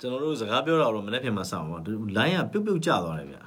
[0.00, 1.78] ကျွန်တော်တို့စကားပြောတာတော့မနေ့ပြင်မှာစောင့်ပါ
[2.16, 3.42] လိုင်းကပြုတ်ပြုတ်ကျသွားတယ်ဗျာ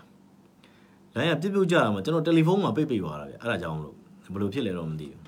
[1.16, 3.96] လိုင်းကပြုတ်ပြုတ်ကျတာမှာကျွန်တော်တယ်လီဖုန်းမှာပိတ်ပိတ်သွားတာဗျာအဲ့ဒါကြောင့်မလို့
[4.34, 5.21] ဘယ်လိုဖြစ်လဲတော့မသိဘူး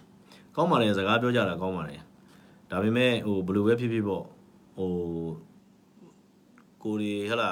[0.56, 1.96] ကောင်းပါလေစကားပြောကြတာကောင်းပါလေ
[2.70, 4.24] ဒါပေမဲ့ဟိုဘယ်လိုပဲဖြစ်ဖြစ်ပေါ့
[4.78, 4.92] ဟို
[6.84, 7.52] ကိုရီဟလာ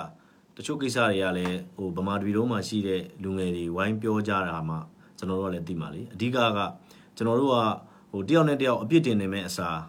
[0.56, 4.76] တချို့ကိစ္စတွေကလည်းဟိုဗမာပြည်လုံးမှာရှိတဲ့လူငယ်တွေဝိုင်းပြောကြတာမှ
[5.18, 6.60] ကျွန်တော်တို့ကလည်းသိပါလေအဓိကက
[7.18, 7.56] ကျွန်တော်တို့က
[8.12, 9.80] ဟိုတယောက်နဲ့တယောက်အပြစ်တင်နေမဲ့အစား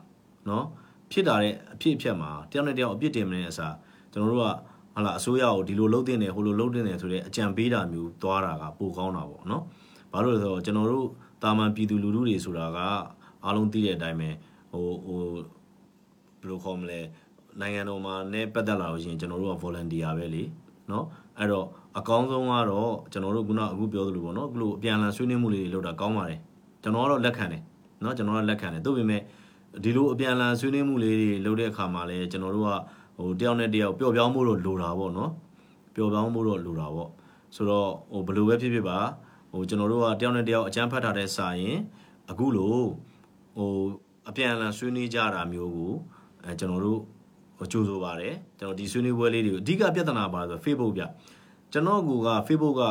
[0.47, 0.65] เนาะ
[1.13, 3.75] ဖြစ်တာတဲ့အဖြစ်အပျက်မှာတယောက်နဲ့တယောက်အပြစ်တင်နေတဲ့အစား
[4.13, 4.47] ကျွန်တော်တို့က
[4.95, 9.63] ဟာလာအစိုးရကိုဒီလိုလုပ်တင်တယ်ဟိုလိုလုပ်တင်တယ်ဆိုတဲ့အကြံပေးတာမျိုးသွားတာကပိုကောင်းတာပေါ့เนาะ
[10.13, 11.07] ဘာလို့လဲဆိုတော့ကျွန်တော်တို့
[11.43, 12.79] တာမန်ပြည်သူလူထုတွေဆိုတာက
[13.45, 14.29] အားလုံးသိတဲ့အတိုင်းပဲ
[14.73, 15.43] ဟိုဟိုဘယ်
[16.49, 17.01] လိုခေါ်မလဲ
[17.61, 20.43] နိုင်ငံတော်မှာနဲ့ပတ်သက်လာလို့ရှိရင်ကျွန်တော်တို့က volunteer ပဲလေ
[20.89, 21.05] เนาะ
[21.39, 21.67] အဲ့တော့
[21.99, 26.41] အကောင်းဆုံးကတော့ကျွန်တော်တို့ခုနအခုပြောသလိုပေါ့เนาะအခုလိုအပြန်အလှန်ဆွေးနွေးမှုလေးတွေလုပ်တာကောင်းပါတယ်
[26.83, 27.63] ကျွန်တော်ကတော့လက်ခံတယ်
[28.03, 29.23] เนาะကျွန်တော်ကလက်ခံတယ်သို့ပေမဲ့
[29.82, 32.72] ဒီလိုအပြန်အလှန်ဆွေးနွေးမှုလေးတွေလုပ်တဲ့အခါမှာလည်းကျွန်တော်တို့က
[33.18, 35.32] ဟိုတယောက်နဲ့တယောက်ပျော့ပြောင်းမှုတော့လိုတာပေါ့နော်
[35.96, 37.10] ပျော့ပြောင်းမှုတော့လိုတာပေါ့
[37.56, 39.00] ဆိုတော့ဟိုဘယ်လိုပဲဖြစ်ဖြစ်ပါ
[39.52, 41.78] ဟိုကျွန်တော်တို့ကတယောက်နဲ့တယောက်အကြမ်းဖက်ထားတဲ့စာရင်
[42.32, 42.76] အခုလို
[43.58, 43.72] ဟို
[44.30, 45.94] အပြန်အလှန်ဆွေးနွေးကြတာမျိုးကို
[46.46, 47.00] အဲကျွန်တော်တို့
[47.72, 51.04] ကြိုးဆိုပါတယ်ကျွန်တော်ဒီဆွေးနွေးပွဲလေးတွေကိုအဓိကပြဿနာပါဆို Facebook ပြ
[51.72, 52.84] ကျွန်တော်က Facebook က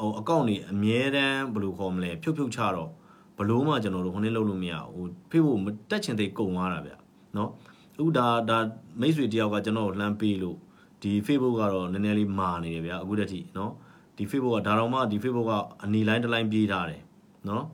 [0.00, 2.90] ဟိုအကောင့်တွေအများတန်းဘယ်လိုခေါ်မလဲဖြုတ်ဖြုတ်ချတော့
[3.38, 5.58] ဘလို့မှကျွန်တော်တို့ဟိုနေ့လုပ်လို့မရဘူးဟိုဖေ့ဖို့
[5.90, 6.92] တက်ချင်သေးကုန်သွားတာဗျ
[7.36, 7.50] နော်
[7.94, 8.58] အခုဒါဒါ
[9.00, 10.56] မိတ်ဆွေတယောက်ကကျွန်တော်ကိုလှမ်းပေးလို့
[11.02, 13.72] ဒီ Facebook ကတော့နည်းနည်းလေးမာနေတယ်ဗျအခုတည်းထိနော်
[14.16, 17.02] ဒီ Facebook ကဒါတော့မှဒီ Facebook ကအနီလိုင်းတစ်လိုင်းပြေးထားတယ်
[17.48, 17.64] နော်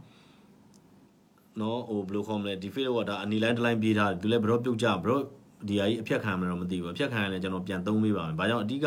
[1.61, 5.23] နော်ဟိုဘယ်လိုခေါ်မလဲဒီ Facebook ကဒါအနီလိုင်းတစ်လိုင်းပြေးထားတယ်သူလည်းဘရော့ပြုတ်ကြဘရော့
[5.69, 8.87] ဒီအကြီးအဖြတ်ခံမှာတော့မသိဘူးအဖြတ်ခံရလဲကျွန်တော်ပြန်သုံးပေးပါမယ်ဘာကြောင့်အဓိက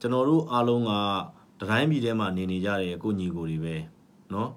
[0.00, 0.92] ကျွန်တော်တို့အားလုံးက
[1.60, 3.74] တိုင်းပြည်ထဲမှာနေနေကြတယ်ကိုညီကိုတွေပဲ
[4.34, 4.50] နော်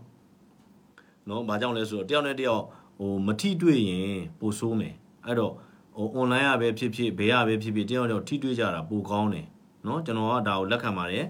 [1.30, 2.64] နော်ဘာကြောင့်လဲဆိုတော့တယောက်နဲ့တယောက်
[3.00, 4.94] ဟိုမထိတွေ့ရင်ပိုဆိုးမယ်
[5.26, 5.54] အဲ့တော့
[5.96, 9.48] ဟို online ရပဲဖြစ်ဖြစ်ဘေးရပဲဖြစ်ဖြစ်တယောက်နဲ့တယောက်ထိတွေ့ကြတာပိုကောင်းတယ်
[9.86, 11.26] နော်ကျွန်တော်ကဒါကိုလက်ခံပါတယ်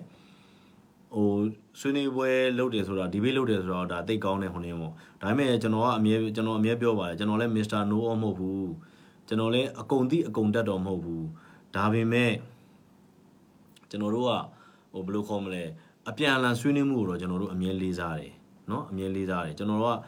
[1.15, 1.29] ဟို
[1.79, 7.81] ဆွေးနွေးပွဲလုပ်တယ်ဆိုတာဒီဘေးလုပ်တယ်ဆိုတော့ဒါသိကောင်းတဲ့ဟိုနေပေါ့ဒါပေမဲ့ကျွန်တော်ကအမြဲကျွန်တော်အမြဲပြောပါတယ်ကျွန်တော်လည်း Mr.
[7.91, 8.71] No မဟုတ်ဘူး
[9.27, 11.25] ကျွန်တော်လည်းအကုန်သိအကုန်တတ်တော့မဟုတ်ဘူး
[11.75, 12.31] ဒါပေမဲ့
[13.89, 14.31] ကျွန်တော်တို့က
[14.93, 15.63] ဟိုဘယ်လိုခေါ်မလဲ
[16.09, 18.33] အပြန်အလှန်ဆွေးနွေးမှုကိုတော့ကျွန်တော်တို့အမြဲလေးစားတယ်
[18.68, 19.98] เนาะအမြဲလေးစားတယ်ကျွန်တော်တို့က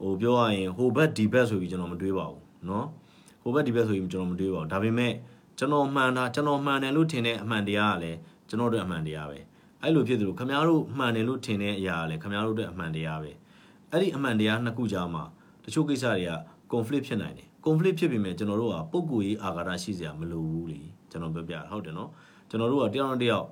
[0.00, 2.84] ဟိုပြောရရင်ဟိုဘက်ဒီဘက်ဆိုပြီးကျွန်တော်မတွေးပါဘူးเนาะ
[3.42, 5.12] ဟိုဘက်ဒီဘက်ဆိုပြီးကျွန်တော်မတွေးပါဘူးဒါပေမဲ့
[5.58, 9.38] ကျွန်တော်မှန်တာကျွန်တော်မှန်တယ်လို့ထင်တဲ့အမှန်တရားကလည်းကျွန်တော်တို့အမှန်တရားပဲ
[9.82, 13.32] အဲ့လိုဖြစ်သလိုခမားတို့မှန်တယ်လို့ထင်တဲ့အရာကလည်းခမားတို့အတွက်အမှန်တရားပဲ
[13.90, 15.24] အဲ့ဒီအမှန်တရားနှစ်ခုကြားမှာ
[15.64, 16.32] တချို့ကိစ္စတွေက
[16.72, 20.80] conflict ဖြစ်နိုင်တယ် conflict ဖြစ်ပြီမဲ့ကျွန်တော်တို့ကပုံကိုရေးအာဃာတရှိစရာမလိုဘူးလေ
[21.10, 22.10] ကျွန်တော်ပြောပြတာဟုတ်တယ်နော်
[22.50, 23.46] ကျွန်တော်တို့ကတယောက်နဲ့တယောက်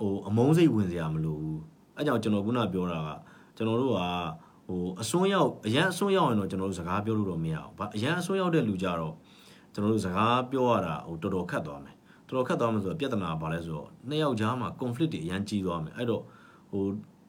[0.00, 1.60] ဟိုအမုန်းစိတ်ဝင်စရာမလိုဘူး
[1.96, 3.10] အဲကြောင့်ကျွန်တော်ခုနပြောတာက
[3.58, 4.00] ကျွန်တော်တို့က
[4.68, 9.14] ဟိုအစွန်းရောက်အရန်အစွန်းရောက်ရင်တော့ကျွန်တော်တို့စကားပြောလို့တော့မရအောင်ဗာအရန်အစွန်းရောက်တဲ့လူကြတော့
[9.74, 11.94] ကျွန်တော်တို့စကားပြောရတာဟိုတော်တော်ခက်သွားမယ်
[12.28, 16.22] တော်တော်ခက်သွားမယ်ဆိုတော့ပြဿနာဘာလဲဆိုတော့နှစ်ယောက်ကြားမှာ conflict တွေအရန်ကြီးသွားမယ်အဲ့တော့
[16.70, 16.82] ဟို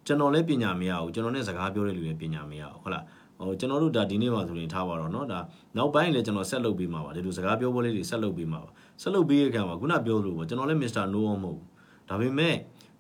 [0.08, 3.04] ကျွန်တော်လည်းပညာမရဘူးကျွန်တော်နဲ့စကားပြောတဲ့လူလည်းပညာမရဘူးဟုတ်လား
[3.40, 5.40] ဟိုကျွန်တော်တို့ဒါဒီနေ့မှဆိုရင်ထားပါတော့เนาะဒါ
[5.78, 8.70] နောက်ပိုင်းလည်းကျွန်တော်ဆက်လုပ်ပေးမှာပါဒီလိုစကားပြောပွဲလေးတွေဆက်လုပ်ပေးမှာပါ
[9.02, 11.06] ဆက်လုပ်ပေးရခံပါခုနပြောလို့ပေါ့ကျွန်တော်လည်း Mr.
[11.14, 11.64] No မဟုတ်ဘူး
[12.10, 12.56] ဒါပေမဲ့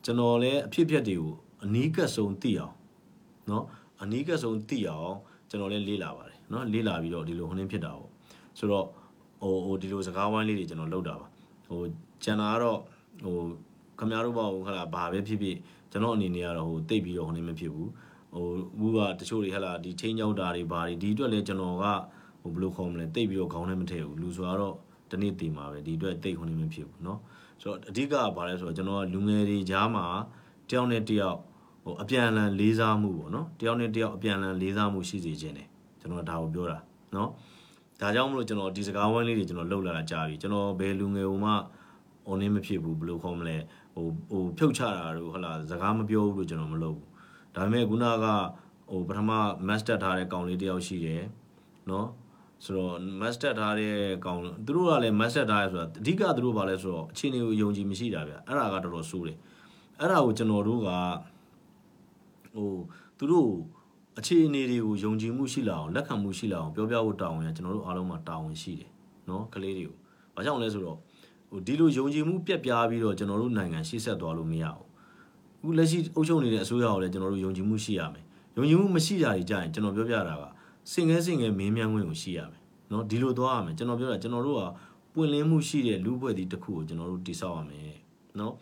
[0.06, 1.34] ကျွန်တော်လည်းအဖြစ်အပျက်တွေကို
[1.64, 2.74] အနီးကပ်ဆုံးသိအောင်
[3.50, 3.64] เนาะ
[4.02, 5.14] အနီးကပ်ဆုံးသိအောင်
[5.50, 8.12] ကျွန်တော်လည်းလေ့လာပါတယ်เนาะလေ့လာပြီးတော့ဒီလိုဟိုနှင်းဖြစ်တာပေါ့
[8.60, 8.86] ဆိုတော့
[9.42, 11.28] ဟိုဟိုဒီလိုစကားဝိုင်းလေးတွေကျွန်တော်လုပ်တာပါ
[11.68, 11.82] ဟို
[12.24, 12.80] ကျန်တာကတော့
[13.24, 13.38] ဟို
[14.00, 15.58] ခမရတို့ပေါ့ဟလာဘာပဲဖြစ်ဖြစ်
[15.92, 17.90] ကျွန်တော်အနေနဲ့ကတော့ဟိုတိတ်ပြီးတော့ဟိုနှင်းမဖြစ်ဘူး
[18.34, 18.46] ဟို
[18.80, 21.86] ဘူးကတချို့တွေဟလာဒီချင်းကြောက်တာတွေဘာတွေဒီအတွက်လည်းကျွန်တော်က
[22.42, 24.76] ဟိုဘယ်လိုခေါ်မလဲတိတ်ပြီးတော့ခေါင်းထဲမထည့်ဘူးလူဆိုတော့
[25.12, 27.20] တနေ့တည်မှာပဲဒီအတွက်တိတ်ခွန်နေမဖြစ်ဘူးเนาะ
[27.62, 30.06] ဆိုတော့အဓိကကဘာလဲဆိုတော့ကျွန်တော်ကလူငယ်တွေကြားမှာ
[30.70, 31.49] တယောက်နဲ့တယောက်ဟို
[31.91, 35.69] ိုအပြန်အလှန်လေးစားမှုပေါ့နော်တယောက်နဲ့တယောက်အပြန်အလှန်လေးစားမှုရှိစေခြင်းတယ်
[36.01, 36.79] ကျွန်တော်ဒါကိုပြောတာ
[37.17, 37.31] နော်
[38.01, 41.53] ဒါကြောင့်မလို့ကျွန်တော်ဒီစကားဝိုင်းလေးတွေကျွန်တော်လှုပ်လာတာကြာပြီကျွန်တော်ဘယ်လူငယ်ဟိုမှ
[42.29, 43.57] online မဖြစ်ဘူးဘယ်လိုခေါ်မလဲ
[43.95, 47.07] ဟိုဟိုဖြုတ်ချတာတို့ဟလာစကားမပြောဘူးလို့ကျွန်တော်မလုပ်ဘူး
[47.55, 48.27] ဒါပေမဲ့ခုနက
[48.91, 49.31] ဟိုပထမ
[49.69, 51.23] master ထားတဲ့ကောင်လေးတယောက်ရှိတယ်
[51.91, 52.09] နော်
[52.65, 53.95] ဆိုတော့ master ထားတဲ့
[54.25, 59.39] ကောင်သူတို့ကလည်း master ထားရဆိုတာအဓိကသူတို့ဘာလဲဆိုတော့အခြေအနေကိုယုံကြည်မရှိတာဗျအဲ့ဒါကတော်တော်ဆိုးတယ်
[60.01, 60.91] အဲ့ဒါကိုကျွန်တော်တို့က
[62.55, 62.73] ဟို
[63.19, 63.51] သူတို့
[64.19, 68.91] အခြေအနေတွေကိုယုံကြည်မှုရှိလာအောင်လက်ခံမှုရှိလာအောင်ပြောပြဖို့တာဝန်ရကျွန်တော်တို့အားလုံးမှာတာဝန်ရှိတယ်
[69.29, 69.97] နော်ကလေးတွေကို။
[70.35, 70.99] ဘာကြောင့်လဲဆိုတော့
[71.51, 74.87] ဟိုဒီလိုယုံကြည်မှုပြက်ပြားပြီးတော့ကျွန်တော်တို့နိုင်ငံရှေ့ဆက်သွားလို့မရဘူး။
[75.61, 78.25] အခုလက်ရှိအုပ်ချုပ်နေတဲ့အစိုးရကိုလည်းကျွန်တော်တို့ယုံကြည်မှုရှိရမယ်။
[78.57, 80.45] ယုံကြည်မှုမရှိတာကြီးကြရင်ကျွန်တော်ပြောပြတာက
[80.93, 82.63] စင်ငယ်စင်ငယ်မင်းမြန်းခွင့်ကိုရှိရမယ်။
[82.93, 84.63] နော်ဒီလိုသွားရမယ်ကျွန်တော်ပြောတာကျွန်တော်တို့က
[85.15, 87.95] ပွင့်လင်းမှုရှိတဲ့လူ့ဘွဲ့ဒီတစ်ခုကိုကျွန်တော်တို့တည်ဆောက်ရမယ်။
[88.39, 88.55] နော်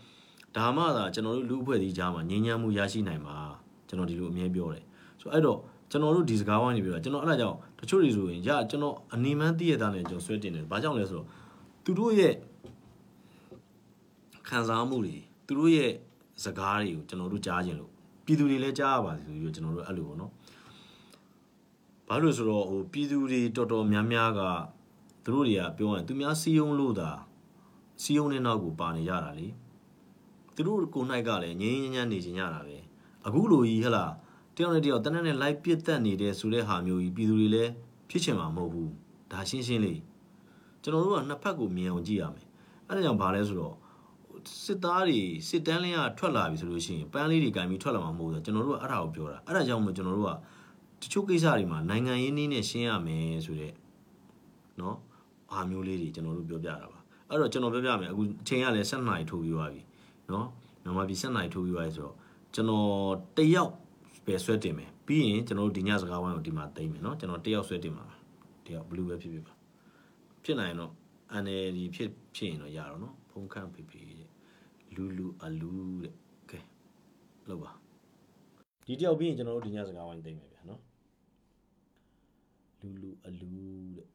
[0.56, 3.38] ဒါမှသာကျွန်တော်တို့လူ့ဘွဲ့ဒီကြားမှာငြိမ်းချမ်းမှုရရှိနိုင်မှာ။
[3.88, 4.84] ကျွန်တော်ဒီလိုအမြဲပြောတယ်
[5.20, 5.58] ဆိုအဲ့တော့
[5.90, 11.26] ကျွန်တော်တို့ဒီစကားဝိုင်းနေပြောတာကျွန်တော်အဲ့ဒါကြောင့်တချို့တွေဆိုရင်ရကျွန်တော်အနီမန်းတည့်ရတာနဲ့ကျွန်တော်ဆွဲတင်တယ်ဘာကြောင့်လဲဆိုတော့
[11.84, 12.34] သူတို့ရဲ့
[14.48, 15.92] ခံစားမှုတွေသူတို့ရဲ့
[16.44, 17.90] စကားတွေကိုကျွန်တော်တို့ကြားခြင်းလို့
[18.24, 20.32] ပြည်သူတွေလည်းကြားရပါစေဆိုပြီးကျွန်တော်တို့အဲ့လိုပေါ့နော်
[22.08, 24.40] ဘာလို့ဆိုတော့ဟိုပြည်သူတွေတော်တော်များများက
[25.24, 27.10] သူတို့တွေကပြောရင်သူများစီယုံလို့သာ
[28.02, 29.46] စီယုံတဲ့နောက်ကိုပါနေကြတာလေ
[30.54, 32.76] သူတို့ကိုနိုင်ကလည်းငြင်းငြင်းညမ်းနေကြတာပဲ
[33.25, 34.11] အခုလိုကြီးဟဟလား
[34.55, 37.71] တယောက်နဲ့တယောက်တနက်နဲ့ live ပြတ်တက်နေတဲ့ဆိုတဲ့ဟာမျိုးကြီးပြည်သူတွေလည်း
[38.09, 38.91] ဖြစ်ချင်မှာမဟုတ်ဘူး
[39.31, 39.99] ဒါရှင်းရှင်းလေး
[40.81, 42.47] ကျွန်တော်တို့ကနှစ်ဖက်ကိုမြင်အောင်ကြည့်ရမယ်
[42.87, 43.75] အဲ့ဒါကြောင့်ဘာလဲဆိုတော့
[44.63, 50.31] စစ်သားတွေစစ်တန်းလင်းကထွက်လာပြီဆိုလို့ရှိရင်ပန်းလေးတွေကင်ပြီးထွက်လာမှာမဟုတ်ဘူးကျွန်တော်တို့ကအဲ့ဒါကိုပြောတာအဲ့ဒါကြောင့်မို့ကျွန်တော်တို့က
[51.01, 53.73] တချို့ကိစ္စတွေမှာနိုင်ငံရေးနည်းနဲ့ရှင်းရမယ်ဆိုတဲ့
[54.77, 54.95] เนาะ
[55.51, 56.99] အားမျိုးလေးတွေကျွန်တော်တို့ပြောပြတာပါ
[57.29, 59.81] အဲ့တော့ကျွန်တော်ပြောပြမယ်အခုအချိန်ကလည်း7နာရီထိုးပြီးသွားပြီ
[60.29, 60.45] เนาะ
[60.83, 62.15] မြန်မာပြည်7နာရီထိုးပြီးသွားပြီဆိုတော့
[62.57, 62.87] ကျွန်တော်
[63.37, 63.73] တယောက်
[64.25, 68.05] ပဲဆွဲတင်မယ်ပြီးရင်ကျွန်တော်တို့ဒီညစကားဝိုင်းကိုဒီမှာသိမ်းမယ်เนาะကျွန်တော်တယောက်ဆွဲတင်ပါ
[68.65, 69.53] တယောက်ဘလူးပဲဖြစ်ဖြစ်ပါ
[70.43, 70.91] ဖြစ်နိုင်ရင်တော့
[71.43, 74.29] NLD ဖြစ်ဖြစ်ရင်တော့ရတော့เนาะဖုန်းခန့်ဖေဖေတဲ့
[74.95, 75.71] လူလူအလူ
[76.03, 76.15] တဲ့
[76.49, 76.59] ကဲ
[77.49, 77.71] လောက်ပါ
[78.85, 80.79] ဒီတယောက်ပြီးရင်ကျွန်တော်တို့ဒီညစကားဝိုင်းသိမ်းမယ်ဗျာเนาะ
[82.79, 83.49] လူလူအလူ
[83.97, 84.07] တဲ့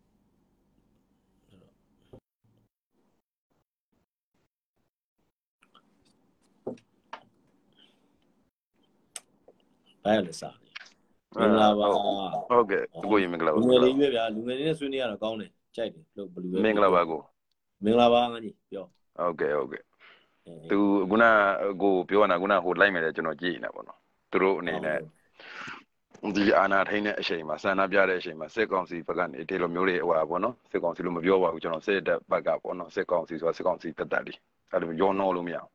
[10.06, 10.56] ဘယ်လဲစား
[11.38, 17.20] မင်္ဂလာပါဟုတ်ကဲ့ကိုရင်မင်္ဂလာပါလူငယ်လေးရွေးဗျာလူငယ်လေးနဲ့ဆွေးနွေးရတော့ကောင်းတယ်ကြိုက်တယ်လို့ဘယ်လိုပဲမင်္ဂလာပါကို
[17.86, 18.86] မင်္ဂလာပါငါကြီးပြော
[19.18, 19.84] ဟုတ်ကဲ့ဟုတ်ကဲ့
[20.70, 20.78] သူ
[21.10, 21.26] ခုန
[21.82, 24.00] ကိုပြောတာခုနဟိုလိုက်မယ်လေကျွန်တော်ကြည့်နေတာပေါ့နော်
[24.32, 25.00] သူတို့အနေနဲ့
[26.36, 34.40] ဒီအာနာထိန်တဲ့အချိန်မှာဆန္ဒပြတဲ့အချိန်မှာစစ်ကောင်စီဘက်ကနေဒီလိုမျိုးတွေဟိုပါပေါ့နော်စစ်ကောင်စီလို့မပြောပါဘူးကျွန်တော်စစ်တပ်ဘက်ကပေါ့နော်စစ်ကောင်စီဆိုတာစစ်ကောင်စီတက်တက်လေး
[34.72, 35.70] အဲ့လိုရောနှောလို့မရအောင်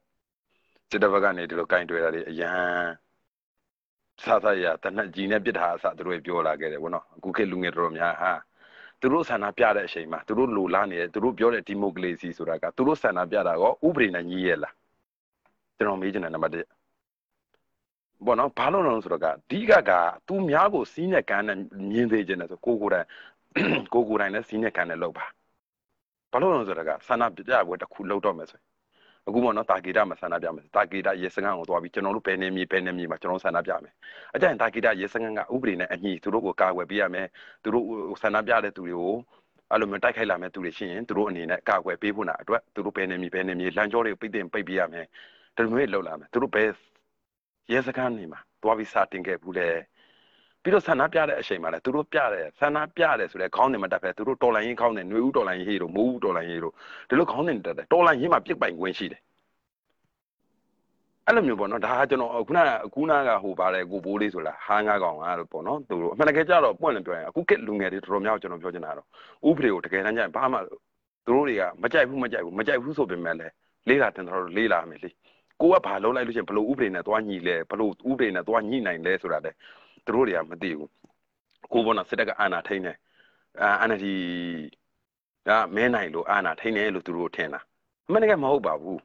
[0.91, 2.89] စစ်တပ်ဘက်ကနေဒီလိုကင်တွယ်တာတွေအရန်
[4.25, 8.33] စသရတနက်ကြီးနဲ့ပြစ်တာအစသူတို့ပြောလာခဲ့တယ်ဘောနော်အခုခေတ်လူငယ်တော်တော်များဟာ
[9.01, 14.75] သူတို့ဆန္ဒပြတဲ့အချိန်မှာသူတို့လိုလားနေတယ်သူတို့ပြောတဲ့ဒီမိုကရေစီဆိုတာကသူတို့ဆန္ဒပြတာကောဥပဒေနဲ့ညီရဲ့လား
[15.77, 19.93] ကျွန်တော်မေးချင်တယ်နံပါတ်1ဘောနော်ဘာလို့လဲဆိုတော့ကဒီကက
[20.29, 21.59] သူများကိုစီးနဲ့ကန်းနဲ့
[21.91, 23.07] မြင်သေးခြင်းနဲ့ဆိုကိုကိုတိုင်
[23.93, 25.27] ကိုကိုတိုင်နဲ့စီးနဲ့ကန်းနဲ့လောက်ပါ
[26.33, 28.61] ဘာလို့လဲဆိုတော့ကဆန္ဒပြပွဲတစ်ခုလောက်တော့မယ်ဆို
[29.29, 33.93] အခုပေါ့နော်တာဂီတာမှာဆန္ဒပြမယ်တာဂီတာရေစကန်ကိုသွားပြီးကျွန်တော်တို့ဘယ်နေမြေဘယ်နေမြေမှာကျွန်တော်ဆန္ဒပြမယ်
[34.35, 37.27] အကြိုင်တာဂီတာရေစကန်ကဥပဒေနဲ့အညီသူတို့ကိုကာကွယ်ပေးရမယ်
[37.63, 37.85] သူတို့
[38.23, 39.15] ဆန္ဒပြတဲ့သူတွေကို
[39.71, 45.07] အဲ့လိုမျိုးတိုက်ခိုက်လာမဲ့သူတွေရှိရင်သူတို့အနေနဲ့ကာကွယ်ပေးဖို့နာအတွက်သူတို့ဘယ်နေမြေဘယ်နေမြေလမ်းကြောတွေကိုပိတ်တင်ပိတ်ပေးရမယ်
[45.57, 46.71] ဒီလိုမျိုးလှုပ်လာမယ်သူတို့ဘယ်
[47.73, 49.69] ရဲစကန်နေမှာသွားပြီးစာတင်ခဲ့ဘူးလေ
[50.69, 56.73] ပြီးတော့ဆန္ဒပြတဲ့အချိန်မှာလည်းသူတို့ပြတယ်ဆန္ဒပြတယ်ဆိုတဲ့ခေါင်းတွေမတက်ပဲသူတို့တော်လိုင်းရင်ခေါင်းတွေຫນွေဦးတော်လိုင်းရေးတို့မိုးဦးတော်လိုင်းရေးတို့
[57.09, 59.21] ဒီလိုခေါင်းတွေတက်တယ်တော်လိုင်းရေးမှာပြစ်ပိုင်ခွင့်ရှိတယ်
[61.27, 69.07] အဲ့လိုမျိုးပေါ့နော်ဒါကကျွန်တော်ခုနကခုနကဟိုပါတယ်ကိုဘိုးလေးဆိုလားဟာငါကောင်ကတော့ပေါ့နော်သူတို့အမှန်တကယ်ကြတော့ပွင့်လင်းပြောရင်အခုကလူငယ်တွေတော်တော်များကျွန်တော်ပြောချင်တာတော့
[69.49, 70.75] ဥပဒေကိုတကယ်တမ်းကျရင်ဘာမှသူ
[71.27, 73.53] တို့တွေကမကြိုက်ဘူးမကြိုက်ဘူးမကြိုက်ဘူးဆိုပေမဲ့လည်း
[73.89, 75.11] လေးလာတင်တော်တော်လေးလာမယ်လေ
[75.61, 79.51] ကိုကဘာလုံးလိုက်လို့ရှိရင်ဘလို့ဥပဒေနဲ့သွားညီလဲဘလို့ဥပဒေနဲ့သွားညီနိုင်လဲဆိုတာလေ
[80.09, 80.91] သူတို့တွေကမသိဘူး
[81.73, 82.97] ကိုဘောနော်စစ်တပ်ကအာဏာထိန်းတယ်
[83.81, 84.15] အာဏာဒီ
[85.49, 87.61] ကမဲနိုင်လို့အာဏာထိန်းတယ်လို့သူတို့ထင်တာ
[88.07, 89.01] အမှန်တကယ်မဟုတ်ပါဘူး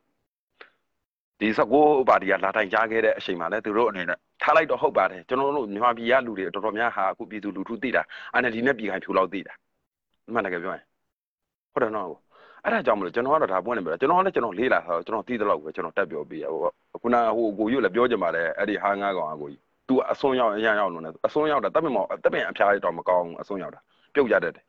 [1.40, 1.48] ဒီ
[1.80, 9.54] 19ပါတီကလာတိုင်ကြားခဲ့တဲ့အချိန်မှာလည်းသူတို့အနေနဲ့ထားလိုက်တော့ဟုတ်ပါတယ်ကျွန်တော်တို့မြန်မာပြည်ကလူတွေတော်တော်များဟာအခုပြည်သူလူထုသိတာအာဏာဒီနဲ့ပြည်ခိုင်ဖြူလောက်သိတာ
[10.28, 10.86] အမှန်တကယ်ပြောရင်
[11.74, 12.08] ဟုတ်တယ်နော်
[12.64, 16.60] အဲ့ဒါကြောင့်မလို့ကျွန်တော်ကတော့ဒါပွင့်နေပြီကျွန်တော်လည်းကျွန်တော်လေးလာဆိုကျွန်တော်သိတဲ့လောက်ပဲကျွန်တော်တက်ပြောပေးရဟို
[17.02, 19.62] ခုနဟိုကိုကြီးလည်းပြောကြပါလေအဲ့ဒီဟာငါးကောင်အကိုကြီး
[19.93, 23.81] तू အစွန်းရောက်အရန်ရောက်လို့ねအစွန်းရောက်တာတပ်ပင်မောတပ်ပင်အဖျားရတော့မကောင်းအစွန်းရောက်တာ
[24.15, 24.65] ပြုတ်ကြတတ်တယ်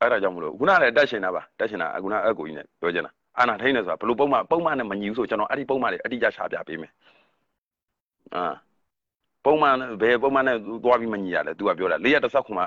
[0.00, 6.92] အဲ့ဒါကြောင့်မလို့ခုနလည်းတက်ရှင်တာပါတက်ရှင်တာခုနအကိုကြီးနဲ့ပြောချင်တာအာနာထိန်တယ်ဆိုတာဘလို့ပုံမှန်ပုံမှန်နဲ့မညီဘူးဆိုကျွန်တော်အဲ့ဒီပုံမှန်တွေအတိအကျရှာပြပေးမယ်
[8.34, 8.44] အာ
[9.44, 12.64] ပုံမှန်ဘယ်ပုံမှန်နဲ့သွားပြီးမညီရလဲ तू ကပြောတာ419မှာ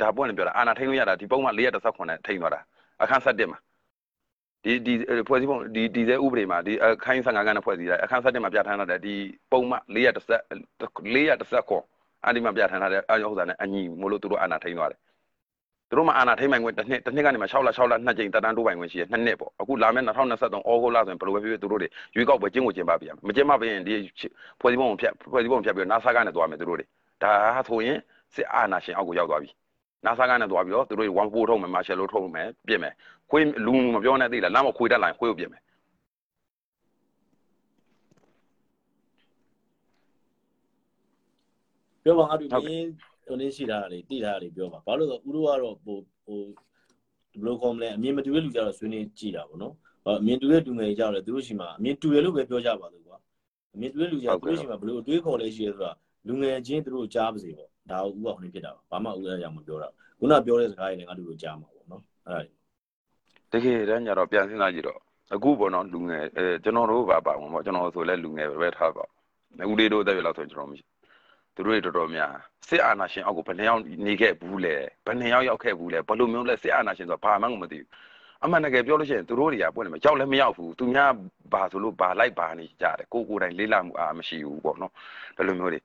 [0.00, 2.60] ဒါပွင့်လည်းပြောတာအာနာထိန်လို့ရတာဒီပုံမှန်419နဲ့ထိန်သွားတာ
[3.02, 3.58] အခန်း7မှာ
[4.67, 4.93] ဒီဒီ
[5.27, 9.13] ဖွဲ့စည်းပုံဒီဒီစဲဥပဒေမှာဒီအခန်း55ကနဲ့ဖွဲ့စည်းတာအခန်း7မှာပြဋ္ဌာန်းထားတဲ့ဒီ
[9.51, 10.03] ပုံမှန်410 419
[12.25, 14.99] အဲ့ဒီမှာပြဋ္ဌာန်းထားတဲ့အဥစ္စာနဲ့အညီမို့လို့သူတို့အာနာထိန်သွားတယ်
[15.89, 20.47] သူတို့မှအာဏာထိမ့်ပိုင်ခွင့်တစ်နှစ်တစ်နှစ်ကနေမှ6လ6လ2ကြိမ်တက်တန်းတိုးပိုင်ခွင့်ရှိတယ်နှစ်နှစ်ပေါ့အခုလာမယ့်2023ဩ
[20.81, 23.93] ဂုတ်လဆိုရင်ဘယ်လိုပဲဖြစ်ဖြစ်သူတို့တွေရွေးကောက်ပွဲကျင်းကိုကျင်းပပြရမယ်မကျင်းပပြရင်ဒီ
[24.61, 26.85] ဖွဲ့စည်းပုံကိုဖြတ်ဖွဲ့စည်းပုံဖြတ်ပြီးတော့ NASA ကနေသွားမယ်သူတို့တွေ
[27.23, 27.31] ဒါ
[27.67, 27.97] ဆိုရင်
[28.35, 29.49] စစ်အာဏာရှင်အောက်ကိုရောက်သွားပြီ
[30.05, 32.93] NASA ကနေသွားပြီးတော့သူတို့တွေ1 4ထုတ်မယ် Marshall လို့ထုတ်မယ်ပြင်မယ်
[33.29, 35.61] ခွေးလူမပြောနဲ့သိလားလမ်းမခွေးတက်လာရင်ခွေးကိုပြင်မယ်
[42.03, 42.57] ပြောပါငါတို့ဒီ
[43.27, 46.39] ဟိုနေရှိတာလေတိထားတာလေပြောပါဘာလို့လဲဆိုဥရောကတော့ဟိုဟို
[47.33, 49.73] ဘယ်လိုခေါ်မလဲအမြင်မတူတဲ့လူကြတော့ဆွေးနွေးကြည့်တာပေါ့နော်
[50.07, 53.17] အမြင်တူတဲ့လူငယ်ကြတော့လေသူတို့ရှိမှာအမြင်တူတယ်လို့ပဲပြောကြပါလို့ကွာ
[53.75, 55.91] အမြင်တူတဲ့လူကြသူတို့ရှိမှာဘယ်လိုအတွေးခေါ်လဲရှိရဲဆိုတာ
[56.27, 59.87] လူငယ်ချင်းသူတို့ကြားပါစေပေါ့ ဒါဥပဟိုနေဖြစ်တာပါဘာမှဥရရမပြောတာ
[60.19, 62.43] ခုနပြောတဲ့စကားတွေလည်းငါတို့ကြားမှာပေါ့နော်အဲ့
[63.51, 64.99] ဒါတကယ်တမ်းကျတော့ပြန်စဉ်းစားကြည့်တော့
[65.33, 69.05] အခုပေါ့နော်လူငယ်အဲကျွန်တော်တို့ပါပါဝင်ပေါ့ကျွန်တော်ဆိုလဲလူငယ်ပဲထားပါ
[69.71, 70.85] ဦးလေးတို့တက်ပြလောက်ဆိုကျွန်တော်မရှိ
[71.55, 72.33] သူတို့တွေတော်တော်များ
[72.67, 74.75] စစ်အာဏာရှင်အောက်ကိုဘယ်နှယောက်နေခဲ့ဘူးလဲ
[75.05, 77.89] ဘယ်နှယောက်ရောက်ခဲ့ဘူးလဲဘယ်လိုမျိုးလဲစစ်အာဏာရှင်ဆိုတာဘာမှမသိဘူး
[78.43, 81.11] အမှန်တကယ်ပြောလို့ရှိရင်သူတို့တွေကပွင့်တယ်မရောက်လည်းမရောက်ဘူးသူများ
[81.53, 84.91] ဘာဆိုလို့ဘာလိုက်ဘာနေကြတယ်ကိုကိုယ်တိုင်လေးလာမှုအားမရှိဘူးပေါ့နော်
[85.37, 85.79] ဒီလိုမျိုးတွေ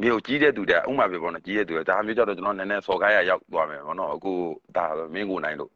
[0.00, 4.32] မြို့ကြီးတဲ့သူတွေဥမာပြပေါ့နော်ကြီးတဲ့သူတွေဒါမျိုးကြတော့ကျွန်တော်နည်းနည်းစော်ကားရရောက်သွားမယ်ပေါ့နော်အခု
[4.76, 4.84] ဒါ
[5.14, 5.70] မင်းကိုနိုင်လို့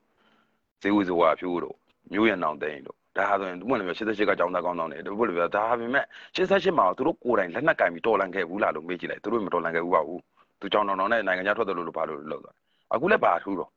[0.82, 1.74] ဇေဝဇဝါဖြိုးတို့
[2.12, 6.04] မျိုးရနောင်သိန်းတို့ဒါဆိုရင်သူ့မှာလည်း88ကကြောင်းသားကောင်းတောင်းနေတယ်ဘယ်လိုလဲဒါပေမဲ့
[6.36, 10.20] 88မှာသူတို့ကိုယ်တိုင်လက်နက်ကင်ပြီးတော်လန်ခဲ့ဘူးလားလို့မေးကြည့်လိုက်သူတို့မတော်လန်ခဲ့ဘူးပါဘူး
[10.60, 12.54] သူကြောင်းတောင်းတောင်းနဲ့နိုင်ငံခြားထွက်တယ်လို့လို့ဘာလို့လောက်သွား
[12.94, 13.70] အခုလည်းပါထူးတော့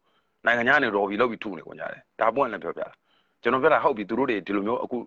[0.46, 2.90] နိုင်ငံခြားနေရော်ဘီလောက်ပြီးထူနေကုန်ကြတယ်ဒါပွင့်လည်းပြောပြတာ
[3.42, 4.98] ကျွန်တော်ပြောတာဟုတ်ပြီသူတို့တွေဒီလိုမျိုးအခု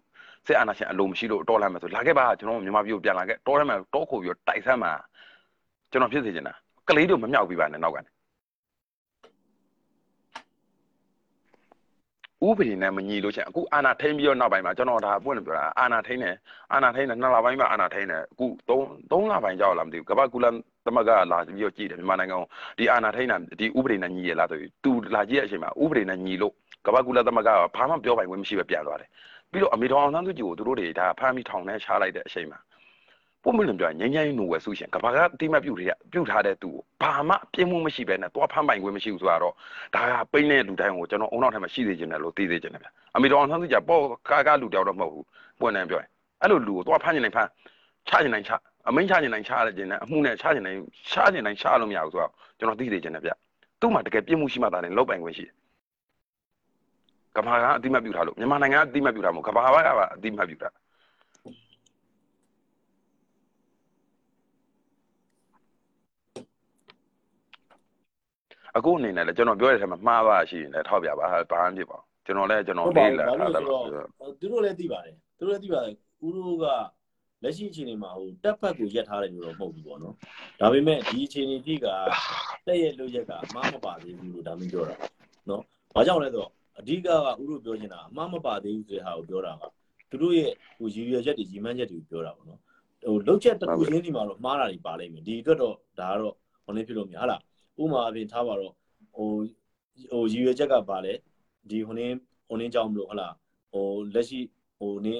[0.46, 4.92] စစ်အာဏာရှင်အလိုမရှိလို့တော်လန်မယ်ဆိုလာခဲ့ပါကျွန်တော်မြန်မာပြည်ကိုပြန်လာခဲ့တော်ရမယ်တောခုပြီးတော့တိုက်ဆမ်းမှာ
[5.92, 6.54] ကျွန်တော်ဖြစ်စေချင်တာ
[6.88, 8.10] ကလေးတို့မမြောက်ပြီးပါနဲ့နောက်ကနေ
[12.48, 16.36] ဥပဒေနဲ့မညီလို့ချင်းအခုအာဏာထိန်ပြီးတော့နောက်ပိုင်းမှာကျွန်တော်ဒါပွင့်လို့ပြောတာအာဏာထိန်တယ်
[16.72, 18.80] အာဏာထိန်တယ်နှစ်လပိုင်းမှာအာဏာထိန်တယ်အခု3
[19.10, 20.50] 3လပိုင်းကြောက်လာမသိဘူးကမ္ဘာကူလာ
[20.86, 22.46] သမဂ္ဂလာပြီးတော့ကြည့်တယ်မြန်မာနိုင်ငံကို
[22.78, 26.52] ဒီအာဏာထိန်တာဒီဥပဒေနဲ့ညီရလားဆိုပြီးသူလာကြည့်တဲ့အချိန်မှာဥပဒေနဲ့ညီလို့
[26.86, 29.08] ကမ္ဘာကူလာသမဂ္ဂကဘာမှပြောပိုင်ခွင့်မရှိပဲပြန်သွားတယ်
[29.52, 32.58] ပြီးတော့အမေတော်အောင်ဆန်းစုကြည်ကိုသူတို့တွေဒါဖမ်းပြီးထောင်ထဲချလိုက်တဲ့အချိန်မှာ
[33.44, 39.54] ပုံမလို့ပြောရင်ငញ្ញနိုဝယ်ဆုရှင်ကဘာကအတိမပြုတ်တွေကပြုတ်ထားတဲ့သူကိုဘာမှပြင်းမှုမရှိပဲနဲ့သွားဖမ်းပိုင်ခွင့်မရှိဘူးဆိုတော့
[39.94, 45.24] ဒါကပိန်းတဲ့လူတိုင်းကိုကျွန်တော်အုံနောက်ထဲမှာရှိသေးခြင်းတယ်လို့သိသေးခြင်းတယ်ဗျအမေတော်အောင်ဆန်းစုကြည်ပေါ့ကာကာလူတယောက်တော့မဟုတ်ဘူး
[45.60, 46.08] ပွင့်နေပြောရင်
[46.42, 47.48] အဲ့လိုလူကိုသွားဖမ်းနေနိုင်ဖမ်း
[48.08, 48.52] ချနေနိုင်ချ
[48.88, 50.78] အမိန်ချနေနိုင်ချရခြင်းနဲ့အမှုနဲ့ချနေနိုင်
[51.12, 53.30] ချနေနိုင်ချလို့မရဘူးဆိုတော့ကျွန်တော်သိသေးခြင်းတယ်ဗျ
[53.80, 55.54] သူ့မှာတကယ်ပြင်းမှုရှိမှသာလည်းလောက်ပိုင်ခွင့်ရှိတယ်
[57.36, 60.72] ကဘာကအတိမပြုတ်ထားလို့မြန်မာနိုင်ငံကအတိမပြုတ်ထားမို့ကဘာကကအတိမပြုတ်ထား
[68.76, 73.34] အခုအနေနဲ့လည်းကျွန်တော်ပြောတဲ့ထဲမှာမှားပါရှိရင်လည်းထောက်ပြပါဘာမှဖြစ်ပါကျွန်တော်လည်းကျွန်တော်လေးလာတာ
[73.68, 73.84] တော့
[74.40, 75.94] သူတို့လည်းသိပါတယ်သူတို့လည်းသိပါတယ်
[76.26, 76.66] ဦးတို့က
[77.42, 80.14] လက်ရှိအခြေအနေမှာဟိုတက်ဖက်ကိုရက်ထားတယ်လို့တော့မဟုတ်ဘူးပေါ့နော်
[80.60, 81.86] ဒါပေမဲ့ဒီအခြေအနေကြီးက
[82.66, 84.96] တက်ရဲ့လို့ရက်ကအမှားမပါသေးဘူးလို့ဒါမျိုးပြောတာ
[85.48, 85.62] နော်
[85.94, 87.08] ဘာကြောင့်လဲဆိုတော့အဓိကက
[87.42, 89.62] ဦးတို့ပြောချင်တာအမှားမပါသေးဘူးဆိုတဲ့ဟာကိုပြောတာက
[90.10, 92.60] သူတို့ရဲ့ဟိုရည်ရွယ်ချက်တွေကြီးမှန်းချက်တွေကိုပြောတာပေါ့နော်
[93.04, 97.40] ဟိုလုတ်ချက်တစ်ခုချင်းဒီမှာတော့မှားတာတွေပါလိမ့်မယ်ဒီအတွက်တော့ဒါကတော့ဟိုနေဖြစ်လို့မရဟုတ်လား
[97.82, 98.74] ဥမာအပြင်ထားပါတော့
[99.14, 99.28] ဟို
[100.10, 101.12] ဟိုရည်ရွယ်ချက်ကပါလဲ
[101.70, 102.06] ဒီဟိုနေ
[102.48, 103.34] ဟိုနေကြောင်းမလို့ဟုတ်လား
[103.72, 104.40] ဟိုလက်ရှိ
[104.78, 105.16] ဟိုနေ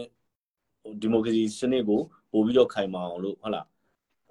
[0.83, 2.01] ဟိုဒီမိုကရေစီစနစ်ကို
[2.33, 3.67] ပို့ပြီးတော့ခိုင်မာအောင်လို့ဟုတ်လား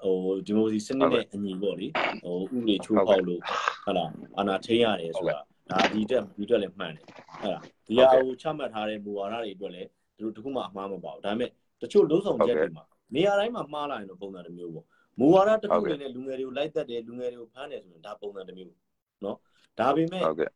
[0.04, 1.88] ဟိုဒီမိုကရေစီစနစ်နဲ့အညီပေါ့လေ
[2.24, 3.42] ဟိုဥပဒေချိုးဖောက်လို့
[3.86, 5.40] ဟုတ်လားအာဏာထိန်းရတယ်ဆိုတာ
[5.72, 7.06] ဒါဒီတက်ဒီတက်လည်းမှန်တယ်
[7.42, 11.50] ဟုတ်လားဒီဟာကိုချမှတ်ထားတဲ့မူဝါဒတွေအတွက်လည်းသူတို့တခုမှအမှားမပါဘူးဒါပေမဲ့
[11.82, 12.84] တချို့လုံးဆောင်ချက်တွေမှာ
[13.16, 14.86] နေရာတိုင်းမှာမှားလာရင်တော့ပုံစံတစ်မျိုးပေါ့
[15.19, 18.75] မူဝါဒတစ်ခုနဲ့လူငယ်တွေကိုလိုက်သက်တယ်လူငယ်တွေကိုဖမ်းတယ်ဆိုရင်ဒါပုံစံတစ်မျိုး
[19.23, 19.37] เนาะ
[19.79, 20.51] ဒါပေမဲ့ဟုတ်ကဲ့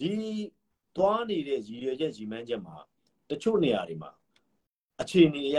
[0.00, 0.12] ဒီ
[0.96, 2.76] သွားနေတဲ့ရည်ရွယ်ချက်ရည်မှန်းချက်မှာ
[3.30, 4.10] တချို့နေရာတွေမှာ
[5.00, 5.58] အခြေအနေအရ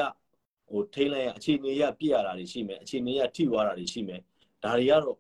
[0.69, 4.21] ဟိုထိန်းလိုက်ရအခြေအနေအရပြည့်ရတာတွေရှိမယ်အခြေအနေအရထိသွားတာတွေရှိမယ်
[4.63, 5.17] ဒါတွေကတော့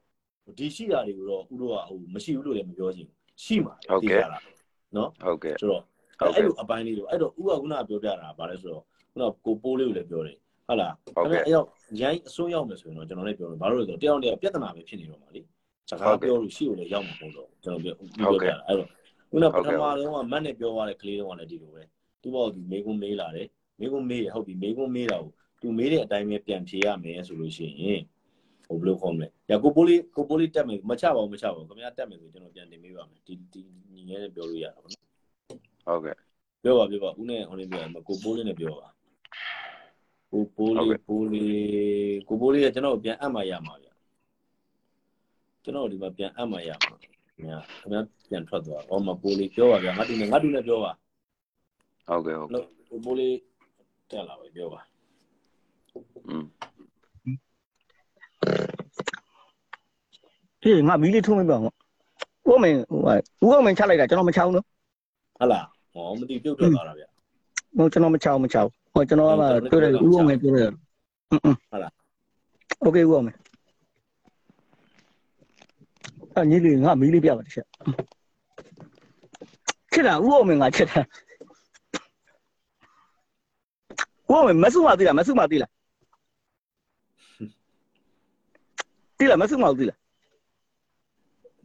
[0.57, 4.21] ဒီရှိတာတွေကိုတော့ဥတို့ကဟိုမရှိဘူးလို့လည်းမပြောချင်ဘူးရှိမှာဟုတ်ကဲ့
[4.95, 5.83] နော်ဟုတ်ကဲ့ဆိုတော့
[6.19, 10.37] အဲ့လိုအပိုင်းလေးတွေအဲ့တော့ဥကခုနပြောပြတာဗာလဲဆိုတော့ခုနကိုပိုးလေးကိုလည်းပြောတယ်
[10.72, 11.66] ဟုတ်လားဟုတ်ကဲ့အဲ့တော့
[12.02, 15.40] ရိုင်းအစွန်းရောက်မယ်ဆိုရင်တော့ကျွန်တော်လည်းပြောတယ်ဘာလို့လဲဆိုတော့တယောက်တယောက်ပြဿနာပဲဖြစ်နေတော့မှာလी
[15.90, 18.88] စကားပြောလို့ရှိကိုလည်းရောက်မှာမဟုတ်တော့ကျွန်တော်ပြောပြောပြတာအဲ့တော့
[19.30, 21.82] ခုနပထမဆုံးကမတ်နဲ့ပြောရတဲ့ကလေးတုန်းကလည်းဒီလိုပဲ
[22.22, 23.48] သူ့ဘောသူမေကွန်းမေးလာတယ်
[23.80, 28.02] မေကွန်းမေးရဟုတ်ပြီမေကွန်းမေးတာကိုသူမေးတဲ့အတိုင်းပဲပြန်ဖြေရမယ်ဆိုလို့ရှိရင်
[28.66, 33.60] ဟိုဘယ်လိုခေါ်မလဲရကိုပိုးလေးကိုပိုးလေးတက်မယ်မချပါဘူးမချပါဘူးခင်ဗျားတက်မယ်ဆိုကျွန်တော်ပြန်တင်ပေးပါမယ်ဒီဒီ
[33.92, 35.04] ညီငယ်နဲ့ပြောလို့ရတာပေါ့နော်
[35.86, 36.16] ဟုတ်ကဲ့
[36.62, 38.88] ပြောပါပြောပါဦးနဲ့ဟိုလေးပြောရမယ်ကိုပိုးလေးနဲ့ပြောပါ
[40.32, 43.88] ကိုပိုးလေးပိုးလေးကိုပိုးလေးကကျွန်တော်ပြန်အပ်မှရမှာဗျ
[45.62, 50.92] ကျွန်တော်ဒီမှာပြန်အပ်မှရမှာခင်ဗျာခင်ဗျာပြန်ထွက်သွားအော်မပိုးလေးပြောပါဗျာငါတူနဲ့ငါတူနဲ့ပြောပါ
[52.06, 53.34] ဟုတ်ကဲ့ဟုတ်ကဲ့ကိုပိုးလေး
[54.10, 54.80] တက်လာပဲပြောပါ
[56.28, 56.44] อืม
[60.62, 61.64] အေးငါမီးလေးထုံးမပြအောင်
[62.50, 64.64] ဦးမင်းဟိုဦးအောင်မင်းချလိုက်တာကျွန်တော်မချောင်းနော်
[65.38, 67.04] ဟုတ်လားဟောမသိပြုတ်ထွက်သွားတာဗျ
[67.76, 70.69] ဟိုကျွန်တော်မချောင်းမချောင်း ဟောကျွန်တော်ကမှပြောတယ်ဦးအောင်မင်းပြောတယ်
[71.31, 71.91] อืมဟုတ်လား
[72.81, 73.37] โอเคဦးအောင်မင်း
[76.35, 77.65] အညီလေးငါမီးလေးပြပါတစ်ချက်
[79.91, 80.99] ချစ်တာဦးအောင်မင်းငါချစ်တာ
[84.29, 85.71] ဦးအောင်မင်းမဆုမသိလားမဆုမသိလား
[89.17, 89.97] သိလားမဆုမသိလား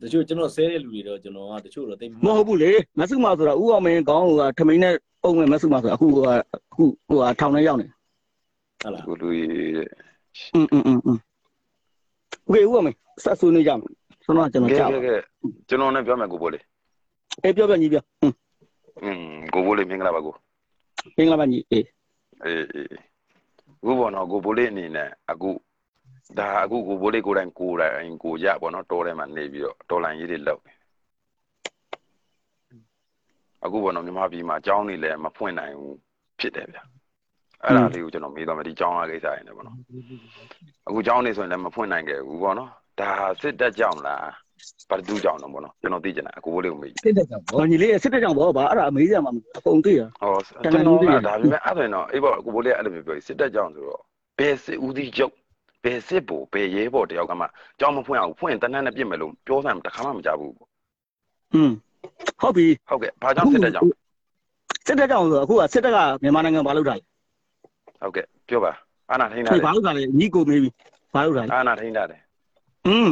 [0.00, 6.18] တချို့ကျွန်တော်ဆဲတဲ့လူတွေတော့ကျွန်တော်ကတချို့တော့တိတ်မဟုတ်ဘူးလေမဆုမဆိုတာဦးအောင်မင်းကောင်းကထမိန်နဲ့ ပုံမဲ့မဆုမဆိုတာအခုက
[6.54, 7.86] အခုဟိုထောင်ထဲရောက်နေ
[8.82, 9.88] ဟုတ်လားကိုလူကြီးတဲ့
[10.54, 11.18] อืมอืมอืม
[12.44, 13.90] โอเคဦးအောင်မင်းဆက်ဆွေးနေကြမယ်
[14.24, 15.00] ဆိုတော့ကျွန်တော်ကြားပါ
[15.68, 16.60] ကျွန်တော်လည်းပြောမယ်ကိုပို့လေ
[17.42, 18.32] အေးပြောပြညီပြောอืม
[19.02, 19.22] อืม
[19.54, 20.34] ကိုဘိုးလေးမင်္ဂလာပါကို
[21.16, 21.86] မင်္ဂလာပါညီအေး
[22.44, 22.88] အေးအေး
[23.80, 25.50] အခုပေါ့နော်ကိုဘိုးလေးအနေနဲ့အခု
[26.38, 30.72] ဒါအခုကိုဘိုးလေးကိုယ်တိုင်ကိုယ်တိုင်ကိုရပေါ့နော်တော်ထဲမှာနေပြီးတော့တော်လန်ရေးတွေလောက်နေ
[33.67, 35.97] အခုပေါ့နော်မြန်မာပြည်မှာအကြောင်းနေလည်းမဖွင့်နိုင်ဘူး
[36.39, 36.79] ဖြစ်တယ်ဗျ
[37.63, 39.75] အဲ့ဒါလေးကိုကျွန်တော်မေးသွားမယ်ဒီအကြောင်းအကိစ္စရင်းနေပေါ့နော်
[40.87, 42.69] အခုအကြောင်းနေဆိုရင်လည်းမဖွင့်နိုင်ခဲ့ဘူးပေါ့နော်
[42.99, 44.25] ဒါစစ်တက်ကြောင်လား
[44.89, 50.33] ဘာတူကြောင်တော့ပေါ့နော်ကျွန်တော်သိချင်တာကိုဘိုးလေးကိုမေးစစ်တက်ကြောင်ဘောညီလေးစစ်တက်ကြောင်ဘောဗာအဲ့ဒါအမေးရမှာအကုန်သိရဟော
[50.63, 54.01] ကျွန်တော်ကဒါပေမဲ့အဲ့ဒါတော့အေးပေါ့ကိုဘိုးလေးအဲ့လိုမျိုးပြောစစ်တက်ကြောင်ဆိုတော့
[54.39, 55.33] ဘယ်စစ်ဦးစီးချုပ်
[55.83, 57.45] ဘယ်စစ်ဘိုဘယ်ရဲဘော်တယောက်ကမှ
[57.79, 60.53] ကြောင်မဖွင့်အောင်ဖွင့်တန်းတန်းနဲ့ပြစ်မယ်လို့ပြောစမ်းတခါမှမကြဘူး
[61.55, 61.71] อืม
[62.40, 63.86] ဟုတ်ပြီ ဟုတ်ကဲ့ဘာကြောင့်စစ်တက်ကြောင်
[64.86, 67.02] စစ်တက်ကြောင်ဆိုအခုကစစ်တက်ကမြန်မာနိုင်ငံဘာလုပ်တာလဲ
[68.02, 68.72] ဟုတ်ကဲ့ပြောပါ
[69.10, 70.70] အာနာထိန်းတာ ဒီ လေ ဘာလုပ်တာလဲညီကိုမေးပြီ
[71.14, 72.16] ဘာလုပ်တာလဲ အာနာထိန်းတာလေ
[72.86, 73.10] อืม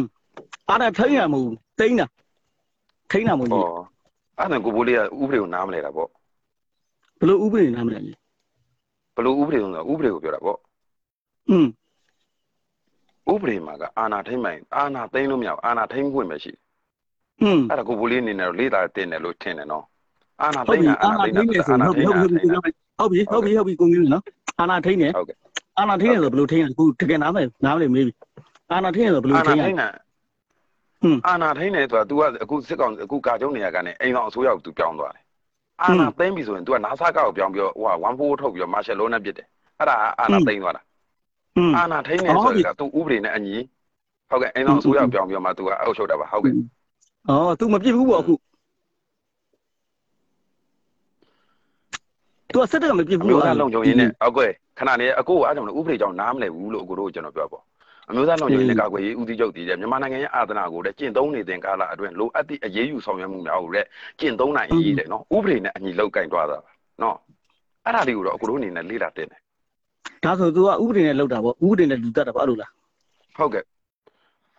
[0.69, 2.07] အဲ့ဒါထိန်းရမဟုတ်တိန်းတာ
[3.11, 3.65] ထိန်းတာမဟုတ် ဟော ညီ
[4.39, 6.09] အဲ့ဒါကိုဘိုးလေးကဥပဒေကိုနားမလဲတာပေါ့
[7.21, 8.13] ဘလို့ဥပဒေနားမလဲညီ
[9.17, 10.59] ဘလို့ဥပဒေဆိုတော့ဥပဒေကိုပြောတာပေါ့
[11.51, 11.67] อืม
[13.33, 16.53] ဥပဒေမှာကအာနာထိန်းမိုင်အာနာသိမ်းလို့မရဘူးအာနာထိန်းခွင့်ပဲရှိ
[17.42, 19.84] อืมအဲ့ဒါကိုဘိုးလေးအနေနဲ့တော့လေးတာတင်တယ်လို့ထင်တယ်နော်
[20.42, 24.24] အာနာသိန်းအာနာသိန်းနဲ့ဆိုဟုတ်ပြီဟုတ်ပြီဟုတ်ပြီဟုတ်ပြီကိုကြီးနော်
[24.60, 25.38] အာနာထိန်းတယ်ဟုတ်ကဲ့
[25.80, 28.14] အာနာထိန်းတယ်ဆိုဘယ်လိုထိန်းရလဲခုတကယ်နားမလဲနားမလဲမေးပြီ
[28.72, 29.88] အာနာထိန်းတယ်ဆိုဘယ်လိုထိန်းရလဲ
[31.28, 35.24] အာနာထိန်းတယ်ဆိုတာ तू ကအခုစစ်ကောင်အခုကာကျုံနေရကနေအိမ်ဆောင်အစိုးရကို तू ပြောင်းသွားတယ်
[35.82, 39.48] အာနာသိမ်းပြီဆိုရင် तू ကနာဆာကောက်ပြောင်းပြီးတော့ဟိုက14ထုတ်ပြီးတော့မာရှယ်လုံးနဲ့ပြစ်တယ်
[39.80, 40.82] အဲ့ဒါအာနာသိမ်းသွားတာ
[41.78, 43.56] အာနာထိန်းတယ်ဆိုတာ तू ဥပဒေနဲ့အညီ
[44.30, 46.54] ဟုတ်ကဲ့အိမ်ဆောင်အစိုးရကိုပြောင်းပြီးတော့မှ तू ကအုပ်ချုပ်တာပါဟုတ်ကဲ့
[47.30, 48.34] အော် तू မပြစ်ဘူးပေါ့အခု
[52.54, 57.64] तू အဆက်တကမပြစ်ဘူးမျိုးသားလုံခြုံရေးနဲ့ဟုတ်ကဲ့ခဏလေးအကိုကအားကြောင့်ဥပဒေကြောင့်နားမလည်ဘူးလို့အကိုတို့ကျွန်တော်ပြောပေါ့
[58.10, 63.88] အမျိုးသားလုံခြုံရေးနဲ့ကာကွယ်ရေးဦးစီးချုပ်တည်တဲ့မြန်မာနိုင်ငံရဲ့အာသနာကိုလည်းကျင့်သုံးနေတဲ့ကာလအတွင်းလိုအပ်သည့်အရေးယူဆောင်ရွက်မှုများကိုလည်း
[64.20, 67.16] ကျင့်သုံးနိုင်ရည်တယ်နော်ဥပဒေနဲ့အညီလောက်ကင်သွားတာပါနော်
[67.86, 69.40] အဲ့ဒါလေးကိုတော့အကိုတို့အနေနဲ့လေ့လာတင်တယ်
[70.24, 72.72] ဒါဆို तू ကဥပဒေနဲ့လောက်တာပေါ့ဥပဒေနဲ့လူတတ်တာပေါ့အဲ့လိုလား
[73.38, 73.64] ဟုတ်ကဲ့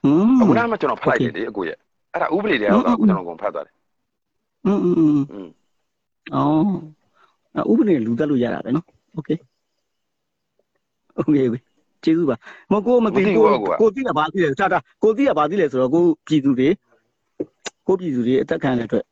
[0.02, 1.78] ဟွန်းအခုနကမှကျွန်တော်ဖလိုက်တယ်လေအကိုရဲ့
[2.15, 3.75] အဲ့ဒါဥပဒေတွေကတော့အခုကျွန်တော်ကုန်ဖတ်သွားတယ်
[4.65, 5.49] อืมอืมอืม อืม
[6.35, 6.43] อ๋อ
[7.71, 9.29] ဥပဒေနဲ့လူတတ်လို့ရတာပဲเนาะโอเค
[11.15, 11.59] โอเคပြီ
[12.03, 12.37] ကျေးဇူးပါ
[12.71, 13.45] မကိုမသိကို
[13.81, 16.69] ကိုသိတာဘာသိလဲတာတာကိုသိတာဘာသိလဲဆိုတော့ကိုပြည်သူတွေ
[17.87, 19.05] ကိုပြည်သူတွေအသက်ခံတဲ့အတွက်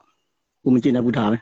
[0.63, 1.38] ကိုမကျေနပ်ဘူးဒါပဲ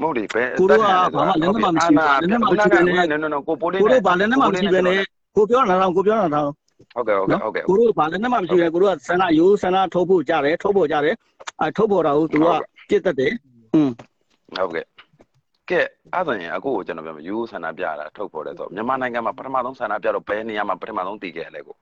[0.00, 4.96] မဟုတ်လေဘယ် ကိုတို့ကဘာမှလက်နက်မှမရှိဘူးလက်နက်မှမရှိဘဲနဲ့ နော်နော်နော်ကိုပိုးလေး ကိုတို့ဘာလည်းနဲ့မှမရှိပဲနဲ့
[5.36, 6.50] ကိုပြောတာတော့ကိုပြောတာတော့
[6.95, 11.15] ဟုတ်ကဲ့ဟုတ်ကဲ့ဟုတ်ကဲ့ကိုတို့ဘာလည်းနဲ့မှမရှိပဲကိုတို့ကဆန္ဒရိုးဆန္ဒထုတ်ဖို့ကြတယ်ထုတ်ဖို့ကြတယ်
[11.61, 12.47] အဲထုတ်ဖို့တာကိုသူက
[12.89, 13.33] ပြစ်တတ်တယ်
[13.73, 13.89] อืม
[14.57, 14.85] ဟုတ်ကဲ့
[15.69, 15.81] ကဲ
[16.13, 21.75] အဲ့ဒါရင်အခုကိုကျွန်တော်ပြောမယ်ယူဆန္ဒပြတာထုတ်ပေါ်တယ်ဆိုမြန်မာနိုင်ငံမှာပထမဆုံးဆန္ဒပြတော့ဘယ်နေရာမှာပထမဆုံးတည်ခဲ့လဲကို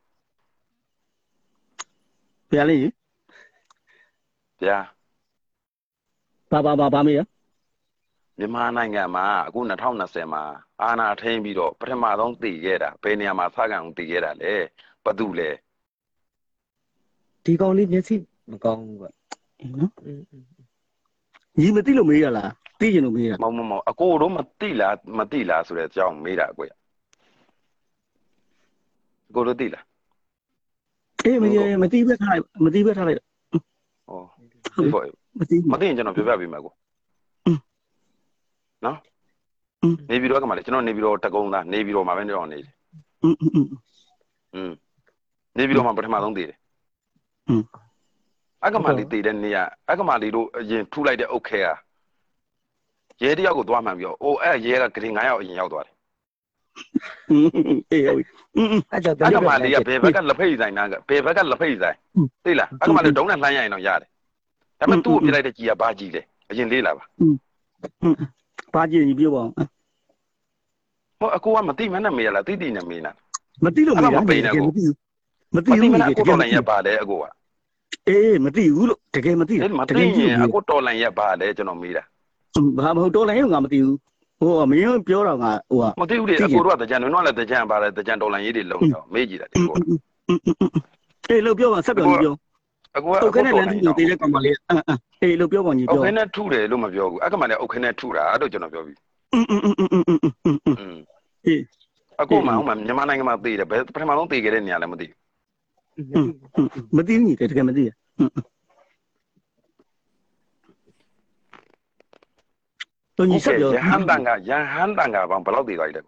[2.51, 2.79] ဗျာလေး
[4.63, 4.77] ဗျာ
[6.51, 7.19] ဘာဘာဘာဘာမေးရ
[8.39, 9.59] မြန်မာနိုင်ငံမှာအခု
[9.95, 10.43] 2020မှာ
[10.81, 14.53] အာဏာထိန်းပြီးတော့ပထမဆုံးတည်ခဲ့တာဘယ်နေရာမှာစကန်အောင်တည်ခဲ့တာလဲ
[15.08, 15.48] ဘသူလဲ
[17.44, 18.16] ဒီကောင်လေးမျက်စိ
[18.50, 19.06] မကောင်းဘူးကွ
[19.78, 20.22] နော် อืม
[21.58, 26.70] ညီမသိလို့မေးရလားသိရင်လို့မေးရ မဟုတ်မဟုတ်အကိုတို့မသိလားမသိလားဆိုတဲ့အကြောင်းမေးတာအကိုရ
[29.28, 29.84] အကိုတို့သိလား
[31.24, 33.22] အေးမသိမသိပဲထားလိုက်မသိပဲထားလိုက် ဩ
[34.76, 35.04] ဒီပေါ်
[35.40, 36.72] မသိ မသိရင်ကျွန်တော်ပြောပြပေးမယ်ကို
[37.46, 37.58] อืม
[38.84, 38.98] နော်
[39.82, 42.74] อืม နေပြီးတော့ကမှလေကျွန်တော်နေပြီးတော့တကုံးသားနေပြီးတော့မှာပဲနေတော့နေတယ်
[43.22, 43.66] อืมอืมอืม
[44.54, 44.70] อืม
[45.59, 46.57] နေပြီးတော့မှပထမဆုံးတည်တယ်
[47.49, 47.63] อืม
[48.65, 51.73] အကမာလီတည်တဲ့နေရာအကမာလီတို့အရင်ထူလိုက်တဲ့အုတ်ခဲဟာ
[53.23, 55.95] ရဲတယောက်ကိုသွားမှန်ပြီးတော့အိုအဲ့ရဲကဂရင်9ရောက်အရင်ရောက်သွားတယ်
[57.91, 58.23] အေးဟုတ်
[58.91, 61.97] အဲ့တော့အကမာလီကဘယ်ဘက်ကလက်ဖိတ်ဆိုင်နာကဘယ်ဘက်ကလက်ဖိတ်ဆိုင်
[62.43, 64.09] သိလားအကမာလီဒုံးနဲ့လှမ်းရရင်တော့ရတယ်
[64.79, 67.03] ဒါပေမဲ့သူ့ကိုပြလိုက်တဲ့ကြီးကဘာကြီးလဲအရင်လေးလာပါ
[68.73, 69.51] ဘာကြီးကြီးပြောပါအောင်
[71.19, 73.11] ဟောအကူကမသိမှန်းနဲ့မေးရလားသိသိနဲ့မေးနာ
[73.63, 74.93] မသိလို့မေးတာမသိဘူး
[75.55, 77.23] မသိဘူးလေတကယ်မသိရပါလေအကိုက
[78.07, 82.03] အေးမသိဘူးလို့တကယ်မသိတာတကယ်မသိဘူးအကိုတော်လိုင်းရပါလေကျွန်တော်မေးတာ
[82.77, 83.97] ဘာမဟုတ်တော်လိုင်းရငါမသိဘူး
[84.39, 89.75] ဟိုမင်းပြောတော့ငါဟိုကမသိဘူးလေအကိုတို့ကတကြံတို့ကလည်းတကြံပါလေတကြံတော်လိုင်းရေးတွေလုံတော့မေးကြည့်တာဒီကို
[91.29, 92.35] အေးလို့ပြောပါဆက်ပြောပြော
[92.95, 94.55] အကူကအုတ်ခဲနဲ့လမ်းထုလို့တေးတဲ့ကောင်မလေး
[95.21, 98.93] အေးလို့ပြောပါညီပြောအုတ်ခဲနဲ့ထုတယ်လို့မပြောဘူးအဲ့ကောင်မလေးအုတ်ခဲနဲ့ထုတာအဲ့တော့ကျွန်တော်ပြောပြီ
[101.45, 101.61] အေး
[102.21, 105.17] အကူမှအောင်မှမြန်မာနိုင်ငံမှာသေးတယ်ဘယ်ပထမဆုံးသေးခဲ့တဲ့နေရာလည်းမသိဘူး
[106.95, 108.31] မသိဘူးညီတကယ်မသိရอืม
[113.15, 116.01] တော့ညီဆက်ပြောရဟန်တန်ကရဟန်တန်ကဘာဘယ်လောက်သိသွားပြီလဲ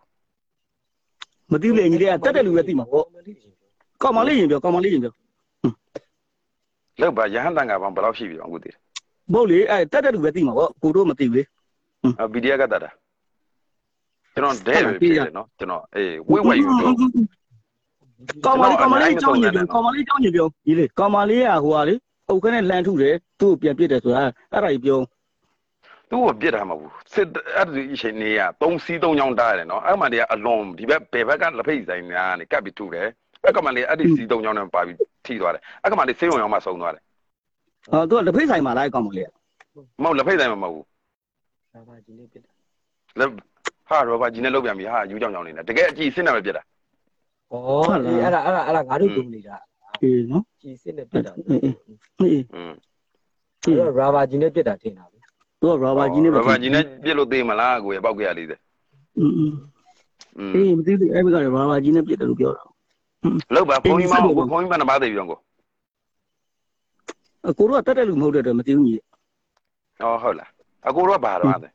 [1.51, 3.06] မသိလေညီလေးကတက်တဲ့လူပဲသိမှာပေါ့
[4.01, 5.13] ကောင်မလေးရင်ပြောကောင်မလေးရင်ပြော
[7.01, 8.77] လောက်ပါရဟန်တန်ကဘာဘယ်လောက်ရှိပြီအောင်အခုသိတယ်ရ
[9.34, 11.43] ဘုတ်လေအဲတက်တဲ့လူပဲသိမှာပေါ့ကိုတို့မသိဘူးလေ
[12.19, 12.91] အ PDF ကတတ်တာ
[14.36, 16.93] ကျွန်တော်ဒဲပဲဖြစ်တယ်နော်ကျွန်တော်အေးဝဲဝဲယူတော့
[18.45, 21.95] ကောင်မလေးကောင်မလေးကြောင်းညပြောကောင်မလေးကြောင်းညပြောကြီးလေကောင်မလေးကဟိုဟာလေ
[22.29, 24.99] အုတ်ခနဲ့လမ်းထုတယ်သူ့ကိုပြန်ပြစ်တယ်ဆိုတာအဲ့ဒါကြီးပြော
[26.10, 33.07] သူ့ကိုပြစ်တာမဟုတ်ဘူးစစ်အဲ့ဒီအချိန်နေရ3စီး3ချောင်းတားရတယ်နော်အဲ့မှတည်းကအလွန်ဒီဘက်ဘယ်ဘက်ကလက်ဖိတ်ဆိုင်များနေကပ်ပြီးထုတယ်
[33.45, 37.03] အဲ့ကမှလေးအဲ့ဒီစီး3ချောင်းနဲ့ပါပြီးထိသွားတယ်အဲ့ကမှလေးဆေးရုံရောက်မှဆုံးသွားတယ်
[37.91, 39.29] ဟောသူကလက်ဖိတ်ဆိုင်မှာလားကောင်မလေး
[40.03, 40.86] မဟုတ်လက်ဖိတ်ဆိုင်မှာမဟုတ်ဘူး
[41.73, 42.51] ဘာဘာကြီးလေးပြစ်တာ
[43.19, 43.29] လက်
[43.89, 46.63] ဟာရောဘာကြီးနဲ့လောက်ပြန်ပြီဟာယူကြောင်ကြောင်နေတယ်တကယ်အကြည့်စစ်နေပဲပြစ်တာ
[47.51, 47.55] ဩ
[47.89, 49.55] အဲ့ဒါအဲ့ဒါအဲ့ဒါငါတို့ကုန်နေတာ
[50.01, 52.43] အေးနော်ကြီးစစ်နဲ့ပြစ်တာအေးအေး
[53.63, 55.19] အဲ့တော့ရာဘာဂျင်းနဲ့ပြစ်တာထင်တာပဲ
[55.61, 58.59] သူကရာဘာဂျင်းနဲ့ရာဘာဂျင်းနဲ့ပြစ်လို့သေးမလားကိုရပေါက်ကြရလေးသေး
[59.19, 59.51] อืม
[60.55, 62.63] အေးမသိဘူးအဲ့ဘက်ကရာဘာဂျင်းနဲ့ပြစ်တယ်လို့ပြောတာ
[63.55, 65.39] လောက်ပါခေါင်းကြီးမဟုတ်ဘူးခေါင်းကြီးမနှပါသေးဘူးကို
[67.49, 69.01] အကိုတို့ကတက်တဲ့လူမဟုတ်တဲ့အတွက်မသိဘူးကြီး
[70.01, 70.49] ဩဟုတ်လား
[70.87, 71.71] အကိုတို့ကဘာတော့ဟမ်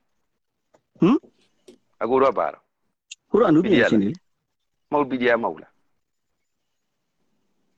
[2.02, 2.62] အကိုတို့ကဘာတော့
[3.30, 4.14] ကိုတို့ကအမှုပြင်ရှင်နေလေ
[4.95, 5.71] ဟုတ် PDF မဟုတ်လား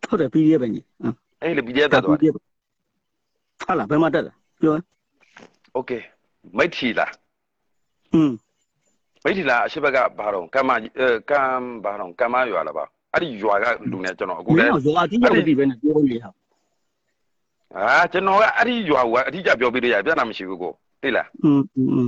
[0.10, 0.86] ဟုတ်တယ် PDF ပဲကြီး
[1.42, 4.74] အဲ့လေ PDF တက်သွားတယ် ဟာလားဘယ်မှာတက်တာပြော
[5.74, 5.92] โอเค
[6.58, 7.12] မိတ်ထီလား
[8.14, 8.32] อืม
[9.24, 16.30] မိတ်ထီလားအရှိဘက်ကဘာတော့ကမ္မအဲကမ္ဘာတော့ကမ္မရွာလားပါအဲ့ဒီရွာကလူနဲ့ကျွန်တော်အခု မ လဲ င်းတော့ရွာကြီးရောက်ပြီပဲနဲ့ပြောနေဟာ
[17.78, 22.08] အာကျွန်တော်ကအဲ့ဒီရွာကအထီးကျပြောပြလို့ရပြဿနာမရှိဘူးကိုသိလား อืมอืม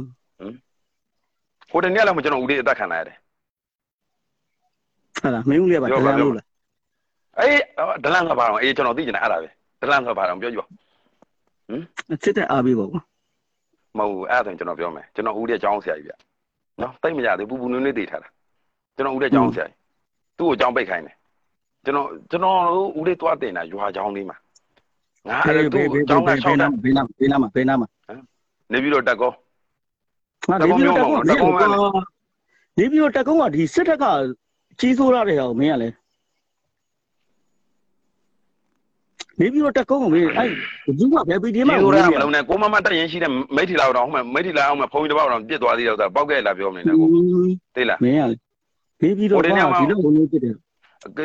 [1.69, 3.17] ဟိုတနေ့လည်းမကျွန်တော်ဦးလေးအသက်ခံလိုက်ရတယ်
[5.22, 6.46] ဟာလားမင်းဦးလေးကဒလန်လို့လား
[7.38, 7.60] အေး
[8.04, 9.48] ဒလန်ကဘာတော့အေးကျွန်တော်သိချင်တယ်အဲ့ဒါပဲ
[9.82, 10.66] ဒလန်ကဘာတော့ပြောကြည့်ပါ
[12.22, 13.00] စစ်တဲ့အားပေးပါကွာ
[13.98, 16.14] မဟုတ်ဘူးအဲ့ဒါဆိုရင်ကျွန်တော်ပြောမယ်ကျွန်တော်ဦးလေးအကြောင်းဆရာကြီးဗျ
[16.82, 18.28] နော်တိတ်မရသေးဘူးပူပူနွေးနွေးသိထားတာ
[18.96, 19.76] ကျွန်တော်ဦးလေးအကြောင်းဆရာကြီး
[20.38, 21.14] သူ့ကိုအကြောင်းပိတ်ခိုင်းတယ်
[21.84, 22.56] ကျွန်တော်ကျွန်တော်
[22.98, 24.36] ဦးလေးသွားတင်တာရွာအကြောင်းလေးမှာ
[25.28, 27.88] ငါအဲ့ဒါသူ့အကြောင်းကရှောက်တာဘေးနာဘေးနာမှာဘေးနာမှာ
[28.72, 29.30] နေပြီးတော့တက်ကော
[30.48, 30.96] ဟာနေပြီးတော့
[31.28, 31.54] တက်ကုန်း
[32.78, 34.04] နေပြီးတော့တက်ကုန်းကဒီစစ်တပ်က
[34.80, 35.94] ကြီးစိုးရတဲ့ဟောမင်းကလည်း
[39.40, 40.48] နေပြီးတော့တက်ကုန်းကိုမင်းအဲ့
[40.98, 47.08] ဒီကဘယ်ပီဒီဒီမှာလိုရမလုံးနဲ့ကိုမမတက်ရင်ရှိတဲ့မိထီလာတော့ဟိုမှာမိထီလာအောင်မှာဖုန်းကြီးတစ်ပေါက်တော့ပြစ်သွားသေးတယ်ဆိုတာပောက်ခဲ့လာပြောမနေနဲ့ကို
[47.76, 48.38] သိလားမင်းကလည်း
[49.02, 49.66] နေပြီးတော့ဒီလို
[50.04, 50.54] ဝင်နေဖြစ်တယ်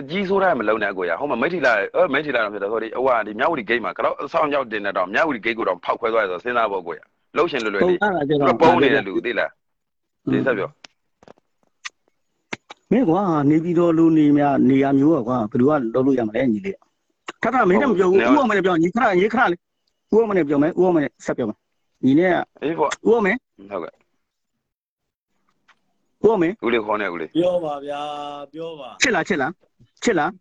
[0.10, 7.00] ကြီးဆိုးရမလုံးနဲ့ကိုရဟိုမှာမိထီလာအဲမိထီလာတော့ဖြစ်တယ်ဆိုတော့ဟိုကဒီမြဝတီဂိတ်မှာကတော့အဆောင်ရောက်တင်နေတော့မြဝတီဂိတ်ကိုတော့ဖောက်ခွဲသွားရဆိုစဉ်းစားဖို့ကိုရ
[7.36, 9.52] လှုပ်ရှင်လွယ်လွယ်ဟုတ်လေးအဲ့ဒါကျသူတော့ပုံနေတဲ့လူသိလား
[10.32, 10.70] သိဆက်ပြော
[12.92, 16.78] မင်းကွာနေပြီးတော့လူနေများနေရာမျိုးကွာဘယ်လိုကလုပ်လို့ရမလဲညီလေး
[17.42, 19.60] ထထမင်းနဲ့မပြောဘူးဦးအောင်မနဲ့ပြောညီခဏညီခဏလေး
[20.14, 21.58] ဦးအောင်မနဲ့ပြောမယ်ဦးအောင်မနဲ့ဆက်ပြောမယ်
[22.06, 23.28] ညီနဲ့အေးပေါ့ဦးအောင်မ
[23.72, 23.94] ဟုတ်ကဲ့
[26.24, 28.02] ဦးအောင်မဦးလေးခေါ်နေဦးလေးပြောပါဗျာ
[28.54, 29.52] ပြောပါချစ်လားချစ်လား
[30.04, 30.32] ချစ်လား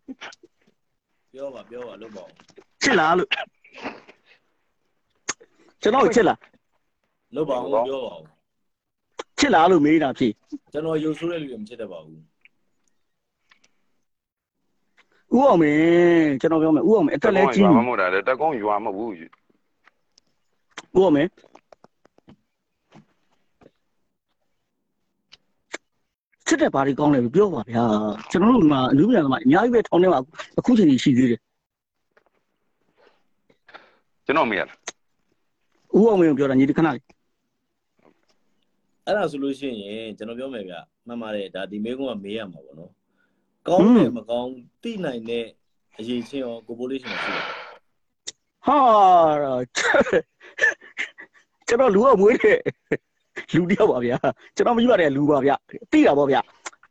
[1.33, 2.27] ပြောပါပြောပါလို့ပေါ့
[2.83, 3.29] ချစ်လားလို့
[5.81, 6.39] ကျွန်တော်ချစ်လား
[7.35, 8.23] လို့ပါအောင်ပြောပါဦး
[9.39, 10.33] ချစ်လားလို့မေးတာဖြစ်
[10.73, 12.21] ကျွန်တော်ယူဆိုးတဲ့လူတွေမချစ်တတ်ပါဘူး
[15.35, 15.65] ဦးအောင်မ
[16.41, 19.29] ကျွန်တော်ပြောမယ်ဦးအောင်မအသက်လဲကြီးမမဟုတ်တာလေတက်ကုန်းရွာမဟုတ်ဘူး
[20.95, 21.19] ဦးအောင်မ
[26.47, 27.83] ချစ်တဲ့ဘာတွေကောင်းလဲပြောပါဗျာ
[28.31, 30.19] ကျွန်တော်တို့မှာအလူပြန်သမားအများကြီးပဲထောင်းနေမှာ
[30.59, 31.39] အခုချိန်ကြီးရှိသေးတယ်
[34.25, 34.77] ကျွန်တော်မေးရလား
[35.97, 37.03] ဦးအောင်မပြောတာညီဒီခဏလေး
[39.05, 40.75] အဲ့ဒါဆိုလို့ရှိရင်ကျွန်တော်ပြောမယ်ဗျ
[41.07, 42.91] မှန်ပါတယ်ဒါဒီမေးခွန်းကမေးရမှာပေါ့နော်
[43.67, 44.51] ကောင်းတယ်မကောင်း
[44.83, 45.45] သိနိုင်တဲ့
[45.99, 47.43] အရေးချင်းရောကိုပိုလေးရှင်ရှိတယ်
[48.65, 48.77] ဟာ
[51.67, 52.59] ကျွန်တော်လူအောင်မွေးတယ်
[53.55, 54.17] လူတယောက်ပါဗျာ
[54.55, 55.55] ကျွန်တော်မကြည့်ပါနဲ့လူပါဗျာ
[55.91, 56.39] သိတာပေါ့ဗျာ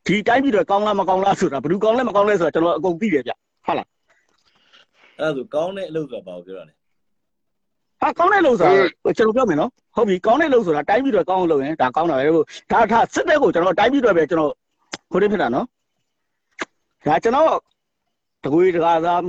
[0.06, 3.32] ဒီတိုင်းပြည်တော့ကောင်းလားမကောင်းလားဆိုတာဘယ်သူကောင်းလဲမကောင်းလဲဆိုတာကျွန်တော်အကုန်သိတယ်ဗျ
[3.66, 3.88] ဟုတ်လား
[5.20, 6.74] အဲ့ဒါဆိုကောင်းတဲ့အလုပ်ဆိုတာဘာကိုပြောတာလဲ
[8.00, 12.24] ဟာကောင်းတဲ့လို့ဆိုတာကျွန်တော်ပြောမယ်နော်ဟုတ်ပြီကောင်းတဲ့လို့ဆိုတာတိုင်းပြည်တော့ကောင်းလို့ရင်ဒါကောင်းတာပဲ
[12.72, 14.52] ဒါဒါစစ်တဲ့ကိုကျွန်တော်တိုင်းပြည်တော့ပဲကျွန်တော်
[15.10, 15.66] ဟိုတည်းဖြစ်တာနော်
[17.06, 17.60] ဒါကျွန်တော်
[18.44, 19.22] တကွေးတကားသား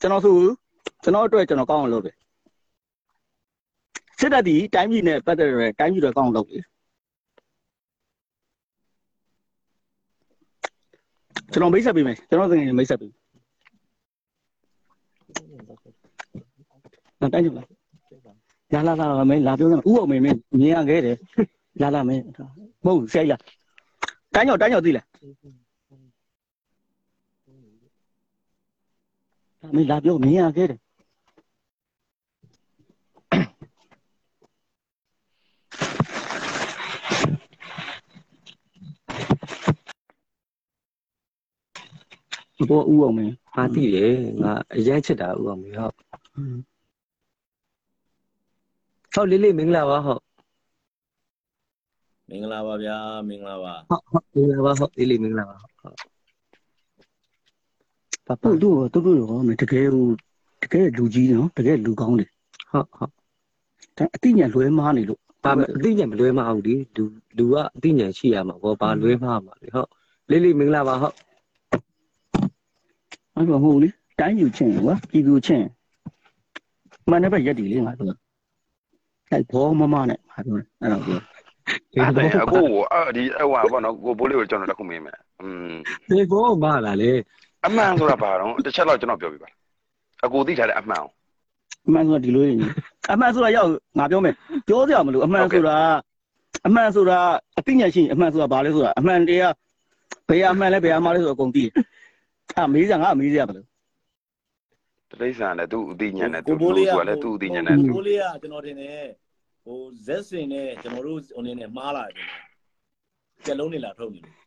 [0.00, 0.36] ကျွန်တော်ဆို
[1.02, 2.16] ကျွန်တော်အတွက်ကျွန်တော်ကောင်းအောင်လုပ်တယ်
[4.18, 6.64] စစ်တပ်ဒီတိုင်းပြည်နဲ့ပတ်သက်ရတိုင်းပြည်တော့ကောင်းအောင်လုပ်တယ်
[11.52, 13.12] ကျွန်တော်မိတ်ဆက်ပေးမယ်ကျွန်တော်သင်ငယ်မိတ်ဆက်ပေး
[17.20, 17.50] နော်တိုင်းကြ
[18.74, 21.16] လားလာလာလာမင်းလာပြောစမ်းဥအောင်မင်းမင်းမြင်ရခဲ့တယ်
[21.82, 22.22] လာလာမင်း
[22.84, 23.40] မဟုတ်ဆရာကြီး
[24.34, 25.06] တိုင်းကြောတိုင်းကြောသိလား
[29.74, 30.80] မင်းလာပြောမြင်ရခဲ့တယ်
[42.70, 45.94] ဘောဥအောင်မင်းငါသိတယ်ငါအရင်ချစ်တာဦးအောင်မေဟုတ်
[49.14, 50.22] ဟုတ်လေးလေးမင်္ဂလာပါဟုတ်
[52.28, 52.96] မင်္ဂလာပါဗျာ
[53.28, 56.13] မင်္ဂလာပါဟုတ်ဟုတ်မင်္ဂလာပါဟုတ်လေးလေးမင်္ဂလာပါဟုတ်
[58.26, 60.06] ပပတို့တို့တို့တို့ရောမတကယ်ဟို
[60.62, 62.30] တကယ်လူကြီးနော်တကယ်လူကောင်းတယ်
[62.70, 63.12] ဟုတ်ဟုတ်
[63.96, 67.04] ဒါအတိညာလွဲမားနေလို့ဘာမအသိဉာဏ်မလွဲမအောင်ဒီလူ
[67.36, 69.88] လူကအသိဉာဏ်ရှိရမှာဘောဘာလွဲမှားမှာလေဟုတ်
[70.30, 71.14] လေးလေးမင်္ဂလာပါဟုတ်
[73.34, 73.88] အဲ့တော့မဟုတ်လေ
[74.20, 75.66] တိုင်းယူချင်းကွာပြည်သူချင်း
[77.10, 78.14] မှန်တယ်ပဲရက်တီလေးငါတို့
[79.30, 81.20] အဲ့ဘောမမနဲ့ငါတို့အဲ့တော့ပြော
[81.94, 82.60] အဲ့ဒါအခု
[82.92, 85.74] အဲ့ဒီအဝါပေါ့နော်ကိုဘိုးလေးကိုကျွန်တော်တစ်ခုမေးမယ်อืม
[86.08, 87.12] ဒီဘောမလာလေ
[87.66, 89.48] အမှန်ဆိုတာဘာတော့တစ်ချက်တော့ကျွန်တော်ပြောပြပါ
[90.24, 91.02] အကိုသိထားတဲ့အမှန်
[91.86, 92.54] အမှန်ဆိုတာဒီလိုနေ
[93.12, 94.34] အမှန်ဆိုတာရောက်ငါပြောမယ်
[94.66, 95.76] ပြောစရာမလိုအမှန်ဆိုတာ
[96.66, 97.18] အမှန်ဆိုတာ
[97.58, 99.54] အသိဉာဏ်ရှိရင်အမှန်ဆိုတာဘာလဲဆိုတာအမှန်တရား
[100.28, 101.72] ဘယ်အမှန်လဲဘယ်အမှားလဲဆိုတော့အကုန်သိတယ်
[102.56, 103.64] အာမေးစရာငါမေးစရာမလို
[105.10, 109.06] တလိษံနဲ့သူ့အသိဉာဏ်နဲ့သူ့လူကလည်းသူ့အသိဉာဏ်နဲ့သူကိုလေးကကျွန်တော်တင်တယ်
[109.64, 112.28] ဟိုဇက်စင်နဲ့ကျွန်တော်တို့ဟိုနေနဲ့မှားလာတယ်
[113.44, 114.43] ကြက်လုံးနေလာထုတ်နေလို့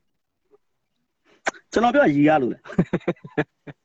[1.77, 2.59] ကျွန်တော်ပြောရည်ရလို့လေ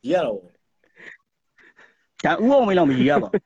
[0.01, 3.41] ကြီးရတော့ဒါဥအောင်မင်းလောက်မရည်ရပါဘူး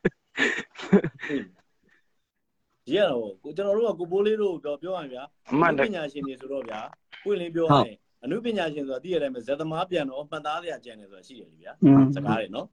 [2.86, 6.80] ကြီးရတော့ကိုကျွန်တော်တို့ကကိုပိုးလေးတို့ပြောပြောရရင်ဗျာအမှန်တပညာရှင်တွေဆိုတော့ဗျာ
[7.24, 12.68] ပွင့်လင်းပြောရရင်အနုပညာရှင်ဆိုတာသိရတယ်မယ်ဇက်သမားပြန်တော့မှတ်သားစရာကြံတယ်ဆိုတာရှိတယ်လေဗျာอืมစကားတွေနော်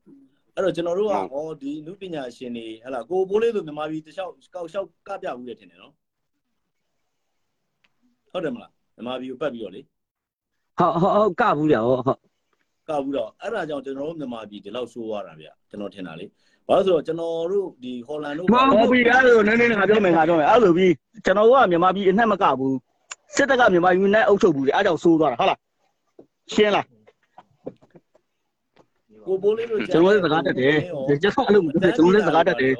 [0.54, 5.92] အဲ့တော့ကျွန်တော်တို့ကဟောဒီအနုပညာရှင်တွေဟလာကိုပိုးလေးဆိုမြန်မာပြည်တခြားကောက်လျှောက်ကပြဘူးတယ်ထင်တယ်နော်
[8.32, 9.80] ဟုတ်တယ်မလားမြန်မာပြည်ကိုပတ်ပြီးတော့လေ
[10.78, 12.20] ဟုတ်ဟုတ်ဟုတ်ကဘူးတယ်ဟုတ်ဟုတ်
[12.88, 16.26] ကောက်ပြီးတော့အဲ့ဒါကြောင့်ကျွန်တော်တို့မြန်မာပြည်ဒီလောက်ဆိုးသွားတာဗျကျွန်တော်ထင်တာလေ
[16.68, 20.92] ဘာလို့ဆိုတော့ကျွန်တော်တို့ဒီဟော်လန်တို့မဟုတ်ဘူးအဲ့လိုနည်းနည်းငါပြောမယ်ငါပြောမယ်အဲ့လိုပြီး
[21.24, 22.76] ကျွန်တော်ကမြန်မာပြည်အနှက်မကဘူး
[23.36, 25.58] စစ်တပ်ကမြန်မာပြည်နဲ့အုပ်ချုပ်ဘူးလေအဲ့ကြောင့်ဆိုးသွားတာဟုတ်လား
[26.52, 26.86] ရှင်းလား
[29.26, 30.76] ကိုပိုးလေးတို့ကျွန်တော်လည်းစကားတက်တယ်
[31.22, 32.74] ကျွန်တော်အဲ့လိုကျွန်တော်လည်းစကားတက်တယ်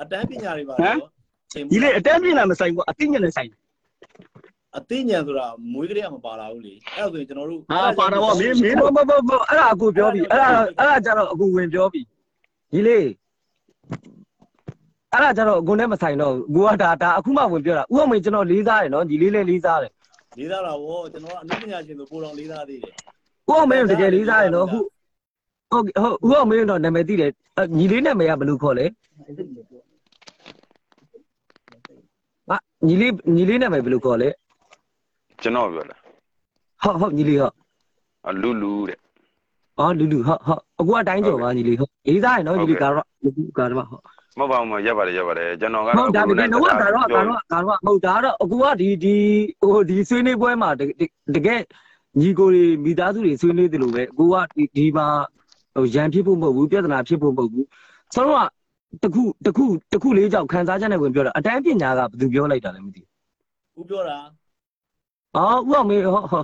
[0.00, 3.50] အတန်းပညာတွေပါဟမ်တော့ဒီလေအတန်းပြင်းလာမဆိုင်ဘူးအသိဉာဏ်နဲ့ဆိုင်
[4.78, 12.00] အသိဉာဏ်ဆိုတာမွေးကလေးကမပါလာဘူးလေအဲ့ဒါဆိုရင်ကျွန်တော်တို့ဟာပါတော့မင်းမင်းဘောဘောဘောဘောအဲ့ဒါအကူပြောပြီအဲ့ဒါအဲ့ဒါကြတော့အကူဝင်ပြောပြီ
[12.72, 13.06] ဒီလေး
[15.12, 19.92] အဲ့ဒါကြတော့အကူနဲ့မဆိုင်တော့ဘူးကိုကဒါဒါအခုမှဝင်ပြောတာဥအောင်မင်းကျွန်တော်လေးစားတယ်နော်ဒီလေးလေးလေးစားတယ်
[20.38, 22.94] လေးစားတာဗောကျွန်တော်ကအနုပညာရှင်ဆိုပိုတော်လေးစားသေးတယ်ဥ
[23.48, 24.86] အောင်မင်းတကယ်လေးစားတယ်နော်ဟုတ်
[25.70, 27.30] ဟုတ်ဟုတ်ဥအောင်မင်းတော့နာမည်သိတယ်
[27.78, 28.86] ညီလေးနာမည်ကဘယ်လိုခေါ်လဲ
[32.48, 32.56] ဟာ
[32.86, 34.28] ညီလေးညီလေးနာမည်ဘယ်လိုခေါ်လဲ
[35.42, 36.00] ကျွန်တော်ပြောလား
[36.82, 37.54] ဟုတ်ဟုတ်ညီလေးဟုတ်
[38.28, 38.98] အလူလူတဲ့
[39.78, 42.94] အော်လူလူဟုတ်ဟုတ်အခုအတိုင်းကြော်ပါညီလေးဟုတ်လေးစားတယ်နော်ညီလေးကတော့
[43.58, 43.98] ကတော့ဟုတ်
[44.38, 49.16] မဟုတ်ပါဘူးရက်ပါတယ်ရက်ပါတယ်ကျွန်တော်ကဟုတ်ဒါပေမဲ့တော့ကတော့ကတော့ကတော့ဟုတ်ဒါတော့အခုကဒီဒီ
[49.60, 51.60] ဟိုဒီဆွေးနွေးပွဲမှာတကယ်
[52.20, 55.06] ညီကိုတွေမိသားစုတွေဆွေးနွေးတယ်လို့ပဲအခုကဒီဒီမှာ
[55.74, 57.66] ဟိုရန်ဖြစ်ဖို့မဟုတ်ဘူးပြဿနာဖြစ်ဖို့မဟုတ်ဘူး
[58.14, 58.48] ဆိုတော့
[59.02, 63.02] တခုတခုတခုလေးကြောင့်ခန်းစားချက်နဲ့ဝင်ပြောတာအတန်းပညာကဘယ်သူပြောလိုက်တာလဲမသိ
[63.78, 64.39] ဦးပြောတာဘူး
[65.36, 66.38] အော်ဦးအောင်မင်းဟောဟု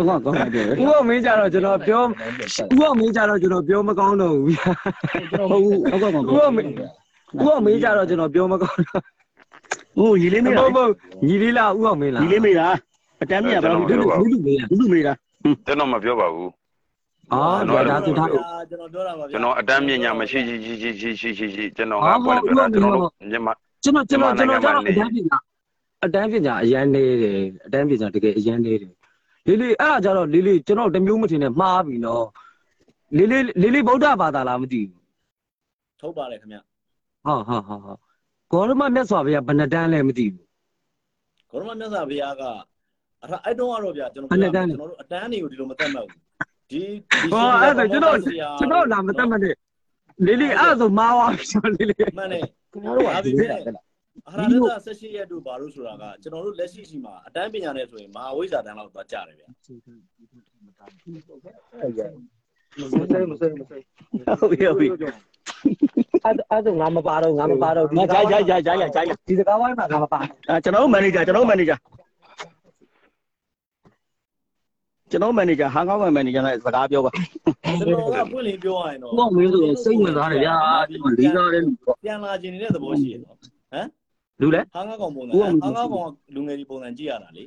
[0.00, 4.54] တ်ကောင်းတယ်ဦးအောင်မင်းကြတော့ကျွန်တော်ပြောဦးအောင်မင်းကြတော့ကျွန်တော်ပြောမကောင်းတော့ဘူး
[5.30, 6.68] ကျွန်တော်ဟုတ်ဟုတ်ကောင်းဦးအောင်မင်း
[7.40, 9.02] ဦးအောင်မင်းကြတော့ကျွန်တော်ပြောမကောင်းတော့
[9.98, 10.92] ဟိုညီလေးမေးတာဟုတ်ဟုတ်
[11.26, 12.66] ညီလေးလားဦးအောင်မင်းလားညီလေးမေးတာ
[13.22, 14.06] အတမ်းမေးတာဘာလို့ဒီလို
[14.44, 15.12] မေးတာဒီလိုမေးတာ
[15.66, 16.50] ကျွန်တော်မပြောပါဘူး
[17.32, 17.40] အာ
[17.90, 18.28] ဒါဆိုထား
[18.70, 25.36] ကျွန်တော်ပြောတာပါဗျာကျွန်တော်အတန်းပညာမရှိရှိရှိရှိရှိရှိရှိကျွန်တော်ကဘာလဲပြောတာကျွန်တော်တို့မြန်မာကျွန်တော်ကျွန်တော်ကျွန်တော်ကျွန်တော်အတန်းပညာ
[26.04, 28.92] အတန်းပညာအရန်နေတယ်အတန်းပညာတကယ်အရန်နေတယ်
[29.46, 32.26] လေးလေးအဲ့ဒါကြတော့လေးလေးကျွန်တော်တမျိုးမထင်နဲ့မှားပြီနော်
[33.16, 35.02] လေးလေးလေးလေးဗုဒ္ဓဘာသာလားမသိဘူး
[36.00, 36.58] ထုတ်ပါလေခင်ဗျ
[37.24, 37.94] ဟာဟာဟာဟာ
[38.50, 40.46] ဂေါရမမြတ်စွာဘုရားဘယ်နှတန်းလဲမသိဘူး
[41.50, 42.42] ဂေါရမမြတ်စွာဘုရားက
[43.20, 46.18] အဲ့ဒါအဲ့တုန်းကတော့ဗျာကျွန်တော်ဘယ်နှစ်တန်းလဲကျွန်တော်တို့အတန်းတွေကိုဒီလိုမတတ်မှတ်ဘူး
[46.70, 48.16] ဒီဒီဟောအဲ့ဒါကျွန်တော်
[48.58, 49.54] ကျွန်တော်လာမတတ်မနဲ့
[50.26, 53.82] လေးလေးအဲ့ဒါဆိုမှားသွားပြီကျွန်တော်လေးလေးမှန်တယ်ခင်ဗျားတို့ကဒီလိုတက်လာ
[54.28, 59.48] အဟာရတ18ရက်တို့ဘာလို့ဆိုတာကကျွန်တော်တို့လက်ရှိရှိမှာအတန်းပညာနဲ့ဆိုရင်မဟာဝိဇ္ဇာတန်းလောက်သွားကြတယ်ဗျာ
[62.78, 63.78] မစိမစိမစိ
[64.40, 71.76] ဟုတ်ပြီဟုတ်ပြီအဲ့အဲ့ဆိုငါမပါတော့ငါမပါတော့ငါဂျာဂျာဂျာဂျာဂျာဒီစကားဝိုင်းမှာငါမပါအဲကျွန်တော်မန်နေဂျာကျွန်တော်မန်နေဂျာ
[75.10, 80.54] ကျွန်တော်မန်နေဂျာဟာကောင်းမန်နေဂျာနဲ့စကားပြောပါကျွန်တော်ကပွင့်လင်းပြောရရင်တော့ဘောမင်းဆိုစိတ်ဝင်စားတယ်ဗျာ
[81.18, 81.62] လေးစားတယ်
[82.04, 83.36] ပြန်လာခြင်းနေတဲ့သဘောရှိရနော်
[84.40, 87.42] လူလဲဟာငါကောင်ပုံစံဟာငါကောင်လူငယ်ဒီပုံစံကြည့်ရတာလေ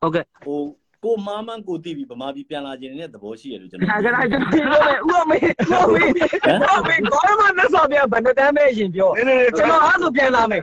[0.00, 0.60] ဟုတ်ကဲ့ဟို
[1.04, 6.22] ကိုမားမန်းကိုတီးပြီးဗမာပြည်ပြန်လာခြင်းနေတဲ့သဘောရှိရလို့ကျွန်တော်ဒါကြတာကျွန်တော်ပြောမယ်ဥအောင်မေးဥအောင်မေးဥ
[6.66, 10.62] အောင်မေးဂေါရမမြတ်စွာဘုရားဘယ်နှတန်းပဲရှင်ပြောနည်းနည်းကျွန်တော်အဲ့ဆိုပြန်လာမယ်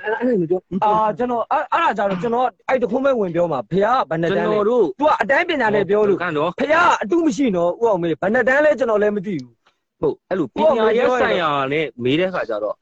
[0.86, 9.54] အာကျွန်တော်အဲ့အဲ့ဒါကြတော့ကျွန်တော်အဲ့တခုမဲ့ဝင်ပြောမှာဘုရားဘယ်နှတန်းလဲတို့ तू ကအတန်းပညာနဲ့ပြောလို့ကန်တော့ဘုရားအတုမရှိတော့ဥအောင်မေးဘယ်နှတန်းလဲကျွန်တော်လည်းမသိဘူး
[10.02, 12.76] ဟုတ်အဲ့လိုပညာရေးဆိုင်ရာနဲ့မေးတဲ့ခါကျတော့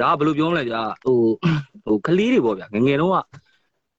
[0.00, 1.20] ဒါကဘယ်လိုပြောမလဲဗျာဟို
[1.88, 3.16] ဟိုကလေးတွေပေါ့ဗျာငငယ်တော့က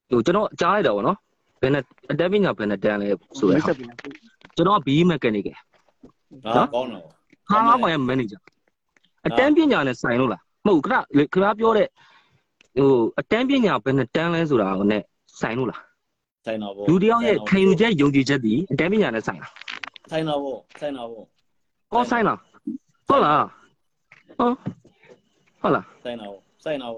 [0.10, 1.17] ဟိုကျွန်တော်ကြားလိုက်တာပေါ့နော်
[1.62, 3.08] ဘယ်နဲ့အတက်ပညာဘယ်နဲ့တန်းလဲ
[3.39, 5.47] ဆိုရကျွန်တော်က BE mechanic
[6.56, 7.04] ဟာကောင်းတော့
[7.49, 8.39] ဟာငါမှရဲ့ manager
[9.28, 10.93] အတန်းပညာနဲ့ဆိုင်လို့လားမဟုတ်ခဏ
[11.34, 11.88] ခဏပြောတဲ့
[12.78, 15.04] ဟိုအတန်းပညာဘယ်နဲ့တန်းလဲဆိုတာကိုနဲ့
[15.41, 15.82] ဆိုင်လို့လား
[16.45, 19.52] ဆိုင်တော့ဗောလူတယောက်ရဲ့ခံယူချက်ယုံကြည်ချက်ဒီအတန်းပညာနဲ့ဆိုင်လား
[20.12, 21.23] ဆိုင်တော့ဗောဆိုင်တော့ဗော
[21.93, 22.38] ကောဆိုင်လား
[23.08, 23.45] ဟုတ်လား
[24.39, 24.49] ဟော
[25.62, 26.93] ဟုတ်လားဆိုင်တော့ဗောဆိုင်တော့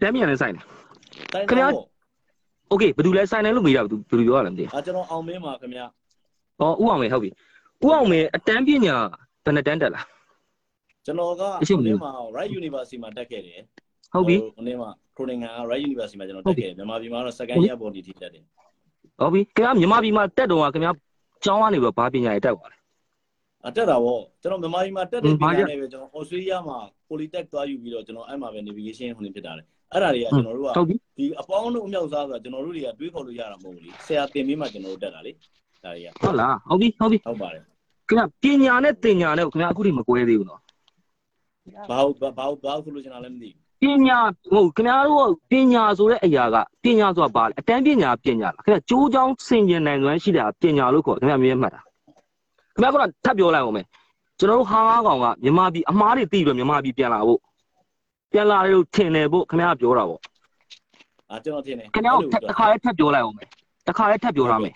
[0.00, 0.64] တမ်းမြန်လည်းဆိုင်တယ်
[1.48, 1.68] ခင်ဗျာ
[2.72, 7.30] Okay ဘယ်သူလဲဆိုင်တယ်လို့မေးတာဘယ်သူပြောရလဲမသိဘူးအာကျွန်တော်အောင်မင်းပါခင်ဗျာဩဥအောင်မေဟုတ်ပြီ
[7.84, 8.96] ဥအောင်မေအတန်းပညာ
[9.44, 10.06] ဘယ်နှတန်းတက်လား
[11.06, 13.60] ကျွန်တော်ကအောင်မင်းပါ Right University မှာတက်ခဲ့တယ်
[14.14, 18.42] ဟုတ်ပြီ။ဟိုနေ့မှာခရိုနီငါ Right University မှာကျွန်တော်တက်ခဲ့မြန်မာပြည်မှာတော့ second year ပေါ်နေထိတက်တယ်။
[19.20, 20.92] ဟုတ်ပြီ။ခင်ဗျာမြန်မာပြည်မှာတက်တော့ခင်ဗျာ
[21.44, 22.76] ကျောင်းကနေပြီးဘာပညာရေးတက်သွားလဲ
[23.66, 35.32] အတက်တာဗောကျွန်တော်မြန်မာပြည်မှာတက်တဲ့ဟွပန်းဘာညာကြနဲ့ပဲကျွန်တော် Australia မှာ Polytech သွားယူပြီးတော့ကျွန်တော်အဲ့မှာပဲ navigation ဟိုနေဖြစ်တာလေအဲ့ဒါတွေကကျွန်တော်တို့က။ဟုတ်ပြီဒီအပေါင်းတို့အမြောက်စားဆိုတာကျွန်တော်တို့တွေကတွေးခေါ်လို့ရတာမဟုတ်ဘူးလေဆရာတင်ပြီးမှကျွန်တော်တို့တက်တာလေ
[35.84, 37.62] ဒါတွေက။ဟုတ်လား။ဟုတ်ပြီဟုတ်ပြီဟုတ်ပါတယ်။
[38.08, 40.60] ခင်ဗျာပညာနဲ့တင်ညာနဲ့ကိုခင်ဗျာအခုထိမကွဲသေးဘူးနော်
[41.90, 43.50] ဘာဟုတ်ဘာဟုတ်ဘာဟုတ်ဆိုလို့ကျွန်တော်လည်းမသိ။
[43.82, 44.18] ပညာ
[44.52, 51.80] ဟုတ်ခင်ဗျားတို့ပညာဆိုတဲ့အရာကပညာဆိုတာဘာလဲအတန်းပညာပညာလားခင်ဗျာကြိုးချောင်းဆင်ကျင်နိုင်စွမ်းရှိတာပညာလို့ခေါ်ခင်ဗျာမြင်မှတ်တာ။
[52.82, 53.86] ခင်ဗျာကတော့ထပ်ပြောလိုက်အောင်မယ်။
[54.38, 57.40] ကျွန်တော်တို့ဟာငါးကောင်ကမြန်မာပြည်အမားတွေတည်ပြီးတော့မြန်မာပြည်ပြန်လာဖို့
[58.32, 60.20] ပြန်လာတယ်လို့ထင်တယ်ဖို့ခင်ဗျားပြောတာပေါ့
[61.30, 63.48] အာကျွန်တော်ထင်တယ်ခင်ဗျားတို့တစ်ခါလေးထပ်ပြောလိုက်အောင်မယ်
[63.86, 64.74] တစ်ခါလေးထပ်ပြောရမယ်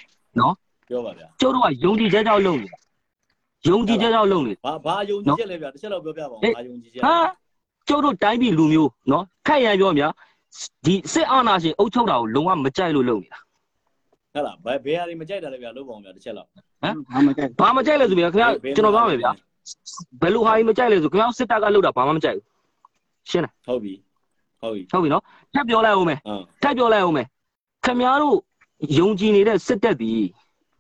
[0.89, 2.79] ပြောပါဗျာကျုပ်တို့ကယုံကြည်ချက်ကြောင့်လုပ်နေတာ
[3.69, 7.15] ယုံကြည်ချက်ကြောင့်လုပ်နေဘာဘာယုံကြည်ချက်လဲဗျာတစ်ချက်တော့ပြောပြပါဦးဘာယုံကြည်ချက်ဟာ
[7.89, 10.09] ကျုပ်တို့တိုင်းပြည်လူမျိုးနော်ခက်ရန်ပြောမြာ
[10.85, 13.39] ဒီစစ်အာဏာရှင်အုပ်ချုပ်တာကိုလုံးဝမကြိုက်လို့လုပ်နေတာ
[14.37, 19.31] ဟုတ်လားဘယ်ဘယ်ဟာတွေမကြိုက်တာလဲဗျာလုပ်ပါအောင်ဗျာတစ်ချက်တော့ဘာမှကြိုက်ဘာမကြိုက်လဲဆိုပြန်ခင်ဗျာကျွန်တော်ပြောမယ်ဗျာ
[20.23, 22.47] ဘယ်လိုဟာကြီးမကြိုက်လဲဆိုခင်ဗျာစစ်တပ်ကလုပ်တာဘာမှမကြိုက်ဘူး
[23.31, 23.95] ရှင်းလားဟုတ်ပြီ
[24.61, 25.23] ဟုတ်ပြီဟုတ်ပြီနော်
[25.55, 27.27] ထပ်ပြောလိုက်အောင်မယ်ဟုတ်ထပ်ပြောလိုက်အောင်မယ်
[27.85, 28.37] ခင်ဗျားတို့
[28.99, 30.13] ယုံကြည်နေတဲ့စစ်တပ်ဒီ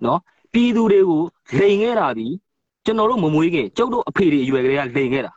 [0.05, 0.21] နော်
[0.53, 1.23] ပြည်သူတွေကို
[1.59, 2.27] လိန်ခဲ့တာဒီ
[2.85, 5.33] ကျွန်တော်တို့မမွေးခင်ကျုပ်တို့အဖေတွေအရွယ်ကလေးကလိန်ခဲ့တာ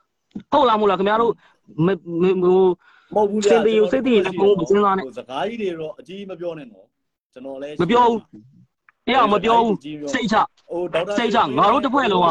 [0.51, 1.33] ဟုတ်လားမဟုတ်လားခင်ဗျားတို့
[1.85, 1.87] မ
[2.21, 2.61] မဟို
[3.15, 6.85] မဟုတ်ဘူးစင်တယူစိတ်တည်လည်းဘုံမစဉ်းစားနဲ့ဟိုစကားကြီးတွေတော့အကြီးမပြောနဲ့နော်
[7.32, 8.20] ကျွန်တော်လည်း မပြောဘူး
[9.06, 9.76] တရားမပြောဘူး
[10.12, 10.36] စိတ်ချ
[10.70, 12.28] ဟိုဒေါက်တာ စိတ်ချငါတို့တစ်ဖွဲ့လုံးက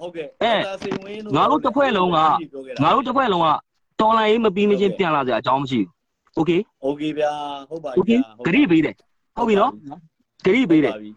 [0.00, 2.28] ဟုတ်ကဲ့ အဲ ဒေါက်တာစိန်ဝင်းတို့ ငါတို့တစ်ဖွဲ့လုံးက ပြော
[2.66, 3.48] ခဲ့တာ ငါတို့တစ်ဖွဲ့လုံးက
[4.00, 5.88] တော်လိုင်းရေးမပြီးမချင်းပြန်လာစရာအကြောင်းမရှိဘူး
[6.36, 6.50] โอเค
[6.82, 7.32] โอเคဗျာ
[7.70, 8.94] ဟုတ်ပါ โอเค ပြီဗျာ ဂရိပေးတယ်
[9.36, 9.72] ဟုတ်ပြီနော်
[10.44, 11.10] ဂရိပေးတယ် ဟုတ်ပါပြီ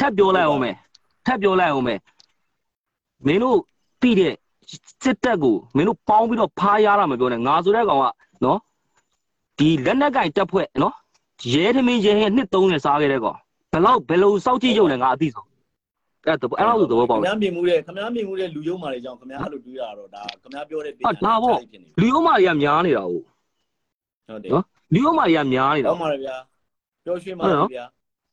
[0.00, 0.74] ထပ်ပြောလိုက်အောင်မယ်
[1.26, 1.98] ထပ်ပြောလိုက်အောင်မယ်
[3.26, 3.58] မင်းတို့
[4.02, 4.34] သိတဲ့
[5.02, 8.04] စစ်တပ်ကိုမင်းတို့ပေါင်းပြီးတော့ဖားရတာမပြောနဲ့ငါဆိုတဲ့ကောင်က
[8.44, 8.58] နော်
[9.58, 10.94] ဒီလက်နက်ကင်တက်ဖွဲ့နော်
[11.53, 13.37] ရဲထမင်းရဲဟဲ့နှစ်30စားခဲ့တဲ့ကောင်
[13.71, 15.47] ဘယ်လောက်ဘယ်လိုစောက်ကြည့်ရုံနဲ့ငါအသိဆုံး
[16.25, 26.35] အဲ့တော့အဲ့လိုသဘောပေါက်ခတယ်မားမြင်မှုတဲ့ခမားမြင်မှုတဲ့လူယုံမာတွေကြောင့်ခမားအဲ့လိုတွေးရတော့ဒါခမားပြောတဲ့ပညာဟာဒါပေါ့ဖြစ်နေပြီလူယုံမာတွေကများနေတာဟုတ်ဟုတ်တယ်နော်လူယုံမာတွေကများနေတာဟုတ်ပါရဲ့ဗျာ
[27.05, 27.85] ပြောရွှေမှာဗျာ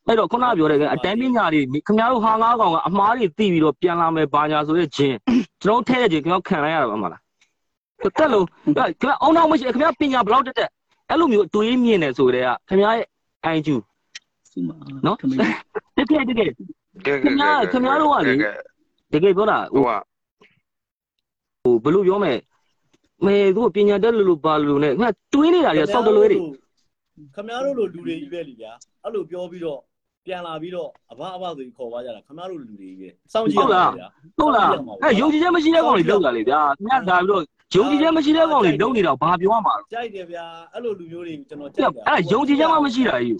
[0.06, 5.16] အဲ့တော့ခုနပြောတဲ့ကအတန်းပညာတွေခင်ဗျားတို့ဟာငါးကောင်ကအမားတွေသိပြီးတော့ပြန်လာမယ်ဘာညာဆိုတဲ့ချင်း
[5.62, 7.20] ကျွန်တော်ထဲတဲ့ချင်းခင်ဗျားခံလိုက်ရတာပါမလား
[8.16, 10.70] တက်လို့ခင်ဗျားအောင်တော့မရှိခင်ဗျားပညာဘလောက်တက်တက်
[11.12, 13.06] အဲ့လိုမျိုးတွေးမြင်နေဆိုတဲ့ကခင်ဗျားရဲ့
[13.44, 13.76] အိုင်ကျူ
[14.50, 14.70] စီမ
[15.06, 15.38] နော်ထမင်း
[15.96, 16.50] တကယ်တကယ်
[17.06, 18.34] ကဲခင်ဗျားခင်ဗျားတို့ကလေ
[19.12, 20.00] တကယ်ပြောတာဟိုဟိုက
[21.64, 22.34] ဟိုဘယ်လိုပြောမလဲ
[23.24, 26.38] မဲသူပညာတက်လို့လို့ပါလို့နဲ့ခင်ဗျားတွေးနေတာတွေစောက်တလွဲတွေ
[27.34, 28.72] ခမားတို့လိုလူတွေကြီးပဲလीဗျာ
[29.04, 29.78] အဲ့လိုပြောပြီးတော့
[30.26, 34.70] ပြန်လာပြီးတော့အဘအဘဆိုပြီးခေါ်သွားကြတာခမားတို့လူတွေကြီးပဲစောင့်ကြည့်ရမှာဗျာဟုတ်လား
[35.02, 37.42] အဲ့ယုံကြည်ချက်မရှိတဲ့ကောင်တွေလောက်တာလေဗျာခင်ဗျားဒါပြီးတော့
[37.74, 43.36] ယုံကြည်ချက်မရှိတဲ့ကောင်တွေလုံနေတာဘာပြောရမှာကြိုက်တယ်ဗျာအဲ့လိုလူမျိုးတွေကျွန်တော်ကြိုလဲက်တာအဲ့ဒါယုံကြည်ချက်မှမရှိတာကြီး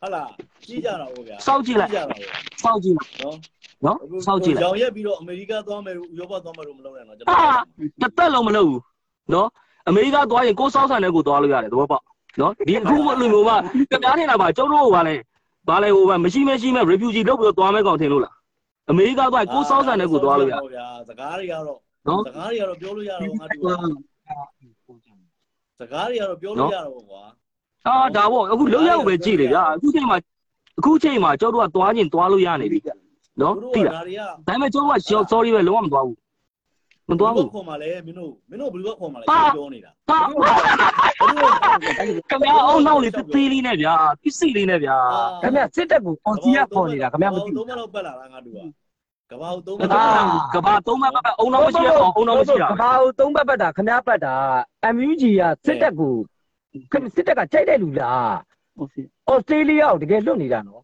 [0.00, 0.28] ဟုတ်လား
[0.66, 2.20] ကြီးကြတာဟုတ်ဗျာစောက်ကြည့်လိုက်ကြတာဟုတ်
[2.62, 3.36] စောက်ကြည့်လိုက်နော်
[3.84, 7.62] နော်စောက်ကြည့်လိုက်ရောင်ရက်ပြီးတော့အမေရိကသွားမယ်ဥရောပသွားမယ်လို့မလုပ်နဲ့နော်ကျွန်ဟာတော်
[8.00, 8.80] တစ်သက်လုံးမလုပ်ဘူး
[9.32, 9.48] နော်
[9.88, 12.04] အမေရိကသွားရင်ကိုယ်စောက်ဆန်တဲ့ကိုသွားလို့ရတယ်သဘောပေါက်
[12.40, 13.54] နော်ဒီအခုလိုမျိုးမှ
[13.90, 15.14] ကြပြားနေတာပါကျုပ်တို့ကဘာလဲ
[15.68, 18.34] ဘာလဲဟိုကမရှိမရှိမဲ့ refugee လုပ်ပြီးတော့သွားမဲ့ကောင်ထင်လို့လား
[18.90, 21.78] အမေရိကသွားရင်ကိုယ်စောက်ဆန်တဲ့ကိုသွားလို့ရဗျာစကားတွေကတော့
[22.10, 23.76] နော်စကားတွေကတော့ပြောလို့ရတော့ငါတို့
[25.78, 27.22] စကားတွေကတော့ပြောလို့ရတော့ကွာ
[27.86, 30.16] အာဒါပေါ့အခုလောက်ရောက်ပဲကြည့်လေဗျာအခုချိန်မှာ
[30.78, 32.80] အခုချိန်မှာကျောက်တို့ကသွားခြင်းသွားလို့ရနေပြီ
[33.40, 34.02] နော်တိလားဒါ
[34.46, 34.92] ပေမဲ့ကျောက်က
[35.32, 36.16] sorry ပဲလုံးဝမသွားဘူး
[37.10, 40.18] မသွားဘူးခေါ်မှာလဲမင်းတို့မင်းတို့ဘယ်လိုခေါ်မှာလဲပြောနေတာပါ
[42.30, 44.96] ခင်ဗျာအောင်နောက်လေးသေးလေးနဲ့ဗျာပစ္စည်းလေးနဲ့ဗျာ
[45.42, 48.58] ခင်ဗျာစစ်တပ်ကိုပေါ်စီရခေါ်နေတာခင်ဗျာမသိဘူးတော့မလောက်ပတ်လာလားငါတို့က
[49.30, 50.04] ကဘာသုံးမအာ
[50.54, 54.34] ကဘာသုံးမပတ်အုံနောက်မရှိရအောင်အုံနောက်မရှိရကဘာကိုသုံးပတ်ပတ်တာခမ ्या ပတ်တာ
[54.94, 56.14] MUG ကစစ်တပ်ကို
[56.92, 58.34] ခင်စစ်တပ်ကကြိုက်တဲ့လူလား
[58.76, 60.82] ဟုတ်စီဩစတြေးလျကိုတကယ်လွတ်နေတာနော်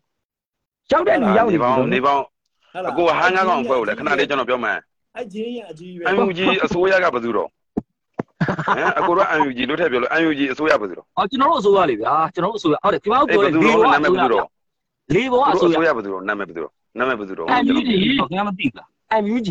[0.91, 4.79] ရောက်တဲ့လူရောက်နေနေပြီပေါင်းနေပေါင်းဟုတ်လားအခုဟန်ငါကောင်ဖွဲ့ကိုလေခဏလေးကျွန်တော်ပြောမယ်
[5.17, 14.49] အဲ့ဂျင်းရအကြီးပဲအမှုကြီးအစိုးရကဘယ်သူတော့ဟမ်အကိုတို့ UNG လို့ထည့်ပြောလို့ UNG အစိုးရပဲဆိုတော့အော်ကျွန်တော်တို့အစိုးရလေဗျာကျွန်တော်တို့အစိုးရဟုတ်တယ်ခင်ဗျားတို့အဲ့ပြောဘတယ်ယ်သူလေတော့ဘောနာမည်အဘယ်စိုးရသူတော့
[15.15, 18.89] လေဘောအစိုးရအစိုးရဘယ်သူတော့နာမည်ဘယ်သူတော့ နာမည်ဘယ်သူတော့ MUG ခင်ဗျားမသိဘူးလား
[19.25, 19.51] MUG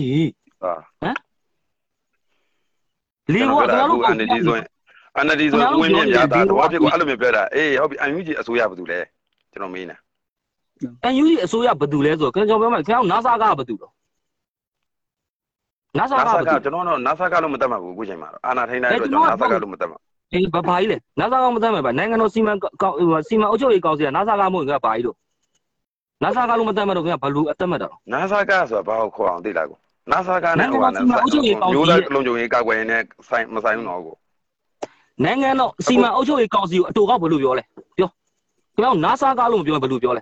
[0.62, 0.72] ဟာ
[3.34, 4.66] လေဘောခင်ဗျားတို့အန်ဒီဆိုရင်
[5.18, 9.00] အန်ဒီဆိုရင်ဝင်းမြင့်များတာတော့ဖြစ်ကိုအဲ့လိုမျိုးပြောတာအေးဟုတ်ပြီ UNG အစိုးရဘယ်သူလဲ
[9.52, 9.96] ကျွန်တော်မေးနေ
[11.14, 13.92] MUG အစိုးရဘယ်သူလဲဆိုတော့ကျွန်တော်ပြောမယ်ခင်ဗျားတို့ NASA ကဘယ်သူတော့
[15.98, 19.96] NASA က NASA ဘယ်ကသူကျွန်တော်တော့ NASA ကလို့မတတ်မှဘူးအခုချိန်မှာအာနာထိန်တိုင်းအတွက်ကျွန်တော် NASA ကလို့မတတ်မှ
[20.34, 22.96] အေးဘာဘာကြီးလဲ NASA ကမသတ်မယ်ဗျနိုင်ငံတော်စီမံကောက်
[23.28, 25.16] စီမံအုပ်ချုပ်ရေးကောင်စီက NASA ကမဟုတ်ခင်ဗျာဘာကြီး
[26.24, 29.78] လို့ NASA ကလို့မသတ်မယ်တော့ခင်ဗျာဘလူအသက်မဲ့တာတော့ NASA ကဆိုတာဘာကိုခေါ်အောင်သိလားကို
[30.12, 31.04] NASA ကနဲ့ဟိုကနဲ့
[31.74, 34.16] မျိုးသားလုံခြုံရေးကာကွယ်နေတဲ့ဆိုင်မဆိုင်ဘူးတော့ကို
[35.24, 37.64] နိုင်ငံတော်စီမံအုပ်ချုပ်ရေးကောင်စီကိုအတူကောက်ဘယ်လိုပြောလဲ
[37.98, 40.22] ပြောခင်ဗျာ NASA ကလို့မပြောဘယ်လိုပြောလဲ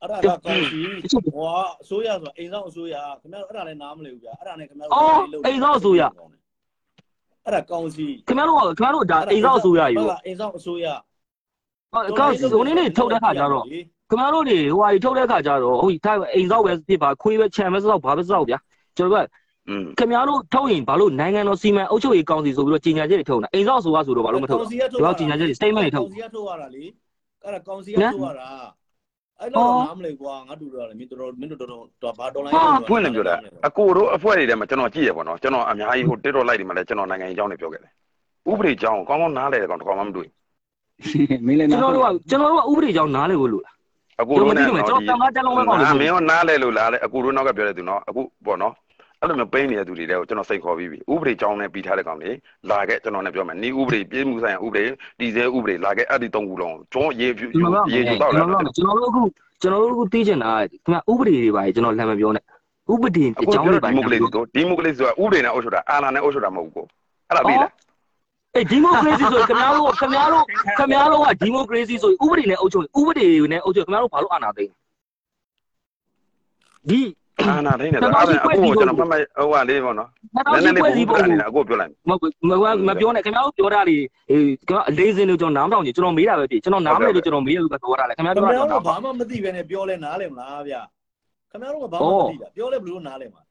[0.00, 0.80] အဲ့ဒါကကောင်းစီ
[1.12, 1.48] ဟို
[1.82, 4.94] အစိုးရဆိုတာအိမ်ဆောင်အစိုးရခင်ဗျားတို့အဲ့ဒါလည်းနားမလည်ဘူးဗျာအဲ့ဒါနဲ့ခင်ဗျားတို့
[7.46, 10.86] အဲ့ဒါကောင်းစီခင်ဗျားတို့ကခင်ဗျားတို့ဒါအိမ်ဆောင်အစိုးရယူဟုတ်လားအိမ်ဆောင်အစိုးရ
[11.94, 13.64] ကောက်ဟိုနေ့နေ့ထုတ်တဲ့ခါကျတော့
[14.14, 18.58] ခင်ဗျားတို့တွေဟိုဟာထုတ်တဲ့ခါကျတော့ဟုတ်ထိုင်အိမ်ဆောင်ပဲဖြစ်ပါခွေးပဲခြံပဲစောက်ဘာပဲစောက်ဗျာ
[18.96, 19.26] ကျွန်တော်က
[19.68, 26.84] อืมခင်ဗျားတို့ထုတ်ရင်ဘာလို့နိုင်ငံတော်စီမံအုပ်ချုပ်ရေးကောင်စီဆိုပြီးတော့ကြီးညာချက်တွေထုတ်နေတာအိမ်ဆောင်အစိုးရဆိုတော့ဘာလို့မထုတ်လဲဒီလောက်ကြီးညာချက်တွေ statement တွေထုတ်ကောင်းစီကထုတ်ရတာလေ
[27.44, 28.48] အဲ့ဒါကောင်းစီကထုတ်ရတာ
[29.40, 31.70] အဲ့တော့နားမလည်ကွာငါတူတော့လေမင်းတော်မင်းတို့တော်
[32.02, 32.56] တော်ဘာတော်လိုင်း
[32.88, 33.34] ဖွင့်လည်းပြောတာ
[33.68, 37.92] အကိုတို့အဖွဲ့တွေထဲမှာကျွန်တော်ကြည့်ရပါတော့ကျွန်တော်အများကြီးဟို TikTok live တွေမှာလည်းကျွန်တော်နိုင်ငံရေးအကြောင်းတွေပြောခဲ့တယ်
[38.50, 40.28] ဥပဒေအကြောင်းကောင်းကောင်းနားလဲတယ်ကောင်တကောင်မှမတွေ့
[41.46, 43.73] မင်းလည်းကျွန်တော်တို့ကကျွန်တော်တို့ကဥပဒေကြောင့်နားလေကိုလို့လား
[44.20, 48.74] အကိုတို့နဲ့ကျွန်တော်တန်ခါတက်လုံးပဲပေါ့လေမင်းရောနားလဲလို့လားလေအကိုတို့နောက်ကပြောတဲ့သူနော်အခုပေါ့နော်
[49.20, 52.30] အဲ့လိုမျိုးပိန်းနေတဲ့သူတွေတဲ့ကိုကျွန်တော်စိတ်ခေါ်ပြီးပြီဥပဒေအကြောင်းနဲ့ပြီးထားတဲ့ကောင်တွေ
[52.70, 54.84] လာခဲ့ကျွန်တော်လည်းပြောမယ်နီးဥပဒေပြည်မှုဆိုင်ရာဥပဒေ
[55.20, 57.46] တည်ဆဲဥပဒေလာခဲ့အဲ့ဒီ၃ခုလုံးကျွန်တော်ရေဖြူ
[57.92, 59.22] ရေဖြူတော့ကျွလာန်တော်တို့ကျွန်တော်တို့အခု
[59.62, 62.44] ကျွန်တော်တို့အခုသိချင်တာခင်ဗျဥပဒေတွေပါကျွန်တော်လမ်းမပြောနဲ့
[62.92, 66.86] ဥပဒေအခုအကြောင်းပြောတွေတဲ့ပါဒီမိုကရေစီကိုဒီမိုကရေစီဆိုတာဥပဒေနဲ့အုပ်ချုပ်တာအာဏာနဲ့အုပ်ချုပ်တာမဟုတ်ဘူးကို
[67.28, 67.70] အဲ့ဒါပြီလား
[68.56, 70.44] အေးဒီမိုကရေစီဆိုခင်ဗျားတို့ခင်ဗျားတို့
[70.78, 74.72] ခင်ဗျားတို့ကဒီမိုကရေစီဆိုဥပဒေနဲ့အုပ်ချုပ်ဥပဒေနဲ့အုပ်ချုပ်ခင်ဗျားတို့ဘာလို့အာဏာသိမ်း
[76.88, 77.00] ဒီ
[77.40, 82.32] အာဏာထိနေတော့အဲ့ဒါအခုကျွန်တော်မှတ်မှတ်ဟိုကလေးပေါ့နော်နောက်နည်းနရှိည်းလေးဖွဲ့ပုံစည်းပြပုံနေတာအခုပြောလိုက်မဟုတ်
[82.88, 83.96] မပြောနဲ့ခင်ဗျားတို့ပြောတာလေ
[84.30, 90.74] အေးခင်ဗျားအလေးစင်းလို့ကျွန်တော်နားမထောင်ချင်ကျွန်တော်မေးတာပဲဖြစ်ကျွန်တော်နားမလဲလို့ကျွန်တော်မေးရလို့ပြောတာလေခင်ဗျားခင်တို့ဗျားကတော့တို့ဘာမှမသိပဲနဲ့ပြောလဲနားလဲမလားဗျ
[91.50, 93.42] ခင်ဗျားတို့ကဘာမှမသိတာပြောလဲဘယ်လိုနားလဲမှာ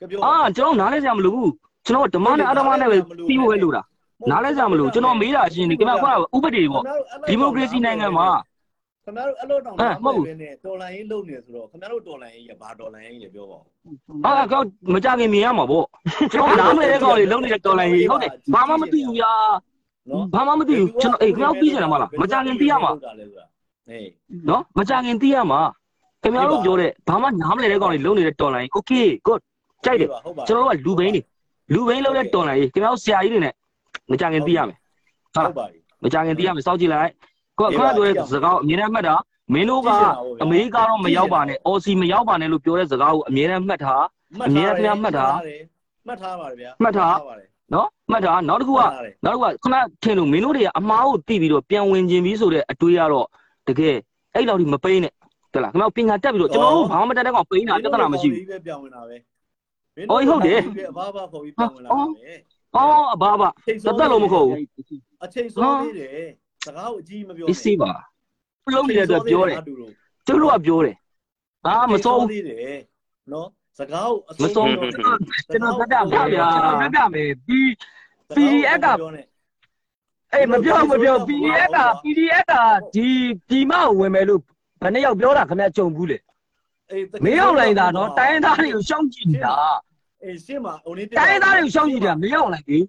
[0.00, 1.52] ကပြောအာကျွန်တော်နားလဲစရာမလိုဘူး
[1.86, 2.96] ကျွန်တော်ဓမ္မနဲ့အဓမ္မနဲ့ပဲ
[3.28, 3.82] ပြီးဖို့ပဲလိုတာ
[4.30, 6.06] နားလဲစရာမလိုကျွန်တော်မေးတာရှင်းနေခင်ဗျားက
[6.36, 6.82] ဥပဒေပေါ့
[7.28, 8.28] ဒီမိုကရေစီနိုင်ငံမှာ
[9.04, 13.64] ခင်ဗျားတို့အဲ့လိုတောင်နားမလဲပဲနဲ့တော်လိုင်းရေးလုပ်နေဆိုတော့ခင်ဗျားတို့တော်လိုင်းရေးကဘာတော်လိုင်းရေးလဲပြောပါဦး
[14.24, 14.60] အာကော
[14.94, 15.86] မကြခင်မြင်ရမှာပေါ့
[16.32, 19.32] ကျွန်တော်နားမလဲတဲ့ကောင်လေးလုံးနေတဲ့တော်လိုင်းကြီးဟုတ်တယ်ဘာမှမသိဘူးညာ
[20.10, 24.08] နော်ဘာမှမသိဘူးကျွန်တော်အေးခင်ဗျားပြီးချင်တယ်မလားမကြခင်သိရမှာဟေး
[24.48, 25.60] နော်မကြခင်သိရမှာ
[26.22, 29.40] ခင်ဗျားတို့ပြောတဲ့ဘာမှနားမလဲတဲ့ကောင်လေးလုံးနေတဲ့တော်လိုင်း okay good
[29.84, 31.22] ကြိုက်တယ်ဟုတ်ပါကျွန်တော်တို့ကလူဘိန်းတွေ
[31.72, 33.54] လူဘိန်းလုံးတဲ့တော်လိုင်းကြီးခင်ဗျားတို့ဆရာကြီးတွေနဲ့
[34.10, 34.76] မကြခင်သိရမယ်
[35.34, 37.10] ဟုတ်ပါပြီမကြခင်သိရမယ်စောင့်ကြည့်လိုက်
[37.58, 39.14] ကိုကခဏပြောတဲ့စကားအမြဲတမ်းမှတ်တာ
[39.52, 39.88] မင်းတို့က
[40.42, 44.04] အမေရိကတော့မရောက်ပါနဲ့အော်စီမရောက်ပါနဲ့လို့ပြောတဲ့စကားကိုအမြဲတမ်းမှတ်ထား
[44.38, 46.68] မှတ်ထားပါတယ်ဗျာ
[47.28, 48.82] ပါတယ်နော်မှတ်ထားနောက်တစ်ခုက
[49.24, 53.26] နောက်တစ်ခုကခဏထင်လို့မင်းတို့တွေကအမားကိုတိပြီးတော့ပြန်ဝင်ခြင်းပြီးဆိုတဲ့အတွေးကတော့
[53.68, 53.96] တကယ်
[54.34, 55.12] အဲ့လောက်ဒီမပိန်းနဲ့
[55.52, 59.16] ဟုတ်လားခင်ဗျားပညာတက်ပြီးတော့ကျွန်တော်တို့ဘာမှမတက်တဲ့ကောင်ပိန်းတာပြဿနာမရှိဘူးပဲပြောင်းဝင်တာပဲ
[60.90, 62.34] အဘာဘာခေါ်ပြီးပြောင်းဝင်လာပဲ
[62.76, 63.48] အော်အဘာဘာ
[63.86, 64.58] တသက်လုံးမခေါ်ဘူး
[65.24, 66.28] အချိန်စောသေးတယ်
[66.64, 67.90] စကားကိုအကြီးမပြောဒီစီပါ
[68.74, 69.58] လုံးနေတဲ့အတွက်ပြောတယ်
[70.26, 70.96] သူတို့ကပြောတယ်
[71.66, 72.76] အာမစောဘူးသေးတယ်
[73.32, 73.48] နော်
[73.78, 76.48] စကားကိုမစောဘူးကျွန်တော်တက်တာပါဗျာ
[76.80, 77.60] တက်တာမယ်ဒီ
[78.36, 78.86] PDF က
[80.32, 82.54] အေးမပြောမပြော PDF က PDF က
[82.94, 83.08] ဒီ
[83.48, 84.40] ဒီမကိုဝင်မယ်လို့
[84.82, 86.18] ဘယ်နှစ်ယောက်ပြောတာခင်ဗျကြုံဘူးလေ
[87.24, 89.54] မင်းအောင်လိုက်တာနော်တိုင်းသားတွေကိုရှောင်းကြည့်နေတာ
[90.23, 92.83] အေးရှင်းမှာဟိုနေ့ တိုင်းသားတွေကိုရှောင်းကြည့်တာမင်းအောင်လိုက်ကြီး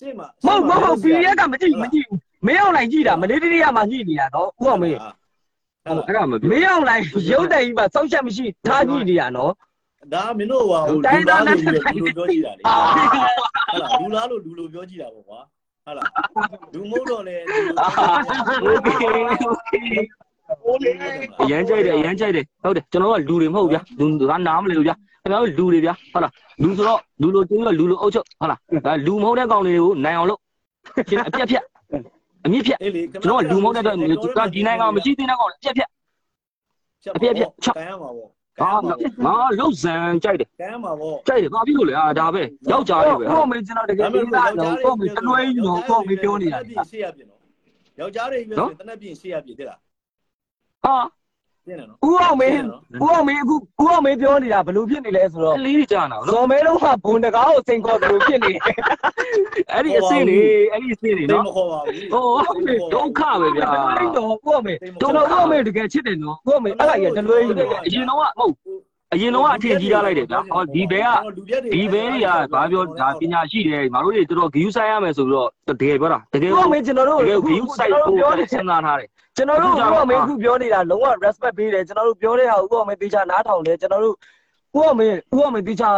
[0.00, 7.02] ရှင်းမှာ မဟုတ်မဟုတ် PDF ကမကြည့်မကြည့်ဘူးမင်းအောင်လိုက်ကြည့်တာမလေးတရိယာမှာညှိနေတာနော်ဥအောင်မေး အဲ့ဒါမ မင်းအောင်လိုက်
[7.32, 9.52] ရုပ်တိုင်ကြီးမှာစောက်ချက်မရှိထားညှိနေတာနော်
[10.12, 10.96] ဒါမင်းတို့ဟိုလူ
[11.28, 12.92] လားလို့လူပြောကြည့်တာလေဟုတ်
[13.82, 15.40] လားလူလားလို့လူလိုပြောကြည့်တာပေါ့ကွာ
[15.84, 16.06] ဟုတ်လား
[16.74, 17.36] လူမဟုတ်တော့လေ
[18.62, 19.02] โอเค
[20.64, 20.88] โอเค
[21.40, 30.39] အရန်ကြိုက်တယ်အရန်ကြိုက်တယ်ဟုတ်တယ်ကျွန်တော်ကလူတွေမဟုတ်ဗျာလူကနားမလဲလို့ဗျာ ခင်ဗျားတို့လူတွေဗျာဟုတ်လားလူဆိုတော့လူလိုတင်းတော့လူလိုအုပ်ချုပ်ဟုတ်လားဒါလူမဟုတ်တဲ့ကောင်တွေကိုနိုင်အောင်လုပ်
[31.09, 31.63] ရှင်းအပြက်ဖြက်
[32.45, 35.89] အမြင့်ဖြက်အေးလေကျွန်တော်ကလူမဟုတ်တဲ့အတွက်ဒီနိုင်ငံမရှိသေးတဲ့ကောင်အပြက်ဖြက်
[37.15, 38.71] အပြည့်အပြည့်ချကန်ရမှာပေါ့ဟာ
[39.25, 47.39] ငါလှုပ်ဆန်ကြိုက်တယ်ကန်ရမှာပေါ့ကြိုက်တယ်ဘာဖြစ်လို့လဲအာဒါပဲယောက်ျားတွေပဲဟုတ်မေကျွန်တော်တကယ်ပြီးသားတော့ကိုမေတလွဲကြီးတော့ကိုမေပြောနေတာတနက်ပြင်းရှေ့ရပြည့်နော်
[47.99, 49.79] ယောက်ျားတွေပြောတနက်ပြင်းရှေ့ရပြည့်တဲ့လား
[50.83, 50.95] ဟာ
[51.67, 52.65] တင်းတယ်နော်ဦးအောင်မင်း
[53.03, 58.61] ဦးအောင်မင်းအခုဦးအောင်မင်းပြောနေတာဘယ်လိုဖြစ်နေလဲဆိုတော့ကလေးတွေကြာနာနော်ဇော်မဲတော့ကဘုံတကားကိုစိန်ခေါ်တယ်လို့ဖြစ်နေတယ်
[59.71, 60.39] အဲ့ဒီအစင်းတွေ
[60.71, 68.53] အဲ့ဒီအစင်းတွေတိတ်နော်မခေါ်ပါဘူးဟိုဒုက္ခပဲဗျာအဲ့တော့ဦးအောင်မင်းကျွန်တော်ဦးအောင်မင်းတကယ်ချစ်တယ်နော်ဦးအောင်မင်းအဲ့ဒါကြီးတလွဲကြီးနေအရင်တော့မဟုတ်
[69.13, 71.07] အရင်တော့အထင်ကြီးထားလိုက်တယ်ဗျာဟောဒီဘဲက
[71.73, 84.15] ဒီဘဲတွေကဘာပြောဒါပညာရှိတယ်ငါတို့တွေတော်တော်ဂယူးဆိုင်ရမယ်ဆိုပြီးတော့တကယ်ပြောတာတကယ်ဦးအောင်မင်းကျွန်တော်တို့တကယ်ဂယူးဆိုင်ဖို့ပြောနေစဉ်းစားထားတယ် ကျွန်တော်တို့ဦးအောင်မင်းအခုပြောနေတာလုံးဝ respect ပေးတယ်ကျွန်တော်တို့ပြောတဲ့ဟာဦးအောင်မင်းတေချာနားထောင်တယ်ကျွန်တော်တို့
[84.77, 85.89] ဦးအောင်မင်းဦးအောင်မင်းတေချာ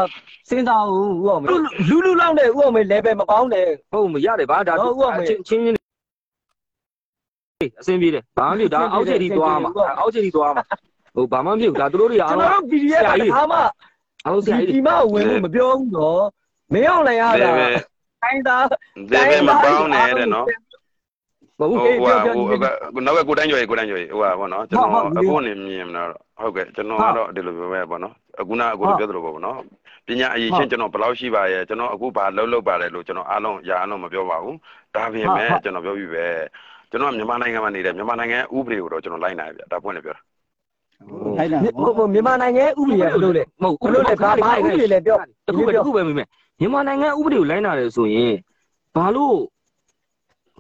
[0.50, 1.50] စဉ်းစားဦးဦးအောင်မင်း
[1.90, 4.74] လူလူလောက်နဲ့ဦးအောင်မင်း level မကောင်းတယ်ဟုတ်မရတယ်ဗျာဒါ
[5.28, 5.78] ချင်းချင်းချင်း
[7.80, 10.64] အစင်းပြေးတယ်ဘာမှမဖြစ်ဒါအောက်ခြေထိသွားမှာအောက်ခြေထိသွားမှာ
[11.16, 13.58] ဟိုဘာမှမဖြစ်ဘူးဒါတို့တွေအားကျွန်လုံးတော်တို့ PDF ကတခါမှ
[14.26, 16.24] အားလုံးဆရာဒီကြီးဒီမဝင်လို့မပြောဘူးတော့
[16.74, 17.68] မင်းအောင်လည်းရလေတာပဲ
[18.24, 18.66] တိုင်းသား
[19.14, 20.46] လေပဲမပေါင်းနဲ့တဲ့နော်
[21.60, 22.46] မဟုတ်ဟိုဘူးဟို
[22.94, 26.08] ဟိုနောက်ကကိုတိုင်းကျော်ရေကိုတိုင်းကျော်ရေဟိုပါဗောနော်ကျွန်တော်အခုနေမြင်မလား
[26.42, 29.58] ဟုတ်ကဲ့ကျွန်တော်ကတော့ဒီလိုပြောပဲဗောနော်အခုနအခုလိုပြောသလိုပေါ့ဗောနော်
[30.08, 34.58] ပညာအရေးချင်းကျွန်တော်ဘယ်လောက်ရှိပါရဲ့ကျွန်တော်အခုဘာလှုပ်လှုပ်ပါတယ်လို့ကျွန်တော်အားလုံးရာအားလုံးမပြောပါဘူး
[34.96, 36.26] ဒါပြင်မဲ့ကျွန်တော်ပြောပြီးပဲ
[36.92, 40.22] ကျွန်တော်မြန်မာနိုင်ငံမှာနေတယ်မြန်မာနိုင်ငံဥပဒေကိုတော့ကျွန်တော်လိုက်နိုင်ဗျဒါပွင့်နေပြောတာ
[41.38, 46.28] ထိုက်တာဟိုဟိုမြန်မာနိုင်ငံဥပဒေကဘယ်လိုလဲမဟုတ်ဘယ်လိုလဲဘာဘာဥပဒေလဲပြောတခုပဲတခုပဲမိမယ်
[46.60, 48.34] မြန်မာနိုင်ငံဥပဒေကိုလိုက်နာတယ်ဆိုရင်
[48.96, 49.38] ဘာလို့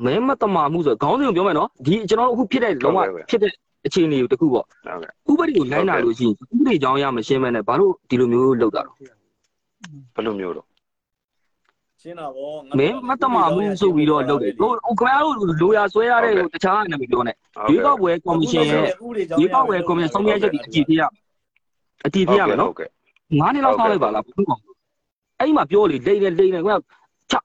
[0.03, 3.51] မဲမတမာမှုဆိုခေါင်းစဉ်ကိုပြောမယ်နော်ဒီကျွန်တော်အခုဖြစ်တဲ့လုံးဝဖြစ်တဲ့
[3.85, 4.65] အခြေအနေကိုတခုပေါ့
[5.25, 8.99] ဟုတ်ကဲ့ဥပဒေကိုလိုက်နာလို့ရှိရင်ဥပဒေကြောင်းရမရှင်းမဲနဲ့ဘာလို့ဒီလိုမျိုးလုပ်တာတော့ဘ
[10.19, 10.67] ယ်လိုမျိုးတော့
[12.01, 17.33] ရှင်းတာဗောမင်းမတမာမှုဆိုပြီးတော့လုပ်တယ်ဟိုဟိုခင်ဗျားတို့လိုရာဆွဲရတဲ့ဟိုတခြားအနေနဲ့ပြောနေ
[17.69, 18.83] ရွေးကောက်ပွဲကော်မရှင်ရဲ့
[19.39, 21.01] ရွေးကောက်ပွဲကော်မရှင်ဆုံးဖြတ်ချက်ဒီအကြည့်ပြရ
[22.05, 22.89] အတည်ပြရမယ်နော်ဟုတ်ကဲ့
[23.39, 24.61] ငါးနှစ်လောက်ဆောက်လိုက်ပါလားဘုကောင်
[25.39, 26.75] အဲ့မှာပြောလေလိမ့်နေလိမ့်နေကွာ
[27.31, 27.35] ချ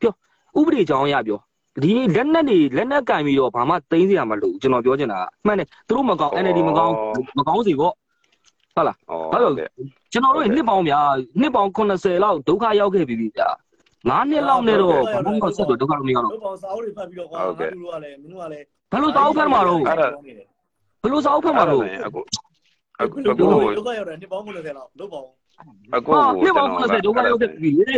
[0.00, 0.12] ပြော
[0.58, 1.38] ဥပဒေကြောင်းရပြော
[1.82, 6.94] ဒီလက်နက်တွေလက်နက်ကင်ပြီးတော့ဘာမှသိမ်းစရာမလိုဘူးကျွန်တော်ပြောချင်တာကမှန်တယ်သူတို့မကောင်း NLD မကောင်း
[7.38, 7.94] မကောင်းစီပေါ့
[8.74, 9.68] ဟုတ်ကဲ့
[10.12, 11.00] ကျွန်တော်တို့နှစ်ပေါင်းဗျာ
[11.40, 13.48] နှစ်ပေါင်း80လောက်ဒုက္ခရောက်ခဲ့ပြီဗျာ
[14.08, 19.80] ငါးနှစ်လောက်နဲ့တော့ဘာမှမဆက်တော့ဒုက္ခတော့မရောက်တော့တို့ပေါင်းစာအုပ်တွေဖတ်ပြီးတော့ကွာငါတို့ကလည်းမင်းတို့ကလည်းဘယ်လိုစာအုပ်ဖတ်မှာတော့
[21.02, 22.20] ဘယ်လိုစာအုပ်ဖတ်မှာတော့အခု
[22.98, 25.26] အအခုခုတို့အခုဒုက္ခရောက်တယ်နှစ်ပေါင်း90လောက်လုပ်ပါဦး
[25.96, 27.96] အခုဟာနှစ်ပေါင်း80ဒုက္ခရောက်ခဲ့ပြီလေ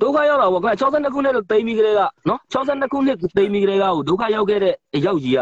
[0.00, 5.40] ဒုက္ခရောက်တာပေါ့ကွာ62ခုနှစ်လို့တိမ်ပြီးကလေးကနော်62ခုနှစ်တိမ်ပြီးကလေးကဟိုဒုက္ခရောက်ခဲ့တဲ့အရောက်ကြီးက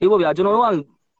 [0.00, 0.68] အေးပေါ့ဗျာကျွန်တော်တို့က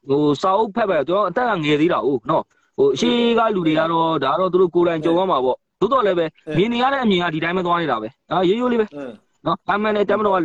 [0.09, 2.43] ဟိုစာအုပ်ဖက်ပဲကျွန်တော်အသက်ကငယ်သေးတာဟုတ်နော်
[2.77, 3.09] ဟိုအရှိ
[3.39, 6.25] ကလူတွေကတော့ဒါတော့သူတို့ကိုယ်တိုင်ကြုံရမှာပေါ့သို့တော်လည်းပဲ
[6.57, 9.13] မြင်နေရတဲ့အမြင်ကဒီတိုင်းပဲသွားနေတာပဲအာရိုးရိုးလေးပဲအင်း
[9.45, 10.37] နော်အမှန်နဲ့တမန်တော်က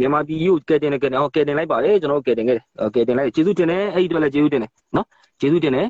[0.00, 2.64] မြန်မာပြည်ကိုကဲတင်နေကဲတင်ဟောကဲတင်လိုက်ပါတယ်ကျွန်တော်ကဲတင်ခဲ့တယ်
[2.94, 5.06] ကဲတင်လိုက်ကျေးဇူးတင်တယ်အဲ့ဒီတော့လည်းကျေးဇူးတင်တယ်နော်
[5.40, 5.86] ကျေးဇူးတင်တယ်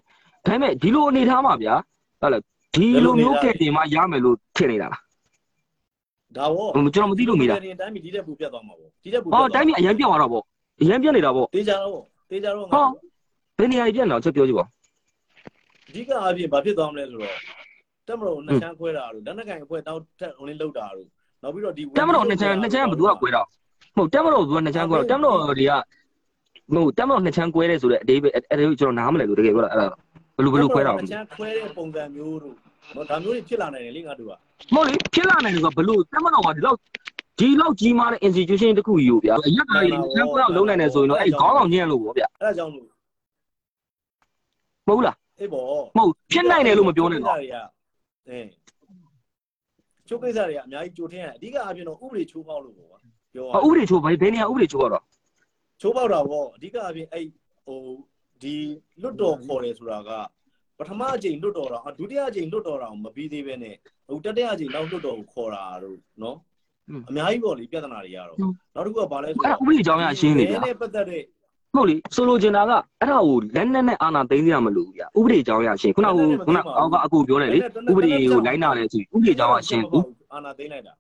[0.47, 1.74] ဒါပေမဲ့ဒီလိုအနေထားမှာဗျာ
[2.20, 2.43] ဟုတ်လား
[2.77, 5.03] ဒီလိုမျိုးကဲတင်မှရမယ်လို့ထင်နေတာလား
[6.37, 10.43] ဒါဗောကျွန်တော်မသိလို့မေးတာဒီတိုင်းဒီတက်ပူပြတ်သွားမှာဗောဒီတက်ပူဟောတိုင်းပြည်အရင်ပြတ်သွားတာပေါ့
[10.83, 12.87] အရင်ပြတ်နေတာပေါ့တေးကြတော့တေးကြတော့ဟော
[13.59, 14.64] ဘယ်နေရာပြတ်နေအောင်ချက်ပြောကြည့်ပါ
[15.89, 17.37] အဓိကအပြင်ဘာဖြစ်သွားမလဲဆိုတော့
[18.09, 21.07] တက်မတော်နှစ်ချမ်းခွဲတာတို့လက်နက်ကင်အဖွဲတောက်တက်ဟိုလေးလောက်တာတို့
[21.43, 23.43] နောက်ပြီးတော့ဒီတက်မတော်နှစ်ချမ်းနှစ်ချမ်းကဘယ်သူကကွဲတာ
[23.97, 25.72] မဟုတ်တက်မတော်ကနှစ်ချမ်းကွဲတော့တက်မတော်တွေက
[26.74, 29.87] မဟုတ်တက်မတော်နှစ်ချမ်းကွဲတယ်ဆိုတော့အတေးပဲအဲ့ဒါကျွန်တော်နားမလဲလို့တကယ်ပြောတာအဲ့ဒါ
[30.37, 32.55] ဘယ်လိုဘယ်လိုခွဲတာနှစ်ချမ်းခွဲတဲ့ပုံစံမျိုးတို့
[32.95, 34.32] နော်ဒါမျိုးတွေဖြစ်လာနိုင်တယ်လေငါတို့က
[34.74, 36.78] မဟုတ်လေဖြစ်လာနိုင်တယ်ကဘလို့တက်မတော်ကဒီလောက်
[37.39, 42.87] ဒီလောက်ကြီးမားတဲ့ institution တစ်ခုကြီးကိုဗျာအရက်သားကြီးနှစ်ခွဲအောင်လုံးနိုင်တယ်ဆိုရင်တော့အဲ့ခေါင်းဆောင်ညံ့လို့ပေါ့ဗျာအဲ့ဒါကြောင့်လို့
[44.87, 45.64] မဟုတ်လားအေးပေါ့
[45.97, 47.39] မဟုတ်ဖြစ်နိုင်တယ်လို့မပြောနဲ့တော့
[48.28, 48.49] အင်း
[50.09, 52.99] ချိုးကိစ္စတွေကအများကြီးကြိုထင်းရအဓိကအပြင်တော့ဥပဒေချိုးဖောက်လို့ပေါ့ကွာ
[53.34, 55.03] ပြောရဥပဒေချိုးဘယ်ဘယ်နေရာဥပဒေချိုးတော့
[55.80, 57.26] ချိုးဖောက်တာပေါ့အဓိကအပြင်အဲ့
[57.66, 57.80] ဟို
[58.43, 58.55] ဒီ
[59.03, 60.11] လွတ်တော်ခေါ်တယ်ဆိုတာက
[60.79, 63.74] ပထမအကြိမ်လွတ်တော်တာဒုတိယအကြိမ်လွတ်တော်တာမပြီးသေးပဲနဲ့
[64.09, 66.37] ဟိုတတိယအကြိမ်နောက်လွတ်တော်ကိုခေါ်တာတို့နော်
[67.09, 68.39] အများကြီးပေါ့လေပြဿနာတွေရတော့
[68.74, 71.22] နောက်တစ်ခုကဘာလဲဆိုအဲ့ဒါဥပဒေကြောင်းရရှင်းနေဗျာနဲ့ပတ်သက်တဲ့
[71.74, 80.93] ဟုတ်လေဆိုလိုချင်တာကအဲ့ဒါကိုလက်နက်နဲ့အာဏာသိမ်းရမလို့ဗျာဥပဒေကြောင်းရရှင်းခုနကခုနအောက်ကအကူပြောတယ်လေဥပဒေကိုလိုင်းနာတယ်ဆိုဥပဒေကြောင်းရရှင်းဘူးအာနာသိမ့်လိုက်တာ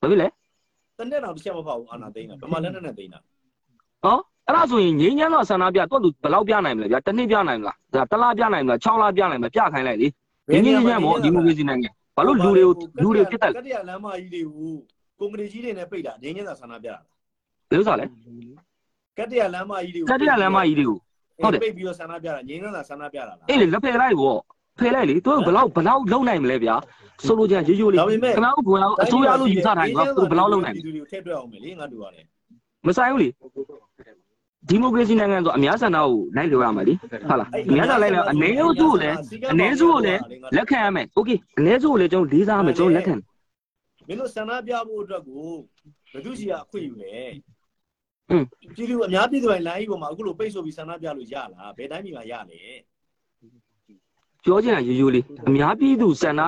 [0.00, 0.28] ဘာဖြစ်လဲ
[0.98, 3.18] တနေ့တော့တစ်ချက်မဖောက်ဘူးအာနာသိမ့်တာဘယ်မှာလက်နဲ့နဲ့သိမ့်တာ
[4.04, 4.16] ဟော
[4.46, 10.08] အဲ့ဒါဆိုရင်ငိမ့်ချမ်းသောဆန္ဒပြတော့သူဘယ်လောက်ပြနိုင်မလဲဗျာတစ်နှစ်ပြနိုင်မလားဒါတစ်လပြနိုင်မလား6လပြနိုင်မလားပြခိုင်းလိုက်လေ
[10.50, 14.72] ငိမ့်ချမ်းချမ်းမောဒီမိုကရေစီနိုင်ငံဘာလို့လူတွေကိုလူတွေပြစ်တက်ကတ္တရလမ်းမကြီးတွေကို
[15.18, 16.98] ကွန်ကရစ်ကြီးတွေနဲ့ပိတ်တာငင်းငင်းသာဆန္ဒပြတာ
[17.70, 18.04] ဘယ်လိုစားလဲ
[19.18, 20.98] ကတ္တရလမ်းမကြီးတွေကိုကတရလမ်းမကြီးတွေကို
[21.42, 24.38] ဟုတ်တယ်ပိတ်ပြီးတော့ဆန္ဒပြတာငင်းငင်းသာဆန္ဒပြတာလားအေးလေလက်ဖယ်လိုက်ပေါ့
[24.78, 26.74] ဖယ်လိုက်လေသူဘယ်လောက်ဘယ်လောက်လုံနိုင်မလဲဗျာ
[27.26, 32.26] ဆိုလိုချင်ရိုးရိုးလေးဒါပေမဲ့ခင်ဗျားတို့ဘယ်လောက်အစိုးရလို့ယူဆထားတယ်ကွာသူဘယ်လောက်လုံနိုင်ဒီလူတွေကိုထည့်တွက်အောင်မယ်လေငါတို့ကလည်း
[32.86, 33.28] မဆိုင်ဘူးလေ
[34.69, 39.17] ဒီမိုကရေစီနိုင်ငံဆိုအများဆန္ဒကိုလိုက်လို့ရမှာလေဟုတ်လားအများဆန္ဒလိုက်လို့အနေစုကိုလည်း
[39.51, 40.21] အနေစုကိုလည်း
[40.55, 43.13] လက်ခံရမယ်โอเคအနေစုကိုလည်းကျွန်တော်လေးစားရမယ်ကျွန်တော်လက်ခံ
[44.07, 45.47] မင်းတို့ဆန္ဒပြဖို့အတွက်ကို
[46.11, 47.15] ဘယ်သူစီကအခွင့်ယူလဲ
[48.31, 48.43] อืม
[48.75, 52.61] ပြည်သူအများပြည်သူတိုင်းလိုင်းကြီးပေါ်မှာအခုလိုပိတ်ဆို့ပြီးဆန္ဒပြလို့ရလားဘယ်တိုင်းပြည်မှာရလဲ
[54.43, 56.41] ပြောချင်တာရိုးရိုးလေးအများပြည်သူစန္ဒ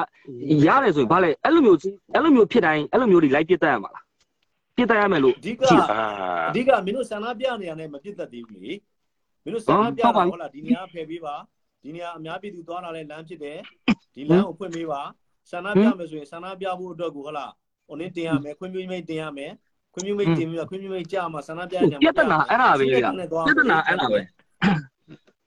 [0.65, 1.79] ရတယ်ဆိုရင်ဘာလဲအဲ့လိုမျိုး
[2.13, 4.02] အဲ့လိုမျိုးဖြစ်တိုင်းအဲ့လိုမျိုးတွေလိုက်ပြစ်တတ်ရမှာလား
[4.76, 6.02] ပြစ်တတ်ရမယ်လို့အဓိကကြည့်အာ
[6.50, 8.72] အဓိကမင်းတို့ဆန္ဒပြနေရတဲ့မပြစ်တတ်သေးဘူးလေ
[9.44, 11.34] မင်းတို့ဆန္ဒပြတာဟုတ်လားဒီနေရာဖယ်ပေးပါ
[11.82, 13.58] ဒီနေရာအများပြည်သူသွားလာတဲ့လမ်းဖြစ်တယ်
[14.14, 15.02] ဒီလမ်းကိုဖွင့်ပေးပါ
[15.50, 17.52] ဆန္ဒပြမယ်ဆိုရင်ဆန္ဒပြဖို့အတွက်ကိုဟုတ်လား
[17.88, 19.52] ဟိုနေ့တင်ရမယ်ခွင့်ပြုမိတ်တင်ရမယ်
[19.94, 23.06] ခွင့်ပြုမိတ်တင်ပြီးခွင့်ပြုမိတ်ကြာမှာဆန္ဒပြနေပြဿနာအဲ့ဒါပဲလေပြ
[23.60, 24.20] ဿနာအဲ့ဒါပဲ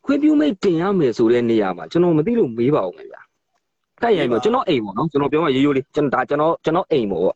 [0.05, 3.21] ခွင့်ပြုမိတ်တင်ရမယ်ဆိုတဲ့နေရာမှာကျွန်တော်မသိလို့မေးပါဦးခင်ဗျာ
[4.01, 7.34] တက်ရိုက်ပြောကျွန်တော်အိမ်ပေါ့နော်ကျွန်တော်ပြောမှရိုးရိုးလေးကျွန်တော်ဒါကျွန်တော်ကျွန်တော်အိမ်ပေါ့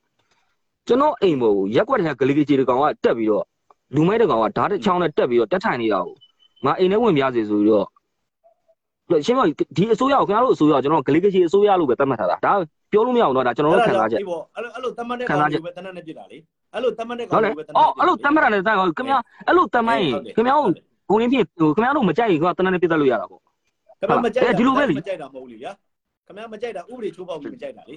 [0.87, 3.45] ကျွန်တော်အိမ်ပေါ့ရက်ွက်တဲ့ကလေးကြီးတကောင်ကတက်ပြီးတော့
[3.95, 6.15] လူမိုက်တကောင်ကဓာတ်တစ်ချောင်းနဲ့တက်ပြီးတော့တက်ထိုင်နေတာကို
[6.65, 7.87] ငါအိမ်ထဲဝင်ပြစေဆိုပြီးတော့
[9.25, 9.41] ရှင်းမ
[9.77, 12.53] ဒီအစိုးရကိုခင်ဗျားတို့အစိုးရကျွန်တော်ကလေးကြီးအစိုးရလို့ပဲသတ်မှတ်ထားတာဒါ
[12.91, 16.37] ပြောလို့မရအောင်တော့ဒါကျွန်တော်တို့ခံစားချက်အဲ့လိုအဲ့လိုတတ်မှတ်တဲ့ကောင်ကိုပဲတနက်နဲ့ပြစ်တာလေ
[16.73, 19.17] အဲ့လိုတတ်မှတ်တဲ့ကောင်ဟုတ်လေကိုပဲတနက်အော်အဲ့လိုတတ်မှတ်တာလည်းတိုင်ခင်ဗျာ
[19.47, 20.73] အဲ့လိုတတ်မှတ်ရင်ခင်ဗျားတို့
[21.09, 25.71] ကိုရင်းဖြစ်ဟိုခင်ဗျားတို့မကြိုက်ရင်ခင်ဗျားတနက်နဲ့ပြတ်လို့ရတာပေါ့ခင်ဗျားမကြိုက်တာဒီလိုပဲလေမကြိုက်တာမဟုတ်လေဗျာ
[26.27, 27.95] ခင်ဗျားမကြိုက်တာဥပဒေချိုးဖောက်ပြီးမကြိုက်တာလေ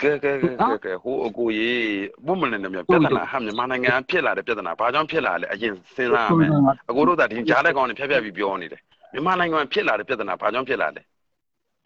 [0.00, 1.84] ကဲကဲကဲကဲကဲဟိုအကိုကြီး
[2.26, 6.50] ဘုမလည်းလည်းပြဿနာဟာမြန်မာနိုင်ငံဖြစ်လာတဲ့ပြဿနာဘာကြောင့်ဖြစ်လာလဲအရင်စဉ်းစားရမယ်
[6.90, 8.80] အကိုတို့ကဒီကြားလက်ကောင်တွေဖြတ်ဖြတ်ပြီးပြောနေတယ်
[9.12, 11.02] မြန်မာနိုင်ငံဖြစ်လာတဲ့ပြဿနာဘာကြောင့်ဖြစ်လာလဲ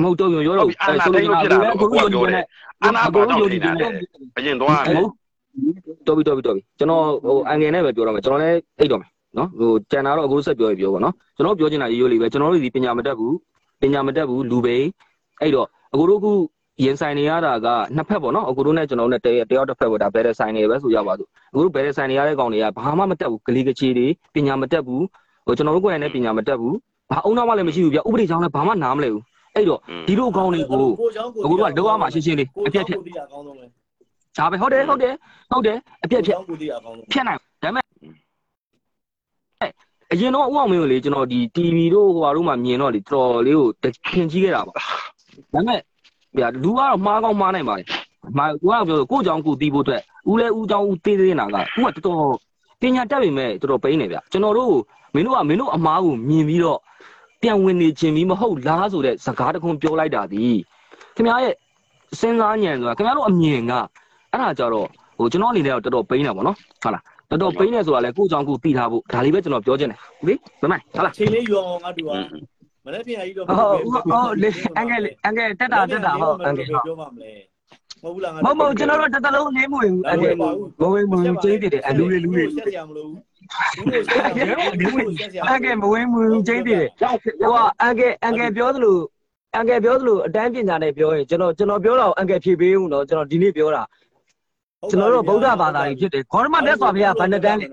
[0.02, 2.44] မဟုတ်တော့ရောတော့အာနာသိလို့ဖြစ်လာတော့ကိုကပြောတယ်
[2.82, 3.86] အာနာဘာကြောင့်ဖြစ်လာလဲ
[4.38, 5.04] အရင်သွားရမယ်
[6.06, 13.36] တော်ပြီတော်ပြီတော်ပြီကျွန်တော်ဟိုအန်ငယ်နဲ့ပဲပြောတော့မယ်ကျွန်တော်လည်းအိတ်တော့မယ်နော်ဟိုကျန်တာတော့အခုဆက်ပြောရပြောပါနော်ကျွန်တော်ပြောချင်တာရိုးရိုးလေးပဲကျွန်တော်တို့ဒီပညာမတတ်ဘူး
[13.80, 14.76] ပညာမတတ်ဘူးလူပိ
[15.40, 16.32] အဲ့တော့အခုတို့ခု
[16.84, 17.66] ရင်ဆိုင်နေရတာက
[17.96, 25.04] နှစ်ဖက်ပေါ့နော်အကူတို့နဲ့ကျွန်တော်တို့နဲ့တယောက်တစ်ဖက်ပေါ့ဒါဘယ်တဲ့ဆိုင်နေပဲဆိုရပါစို့အခုတို့ဘယ်တဲ့ဆိုင်နေရတဲ့ကောင်တွေကဘာမှမတက်ဘူးဂလီကချေတွေပညာမတက်ဘူး
[25.46, 26.74] ဟိုကျွန်တော်တို့ကိုယ်တိုင်လည်းပညာမတက်ဘူး
[27.10, 29.22] ဘာအုံနောက်မှလည်းမရှိဘူးဗျဥပဒေကြောင့်လည်းဘာမှနားမလဲဘူး
[29.54, 30.84] အဲ့တော့ဒီလိုကောင်တွေကို
[31.44, 32.98] အကူတို့ကလောက်အောင်မှရှင်းရှင်းလေးအပြက်ဖြက်
[34.38, 35.14] ဒါပဲဟုတ်တယ်ဟုတ်တယ်
[35.50, 36.38] ဟုတ်တယ်အပြက်ဖြက်
[37.12, 37.84] ဖြက်နိုင်ဒါပေမဲ့
[40.12, 44.84] အရင်တော့ဦးအောင်မင်းကိုလေကျွန်တော်ဒီ TV တို့ဟိုဟာတို့မှမြင်တော့လေတော်တော်လေးကိုတခင်ကြီးခဲ့တာပါဒါ
[45.52, 45.80] ပေမဲ့
[46.36, 47.86] ဗျာလူကတော့မှားကောင်းမှားနိုင်ပါတယ်
[48.36, 52.36] မှားကိုကပြောကိုကြောင်ကိုတီးဖို့အတွက်ဦးလဲဦးကြောင်ဦးသေးသေးနာကဦးကတော်တော်
[52.80, 54.74] ပညာတတ်ပေမဲ့တော်တော်ပိန်းနေဗျကျွန်တော်တို့
[55.14, 56.78] မင်းတို့ကမင်းတို့အမားကိုမြင်ပြီးတော့
[57.42, 60.44] ပြန်ဝင်နေခြင်းပြီးမဟုတ်လားဆိုတဲ့စကားတခုပြောလိုက်တာဒီ
[61.16, 61.54] ခင်ဗျားရဲ့
[62.20, 63.72] စဉ်းစားဉာဏ်ဆိုတာခင်ဗျားတို့အမြင်က
[64.32, 64.86] အဲ့ဒါကြတော့
[65.18, 72.57] ဟိုကျွန်တော်အနေနဲ့တော့တော်တော်ပိန်းတာပေါ့နော်ဟုတ်လားတော်တော်ပိန်းနေဆိုတာလေကိုကြောင်ကိုတီးထားဖို့ဒါလေးပဲကျွန်တော်ပြောချင်တယ်ဟုတ်ပြီဘယ်မှဟုတ်လားချိန်လေးယူအောင်ငါတူပါမ
[72.94, 77.32] နေ့ပြန်ကြီးတော့ဟုတ်ဟုတ်လေအငယ်လေအငယ်တက်တာတက်တာဟုတ်အငယ်ဟုတ်ပြောပါမလဲ
[78.02, 80.34] မဟုတ်ဘူးလားငါမဟုတ်မဟုတ်ကျွန်တော်တို့တစ်တလုံးလေးမဝင်ဘူးအငယ်
[80.80, 88.98] ဘဝင်မဝင်ကျင်းတည်တယ်အလူလေးလူလေးဆက်ရမလို့ဘူးဆက်ရမလို့ဆက်ရအငယ်မဝင်ဘူးကျင်းတည်တယ်ဟိုကအငယ်အငယ်ပြောသလို
[89.58, 93.82] အငယ်ပြောသလိုအတန်းပညာနဲ့ပြောရင်ကျွန်တော်ကျွန်တော်ပြောတာကိုအငယ်ဖြေပေးဦးနော်ကျွန်တော်ဒီနေ့ပြောတာ
[94.90, 97.66] ကျွန်တော်တို့ဗုဒ္ဓဘာသာကြီးဖြစ်တယ်ဂေါရမမြတ်စွာဘုရားဗန္ဒတန်းလေ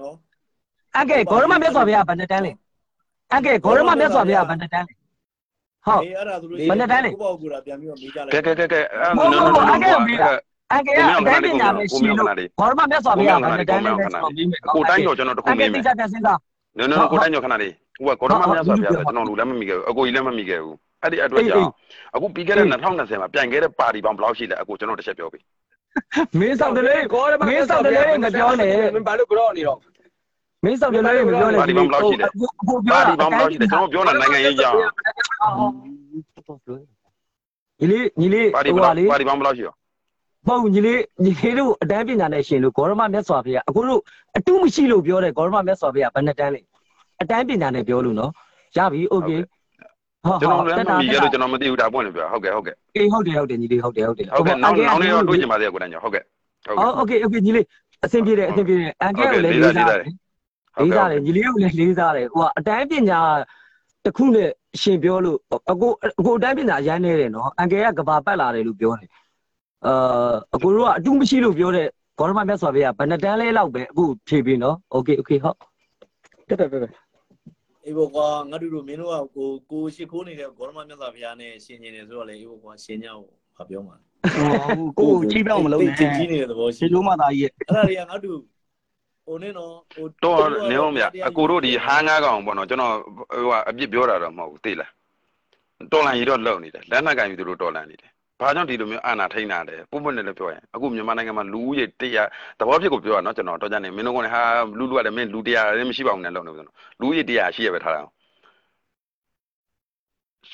[0.97, 2.51] အငယ်ဂေါရမမြတ်စွာဘုရားဗန္ဒတန်းလေ
[3.34, 4.93] အငယ်ဂေါရမမြတ်စွာဘုရားဗန္ဒတန်းလေ
[5.88, 6.67] ဟုတ်အေးအဲ့ဒါသူတို့ကို
[7.21, 8.79] ပေါ့ကူတာပြန်ပြီးတော့မေးကြလိုကဲက်ကဲကဲကဲ
[9.17, 10.29] မဟုတ်မဟုတ်အငယ်မေးတာ
[10.73, 16.39] အငယ်ကအတန်းပညာနဲ့ရှင်လို့ဂေါရမမြတ်စွာဘုရားဗန္ဒတန်းလေကျွန်တော်ပြီးမယ်ကိုတိုင်းကျော်ကျွန်တော်တခုအငမေးယ်မယ်တိကျတဲ့စဉ်းစား
[16.77, 21.69] နော်နော်ကိုတိုင်းကျော်ခဏလေးဟိုကကောရမမြတ်စွာဘုရားဆိုကျွန်တော်လူလည်းမမိခဲ့ဘူးအကိုကြီးလည်းမမိခဲ့ဘူးအဲ့ဒီအတွက်ကြောင့်
[22.15, 25.39] အခုပြီးခဲ့တဲ့2020မှာပြန်ခဲ့တဲ့ပါတီပေါင်းဘယ်လောက်ရှိလဲအကိုကျွန်တော်တစ်ချက်ပြောပြီ
[26.39, 26.95] မင်းဆောင်တယ်လေ
[27.47, 29.77] မင်းဆောင်တယ်လေမပြောနဲ့မင်းဘာလို့ကြောနေတော့
[30.64, 32.26] မင်းဆောင်တယ်လေမပြောနဲ့ ပါတီပေါင်းဘယ်လောက်ရှိလဲ
[32.68, 34.76] ကိုပြော ပါ တာ တီပေါင်းဘယ်လောက်ရှိလဲကျွန်တော်ပြောတာနိုင်ငံရေးကြောင်း
[37.80, 39.74] ညီလေးညီလေး ပါတီ ဟို ဘယ် ပါ လောက် လေ ပါတီပေါင်းဘယ်လောက်ရှိရော
[40.47, 44.01] မဟုတ်ညီလေးညီလေးတို့အတန်းပညာနဲ့ရှင်လို့ဂေါရမမြတ်စွာဘုရားအခုတို့
[44.36, 46.61] အတူမရှိလို့ပြောတယ်ဂေါရမမြတ်စွာဘုရားဘယ်နှတန်းလဲ
[47.20, 48.30] အတန်းပညာနဲ့ပြောလို့နော်
[48.76, 49.30] ရပြီโอเค
[50.24, 56.22] ဟုတ် ကျွန် ဟု တော် တ် လည်းမမိခဲ့လို့ကျွန်တော်မသိဘူးဒါပွင့်လို့ပြောဟုတ်ကဲ့ဟုတ်ကဲ့ အေးဟုတ်တယ်ဟုတ်တယ်ညီလေးဟုတ်တယ်ဟုတ်တယ် ဟုတ်ကဲ့နောက်နောက်နေ့တော့တွေ့ချင်ပါသေးတယ်ကိုတိုင်းကျော်ဟုတ်ကဲ့
[56.66, 57.66] ဟုတ်ကဲ့ အော်โอเคโอเคညီလေး
[58.05, 60.05] အဆင်ပြေတယ်အဆင်ပြေတယ်အန်ကဲကိုလည်းလေးစားတယ်
[60.82, 63.20] လေးစားတယ်ညီလေးကိုလည်းလေးစားတယ်ဟိုကအတန်းပညာ
[64.05, 64.51] တစ်ခုနဲ့
[64.82, 65.38] ရှင်ပြောလို့
[65.70, 69.11] အကိုအကိုအတန်းပညာရမ်းနေတယ်နော်အန်ကယ်ကကဘာပတ်လာတယ်လို့ပြောတယ်
[69.86, 71.86] အာအကိုတို့ကအတူမရှိလို့ပြောတဲ့
[72.18, 75.57] ဂေါရမမြတ်စွာဘုရားဘယ်နှတန်းလဲလောက်ပဲအခုဖြေပြီးနော်โอเคโอเคဟုတ်
[76.49, 76.93] တက်တက်တက်တက်
[77.84, 83.24] အေးဘောကွာငါတို့တို့မင်းတို့ကကိုကိုရှိခိုးနေတဲ့ဂေါရမမြတ်စွာဘုရားနဲ့ရှင်ကျင်နေဆိုတော့လေအေးဘောကွာရှင်ညောင်း
[83.57, 83.97] ဘာပြောမှာ
[84.99, 88.38] ကိုကိုချိပြောင်းမလုပ်နဲ့ ချင်းကြီးနေတဲ့သဘောရှိ ရှင်းလို့မှသာကြီးရဲ့ အဲ့ဒါတွေကငါတို့
[89.26, 90.39] ဟိုနေနော်ဟိုတော့
[90.71, 92.93] နေအောင်ဗျအကိုတို့ဒီဟာငါးကောင်ပေါ့နော်ကျွန်တော်
[93.34, 94.91] ဟိုကအပြစ်ပြောတာတော့မဟုတ်ဘူးသိလား
[95.91, 101.86] တော်လန်ကြီးတော့လုံနေတယ်လက်နက်ကင်ပြီးသူတို့တော်လန်နေတယ်ဘာကြောင့်ဒီလိုမျိုးအာနာထိန်တာလဲပုံပွင့်တယ်လို့ပြောရင်အခုမြန်မာနိုင်ငံမှာလူဦးရေ
[102.21, 104.43] 100သဘောဖြစ်ကိုပြောရနော်ကျွန်တော်တော့ကြနေမင်းတို့ကလည်းဟာ
[104.78, 108.01] လူလူကလည်းမင်းလူ100လည်းမရှိပါဘူးနဲ့လုံနေဘူးဆိုတော့လူဦးရေ100ရှိရပဲထားတာ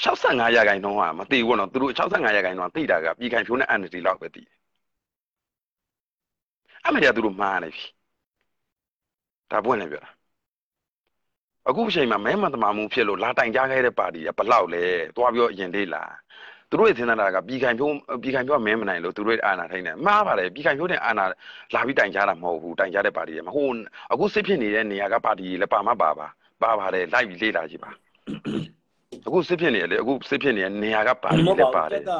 [0.03, 4.55] 65ရာခိုင်နှုန်းဟာမသိဘူးနော်သူတို့65ရာခိုင်နှုန်းကသိတာကပြည်ခိုင်ဖြိုးနဲ့ entity လောက်ပဲသိတယ်
[6.85, 7.83] အမေကသူတို့မှားနေပြီ
[9.51, 10.11] ဒါပွင့်နေပြောတာ
[11.69, 14.83] အခုအချိန်မှာမဲမတမာမှုဖြစ်လို့လာတိုင်ကြခဲ့တဲ့ပါတီကဘလောက်လဲ
[15.15, 16.11] သွားပြောအရင်လေးလား
[16.69, 21.25] သူတို့ရဲ့သင်္ဍာကပြည်ခိုင်ဖြိုးပြည်ခိုင်ဖြိုးကမဲမနိုင်လို့သူတို့အာဏာထိန်းတယ်မှားပါတယ်ပြည်ခိုင်ဖြိုးတဲ့အာဏာ
[21.73, 23.69] လာပြီးတိုင်ကြတာမဟုတ်ဘူးတိုင်ကြတဲ့ပါတီတွေမှာဟို
[24.11, 26.27] အခုစစ်ဖြစ်နေတဲ့နေရာကပါတီတွေလည်းပါမပါပါ
[26.61, 27.91] ပါပါတယ်လိုက်ပြီးလေ့လာကြည့်ပါ
[29.27, 32.13] အခုစစ်ဖြစ်နေရလေအခုစစ်ဖြစ်နေတဲ့နေရာကပါတီလည်းပါတယ်တက်က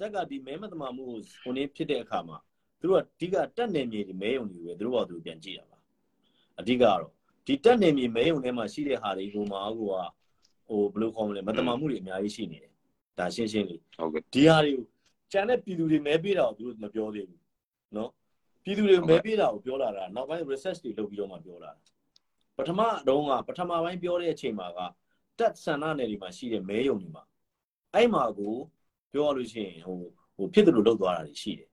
[0.00, 2.36] တက်ကဒီမဲမတမာမှုကိုဟိုနေ့ဖြစ်တဲ့အခါမှာ
[2.80, 5.77] သူတို့ကအဓိကတက်နေမြေဒီမဲယုံတွေပဲသူတို့ဘာသူပြန်ကြည့်ရပါ
[6.58, 7.00] အဓိကကတော့
[7.46, 9.94] ဒီတက်နေမြေမဲယုံထဲမှာရှိတဲ့ဟာတွေကိုမှဟိုက
[10.68, 12.72] ဟိုဘယ်လိုခေါ်မလဲမတမာမှုတွေအများကြီးရှိနေတယ်
[13.18, 14.84] ဒါရှင်းရှင်းလေးဟုတ်ကဲ့ဒီဟာတွေကို
[15.32, 17.42] ကျန်တဲ့ပြည်သူတွေမဲပေးတာကိုသူတို့မပြောသေးဘူး
[17.96, 18.10] နော်
[18.64, 21.82] ပြည်သူတွေမဲပေးတာကိုပြောလာတာနောက်ပိုင်း research တွေလုပ်ပြီးတော့မှပြောလာတာ
[22.56, 24.78] ပထမတုန်းကပထမပိုင်းပြောတဲ့အချိန်မှာက
[25.38, 27.24] တက်ဆန္ဒနယ်တွေမှာရှိတဲ့မဲယုံတွေမှာ
[27.94, 28.54] အဲ့မှာကို
[29.12, 29.98] ပြောရလို့ရှိရင်ဟို
[30.36, 31.68] ဟိုဖြစ်တယ်လို့လုပ်သွားတာတွေရှိတယ်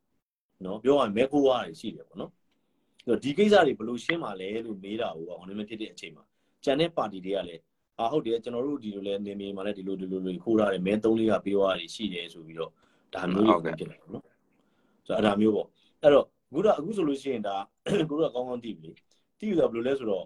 [0.65, 2.44] နော်ပြောရရင်မဲခိုးသွားတာတွေရှိတယ်ပေါ့နော်ဆို
[3.07, 6.23] တော့ဒီကိစ္စတွေဘယ်လိုရှင်းမှာလဲလို့မေးတာကိုဟိုနေ့မဖြစ်တဲ့အချိန်မှာ
[6.63, 7.61] ကျန်တဲ့ပါတီတွေကလည်း
[7.99, 12.71] အာဟုတ်တယ်ကျွန်တော်တို့ဒီလိုလဲနေမြေမှာလည်းဒီလိုဒီလိုလိုခိုးထားတယ်မဲ3လေးကပြောရတယ်ရှိတယ်ဆိုပြီးတော့
[13.13, 14.23] ဒါမျိုးတွေဖြစ်တယ်နော်
[15.07, 15.67] ဆိုတော့အဲ့ဒါမျိုးပေါ့
[16.01, 17.55] အဲ့တော့အခုတော့အခုဆိုလို့ရှိရင်ဒါ
[18.09, 18.89] ကိုတို့ကကောင်းကောင်းသိပြီ
[19.39, 20.25] သိပြီဆိုတော့ဘယ်လိုလဲဆိုတော့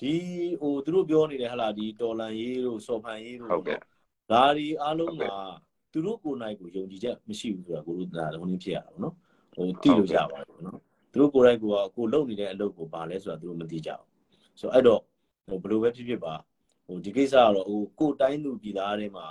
[0.00, 0.12] ဒီ
[0.60, 3.78] ဟိုသူတို့ပြောနေတဲ့ဟလာဒီတော်လန်ရေးတို့စော်ဖန်ရေးတို့ဟုတ်ကဲ့
[4.30, 5.24] ဒါဒီအားလုံးက
[5.92, 9.14] သူတို့ကိုယ်နိုင်ကိုယုံကြည်ချက်မရှိဘူးဆိုတာကိုတို့ဒါဟိုနည်းဖြစ်ရတာပေါ့နော်
[9.54, 10.78] ဟိုသိလို့ရပါတယ်ပေါ့နော်
[11.14, 15.00] သူတို့ကိုယ်တိုင်ကိုကကိုလုပ်နေတဲ့အလုပ်ကိုဘာလဲဆိုတာသူတို့မသိကြဘူးဆိုတော့အဲ့တော့
[15.48, 16.34] ဟိုဘယ်လိုပဲဖြစ်ဖြစ်ပါ
[16.86, 19.26] ဟိုဒီကိစ္စကတော့ဟိုကိုတိုင်းသူပြည်သားတွေမှာ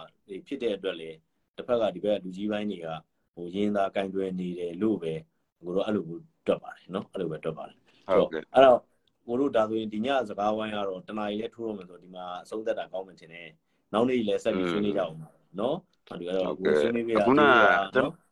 [0.48, 1.10] ဖြစ်တဲ့အတွက်လေ
[1.56, 2.88] တစ်ဖက်ကဒီဘက်ကလူကြီးပိုင်းတွေက
[3.36, 5.14] ဟိုရင်းသားကင်တွယ်နေတယ်လို့ပဲ
[5.62, 6.04] ကိုတော့အဲ့လို
[6.48, 7.78] တွက်ပါတယ်နော်အဲ့လိုပဲတွက်ပါတယ်
[8.08, 8.80] ဟုတ်ကဲ့အဲ့တော့
[9.28, 13.50] ကိုတို့ဒါဆိုရင်ဒီညစကားဝိုင်းကတော့တနားရီလည်းထိုးရမယ်ဆိုဒီမှာအဆုံးသက်တာကောင်းမှတင်တယ်
[13.94, 15.18] နောက်နေ့လည်းဆက်ပြီးဆွေးနွေးကြအောင်
[15.60, 15.78] နော်
[16.20, 17.42] ဒီကတော့ကိုဆွေးနွေးပြရခုန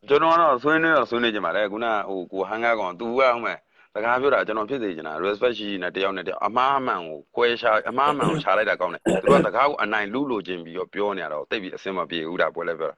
[0.09, 3.57] ကျွန်တော်ကတော့ဆွေးနွေးတော့ဆွေးနွေးကြပါလေခုနဟိုကိုဟန်ကားကောင် तू ကဟုတ်မဲ့
[3.93, 12.95] စကားပြောတာကျွန်တော်ဖြစ်စေချင်တာ respect ရှိရှိနဲ့တယောက်နဲ့တယောက်အမှားအမှန်ကိုခွဲရှာအမှားအမှန်ကိုရှာလိုက်တာကောင်းတယ်သူတို့ကစကားကိုအနိုင်လူလိုချင်ပြီးတော့ပြောနေရတော့တိတ်ပြီးအဆင်မပြေဘူးဒါပွဲလဲပြောတာ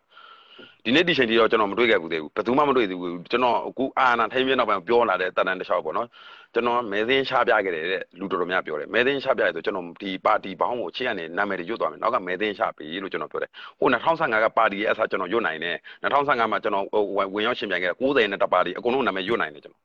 [0.85, 6.07] ဒီနေ့ဒီချိန်ထိတော့ကျွန်တော်မတွေ့ခဲ့ဘူးသေးဘူးဘယ်သူမှမတွေ့သေးဘူးကျွန်တော်အခုအာနာထိမ့်ပြနောက်ပိုင်းပြောလာတဲ့တန်တန်တစ်လျှောက်ပေါ့နော်
[6.53, 13.49] ကျွန်တော်မဲသိန်းရှားပြခဲ့တယ်တဲ့လူတော်တော်များပြောတယ်မဲသိန်းရှားပြရဆိုကျွန်တော်ဒီပါတီဘောင်းကိုချစ်ရနေနာမည်တွေရွတ်သွားမယ်နောက်ကမဲသိန်းရှားပြီလို့ကျွန်တော်ပြောတယ်
[13.79, 16.85] ဟို2015ကပါတီရဲ့အစားကျွန်တော်ရွတ်နိုင်တယ်2015မှာကျွန်တော်
[17.33, 19.83] ဝင်ရောက်ရှင်ပြိုင်ခဲ့90နဲ့တပါတီအကုန်လုံးနာမည်ရွတ်နိုင်တယ်ကျွန်တော်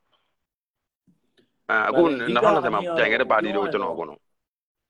[1.71, 2.03] အဲအခု
[2.37, 4.21] 2020မှာပြိုင်ခဲ့တဲ့ပါတီတို့ကျွန်တော်အကုန်လုံး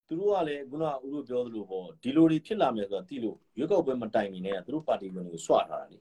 [0.08, 5.98] သူတို့ကလည်းခုနကဦးတို့ပြောသလိုပေါ့ဒီလိုတွေဖြစ်လာမယ်ဆိုတာသိလို့ရွေးကောက်ပွဲမတိုင်မီနဲ့သူတို့ပါတီဝင်တွေကိုဆွထားတာလေ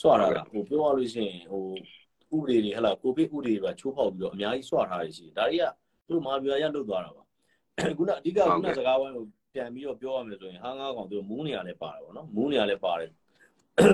[0.00, 1.64] ဆွထားတာဟိုပြောရလို့ရှိရင်ဟို
[2.36, 5.64] ဥပဒေတွေဟလာကိုဗစ်ဥပဒေတွေကချိုးဖောက်ပြီးတော့အများကြီးဆွထားရရှိဒါတွေက
[6.06, 7.22] သူတို့မဟာဗျူဟာရလုတ်သွားတာပါ
[7.98, 9.24] ခုနအဓိကခုနစကားဝိုင်းကို
[9.54, 13.10] ပြန်ပြီးတော့ပြောရမယ်ဆိုရင်ဟာငါးကောင်သူတို့မူးနေရလဲပါတယ်ပေါ့နော်မူးနေရလဲပါတယ်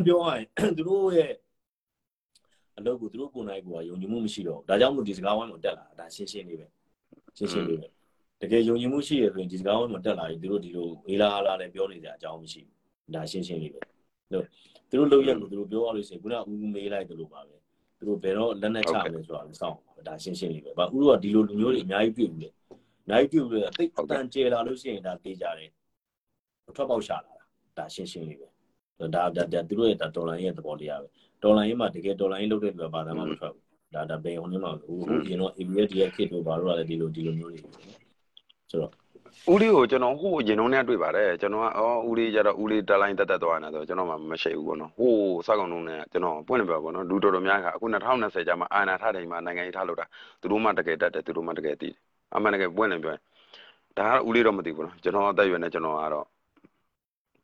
[0.06, 0.44] ပြောရရင်
[0.76, 1.32] သူတို့ရဲ့
[2.78, 6.66] အလုပ်ကိုသူတို့ကိုယ်နိုင်ကိုယုံကြည်မှုမရှိတော့ဒါကြောင့်မို့ဒီစကားဝိုင်းကိုတက်လာတာဒါရှင်းရှင်းလေးပဲ
[7.36, 7.88] ရှင်းရှင်းလေးပဲ
[8.40, 13.80] တကယ်ယုံကြည်မှုရှိရဆိုရင်ဒီစကားဝိုင်းမှာတက်လာရင်သူတို့ဒီလိုဝေးလာဟာလာနဲ့ပြောနေကြအကြောင်းမရှိဘူးဒါရှင်းရှင်းလေးပဲ
[14.32, 14.44] လို့
[14.90, 17.56] သူတို့လောက်ရက်ကိုသူတို့ပြောရလို့ရှိရင်ခုနကဦးမေးလိုက်တယ်လို့ပါပဲ
[17.98, 19.76] သူတို့ဘယ်တော့လက်နဲ့ချမယ်ဆိုတာလည်းစောင့်
[20.08, 22.48] ဒါရှင်းရှင်းလေးပဲဘာဦးတို့ကဒီလိုလူမျိုးတွေအများကြီးတွေ့ဘူးလေ
[23.04, 25.70] အများကြီးတွေ့ဘူးလေတိတ်အတန်ကျေလာလို့ရှိရင်ဒါတေးကြတယ်
[26.76, 27.44] ထွက်ပေါက်ရှာလာတာ
[27.78, 28.46] ဒါရှင်းရှင်းလေးပဲ
[29.14, 31.08] ဒါဒါဒါသူတို့ရဲ့ဒေါ်လာရဲ့သဘောတရားပဲ
[31.42, 34.96] ဒေါ်လာရင်းမှာတကယ်ဒေါ်လာရင်းလုပ်တဲ့လူကဘာသာမှမထွက်ဘူးဒါဒါဘယ်ဟိုနေမှာဟို
[35.28, 37.60] ရင်တော့ ABS ဒီရဲ့ခေတ်တို့ဘာလို့လဲဒီလိုဒီလိုမျိုးတွေ
[38.70, 38.92] ဆိုတော့
[39.52, 45.14] ဦးလေးကိုကျွန်တော်ဟိုရင်လုံးနဲ့တွေ့ပါတယ်ကျွန်တော်ကအော်ဦးလေးကြတော့ဦးလေးတက်လိုင်းတက်တက်သွားနေဆိုကျွန်တော်မှမရှိဘူးပေါ့နော်ဟို
[45.46, 50.06] စက်ကောင်လုံးနဲ့ကျွန်တော်ပွင့်နေပြပေါ့နော်လူတော်တော်များကအခု2020ကျမှအာနာထားတိုင်းမှာနိုင်ငံရေးထားလို့တာ
[50.40, 52.00] သူတို့မှတကယ်တက်တယ်သူတို့မှတကယ်တည်တယ်
[52.34, 53.20] အမှန်တကယ်ပွင့်နေပြောရင်
[53.98, 56.26] ဒါကဦးလေးတော့မသိဘူးနော်ကျွန်တော်အသက်အရွယ်နဲ့ကျွန်တော်ကတော့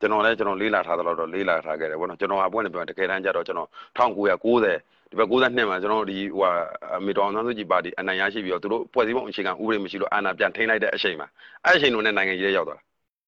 [0.00, 3.68] ကျွန်တော်လည်းကျွန်တော်လေးလာထားတော့လေးလာထားခဲ့တယ်ပေါ့နော်ကျွန်တော်ကပွင့်နေပြောရင်တကယ်တမ်းကျတော့ကျွန်တော်
[3.98, 6.44] 1990 ဒီဘက်92မှာကျွန်တော်ဒီဟို
[6.96, 11.28] အမေတော်အောင်စုကြည်ပါတီအနိုင်ရရှိပြီးတော့သူတို့ဖွဲ့စည်းပုံအခြေခံဥပဒေမရှိလို့အာဏာပြန်ထိန်းလိုက်တဲ့အချိန်မှာ
[11.64, 12.84] အဲ့အချိန်လုံးနဲ့နိုင်ငံကြီးရောက်သွားတာ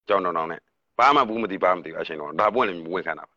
[0.09, 0.61] ကြောင်တောင်တောင်နဲ့
[0.99, 3.35] ဘာမှဘူးမသိဘာမှမသိအချိန်လုံးဒါပွင့်လည်းဝင်ခံတာပါ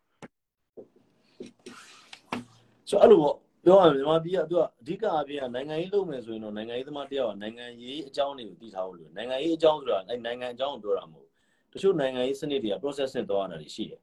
[2.88, 11.28] ဆိုအဲ့လိုပေါ့ပြောရရင်မြန်မာပြည်ကသူကအဓိကအပြင်ကနိုင်ငံရေးလုပ်မယ်ဆိုရင်တော့နိုင်ငံရေးသမားတယောက်ကနိုင်ငံရေးအကြောင်းတွေကိုသိထားဖို့လိုနိုင်ငံရေးအကြောင်းဆိုတာအဲနိုင်ငံအကြောင်းကိုပြောတာမဟုတ်
[11.72, 14.00] တချို့နိုင်ငံရေးစနစ်တွေက process နဲ့သွားရတာရှိတယ်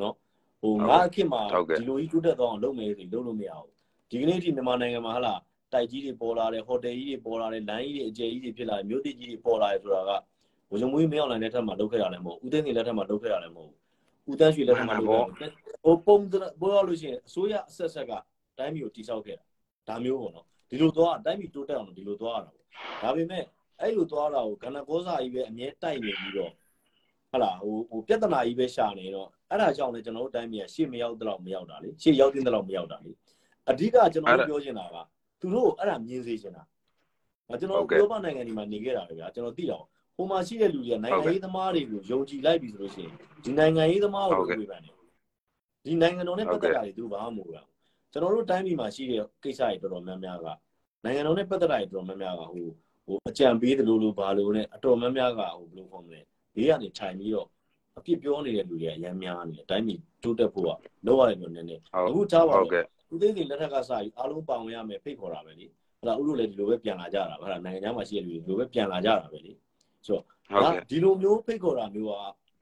[0.00, 0.14] နော်
[0.62, 1.42] ဟိုငါအခင်မှာ
[1.78, 3.72] ဒီလိုကြီးတိုးတက်သွားအောင်လုပ်မယ်ဆိုလုပ်လို့မရဘူး
[4.12, 5.34] ဒီကနေ့ထိမြန်မာနိုင်ငံမှာဟလာ
[5.72, 10.10] တိုက်ကြီးတွေပေါ်လာတယ်ဟိုတယ်ကြီးတွေပေါ်လာတယ်လမ်းကြီးတွေအကျယ်ကြီးတွေဖြစ်လာတယ်မြို့သစ်ကြီးတွေပေါ်လာတယ်ဆိုတာက
[10.70, 13.70] ဝဇုံမွေးမင်းအောင်လိုင်းလက်ထက်မှာလုပ်ခဲ့ရလည်းမဟုတ်ဦးသိန်းနေလက်ထက်မှာလုပ်ခဲ့ရလည်းမဟုတ်
[14.30, 15.08] ဦးတန်းရွှေလက်ထက်မှာလုပ်
[15.38, 15.50] ခဲ့
[15.84, 16.18] ဟိုပုံ
[16.60, 18.12] ပေါ်ရလို့ရှိရင်အစိုးရအဆက်ဆက်က
[18.58, 19.44] တိုင်းပြည်ကိုတိစောက်ခဲ့တာ
[19.88, 22.66] ဒါမျိုးပေါ့နော်ဒီလိုသွားတိုင်းပြည်တိုးတက်အောင်ဒီလိုသွားရတာပေါ့
[23.02, 23.44] ဒါပေမဲ့
[23.80, 26.52] အဲ့လိုသွားတာကိုကဏ္ဍကောစာကြီးပဲအမြဲတိုက်နေပြီးတော့
[27.32, 33.12] ဟလာဟိုဟိုပြဿနာကြီးပဲရှာနေတော့အဲ့ဒါကြောင့်လည်းကျွန်တော်တို့တိုင်းပြည်ကရှေ့မရောက်တော့မရောက်တာလေရှေ့ရောက်တဲ့တော့မရောက်တာလေ
[33.70, 34.96] အဓိကကျွန်တော်တို့ပြောချင်တာက
[35.40, 36.62] သူတို့အဲ့ဒါမြင်စေချင်တာ
[37.60, 39.84] ကျွန်တော်ပြောပနိုင်ငံဒီမှာနေခဲ့တာပဲဗျာကျွန်တော်သိတော့
[40.16, 44.94] ဟိုမှာရှိတဲ့လူတွေကနိုင်ငံရေးသမားတွေကိုယုံကြည်လိုက်ပြီဆိုလို့ရှိရင်ဒီနိုင်ငံရေးသမားကိုဝေဖန်တယ်
[45.84, 47.66] ဒီနိုင်ငံတော်နဲ့ပတ်သက်တာတွေသူဘာမှမဟုတ်ဘူး
[48.12, 50.46] ကျွန်တော်တို့တိုင်းပြည်မှာရှိတဲ့ကိစ္စတွေတော်တော်များများက
[51.04, 52.66] နိုင်ငံတော်နဲ့ပတ်သက်တာတွေတော်တော်များများကဟို
[53.06, 56.20] ဟိုအကြံပေးတယ်လို့လို့ဘာလို့လဲအတော်များများကဟိုဘယ်လိုခေါ်မလဲ
[56.54, 57.48] ဘေးကနေခြိုင်ပြီးတော့
[57.98, 60.68] အပြစ်ပြောနေတဲ့လူတွေအများများနေတယ်တိုင်းပြည်တိုးတက်ဖို့က
[61.06, 62.68] လောက်ရတယ်လို့နည်းနည်းအခုထားပါတော့
[63.12, 65.66] ဦးသိန်းစိန်လက်ထက်ကစပြီးအားလုံးပါဝင်ရမယ်ဖိတ်ခေါ်တာပဲလေ
[66.00, 69.52] ဟလာဥတို့လည်းဒီလိုပဲပြန်လာကြတာဟလာနိုင်ငံသားမှာရှိတဲ့လူတွေဒီလိုပဲပြန်လာကြတာပဲလေ
[70.06, 72.12] ဆိုတော့ဒီလိုမျိုးဖိတ်ခေါ်တာမျိုးက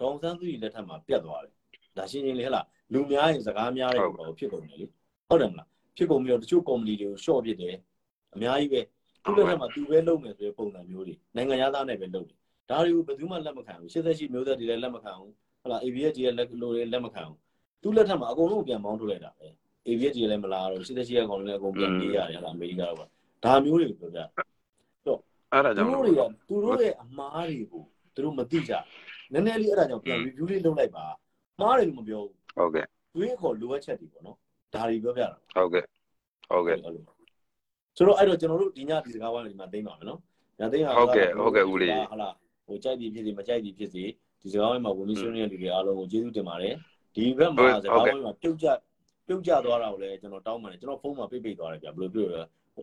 [0.01, 1.55] ဒေါန်ဆန်းစုကြည်လက်ထက်မှာပြတ်သွားတယ်
[1.97, 4.87] ဒါရှင်းရှင်းလေးဟလာလူများရင်စကားများတယ်ပေါ့ဖြစ်ကုန်တယ်လေ
[5.29, 7.77] ဟုတ်တယ်မလားဖြစ်ကုန်ပြီးတော့တချို့ကုမ္ပဏီတွေကိုရှော့ပစ်တယ်
[8.35, 8.81] အများကြီးပဲ
[9.25, 12.39] သူ့လက်ထက်မှာသူပဲလုပ်မယ်ဆိုတဲ့ပုံစံမျိုးတွေနိုင်ငံသားနဲ့ပဲလုပ်တယ်
[12.71, 17.39] ဒါတွေကိုဘယ်သူမှလက်မခံဘူး88မျိုးသက်တွေလည်းလက်မခံဘူးဟုတ်လား ABS ကြီးရဲ့လက်လိုတွေလက်မခံဘူး
[17.83, 19.49] သူ့လက်ထက်မှာအကုန်လုံးပြန်ပေါင်းထုတ်လိုက်တာပဲ
[19.87, 22.97] ABS ကြီးလည်းမလာတော့88ရဲ့ကောင်လည်းအကုန်ပြန်ပြေးရတယ်ဟုတ်လားအမေရိကတော့
[23.45, 24.41] ဒါမျိုးတွေကိုပြောပြ
[25.07, 25.19] တော့
[25.53, 27.83] အဲ့ဒါကြောင့်သူတို့တွေကသူတို့ရဲ့အမားတွေကို
[28.15, 28.73] သူတို့မသိကြ
[29.33, 31.05] နည်းနည်းလေးအဲ့ဒါကြောင့်ပြန် review လေးလုပ်လိုက်ပါ
[31.61, 34.37] မှားတယ်လို့မပြောဘူးဟုတ်ကဲ့တွေးခေါ်လိုအပ်ချက်တွေပေါ့နော်
[34.75, 35.85] ဒါတွေပြောပြတာဟုတ်ကဲ့
[36.51, 36.77] ဟုတ်ကဲ့
[37.97, 40.21] ဆိုတော့အဲ့တော့ကျွန်တော်တို့ဒီညဒီစကားဝိုင်းဒီမှာသိမ်းပါမယ်နော်
[40.59, 42.35] ညသိမ်းပါဟုတ်ကဲ့ဟုတ်ကဲ့ဦးလေးဟာလား
[42.67, 44.05] ဟိုကြိုက်ပြီးဖြစ်စီမကြိုက်ပြီးဖြစ်စီ
[44.43, 46.75] ဒီစကားဝိုင်းမှာဝင်ပြီးဆွေးနွေးတဲ့လူတွေအားလုံးကိုကျေးဇူးတင်ပါတယ်
[47.15, 48.67] ဒီဘက်မှာစကားဝိုင်းမှာပြုတ်ကြ
[49.31, 52.43] ပြုတ်ကြသွားတာကိုလည်းကျွန်တော်တောင်းပါတယ်ကျွန်တော်ဖုန်းမှာပိတ်ပိတ်သွားတယ်ဗျဘယ်လိုပြောလဲ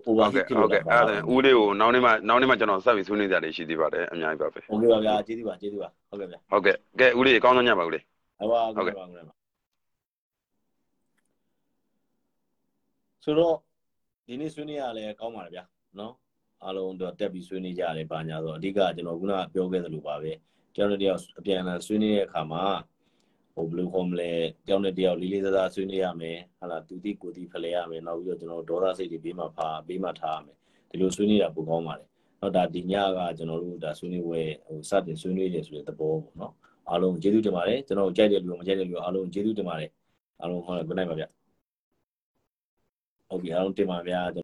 [0.10, 8.04] over ဖြစ်လို့ဟုတ်ကဲ့အဲ့ဒါဦးလေးကိုနောက်နေ့မှနောက်နေ့မှကျွန်တော်ဆက်ပြီးဆွေးနွေးကြတယ်ရှိသေးပါတယ်အများကြီးပါပဲဟုတ်ကဲ့ပါဗျာကျေးဇူးပါကျေးဇူးပါဟုတ်ကဲ့ဗျာဟုတ်ကဲ့ကဲဦးလေးအကောင်းဆုံးညပါဦးလေး
[8.40, 9.34] ဟုတ်ပါဟုတ်ကဲ့ပါဟုတ်ကဲ့ပါ
[13.24, 13.56] ဆိုတော့
[14.28, 15.64] ဒီနေ့ဆွေးနွေးရလဲကောင်းပါတယ်ဗျာ
[16.00, 16.14] နော်
[16.64, 20.32] အားလုံးတော့တက်ပြီးဆွေးနွေးကြရတယ်ပါညာဆိုအဓိကကျွန်တော်ခုနကပြောခဲ့သလိုပါပဲ
[20.76, 22.64] တယောက်နဲ့တယောက်အပြန်အလှန်ဆွေးနွေးတဲ့အခါမှာ
[23.58, 24.32] ဟိုဘယ်လိုခေါ်မလဲ
[24.68, 30.58] တယောက်နဲ့တယောက်လေးလေးစားစားဆွေးနွေးရမယ်ဟာလာသူတိကိုတိဖလဲရမယ်နောက်ပြီးတော့ကျွန်တော်ဒေါသစိတ်တွေဘေးမှာဖာဘေးမှာထားရမယ်
[30.90, 32.08] ဒီလိုဆွေးနွေးတာပိုကောင်းပါတယ်
[32.42, 36.54] တော့ဒါဒီညကကျွန်တော်တို့ဒါဆွေးနွေးပွဲဟိုစတင်ဆွေးနွေးတယ်ဆိုတဲ့သဘောပေါ့နော်
[36.90, 39.92] အားလုံးကျေးဇူးတင်ပါတယ်ကျွန်တော်ကြိုက်တဲ့လူမကြိုက်တဲ့လူအားလုံးကျေးဇူးတင်ပါတယ်
[40.42, 41.24] အားလုံးဟော good night ပါဗျ
[43.30, 44.20] ဟုတ်ပြီအားလုံးတင်ပါဗျာ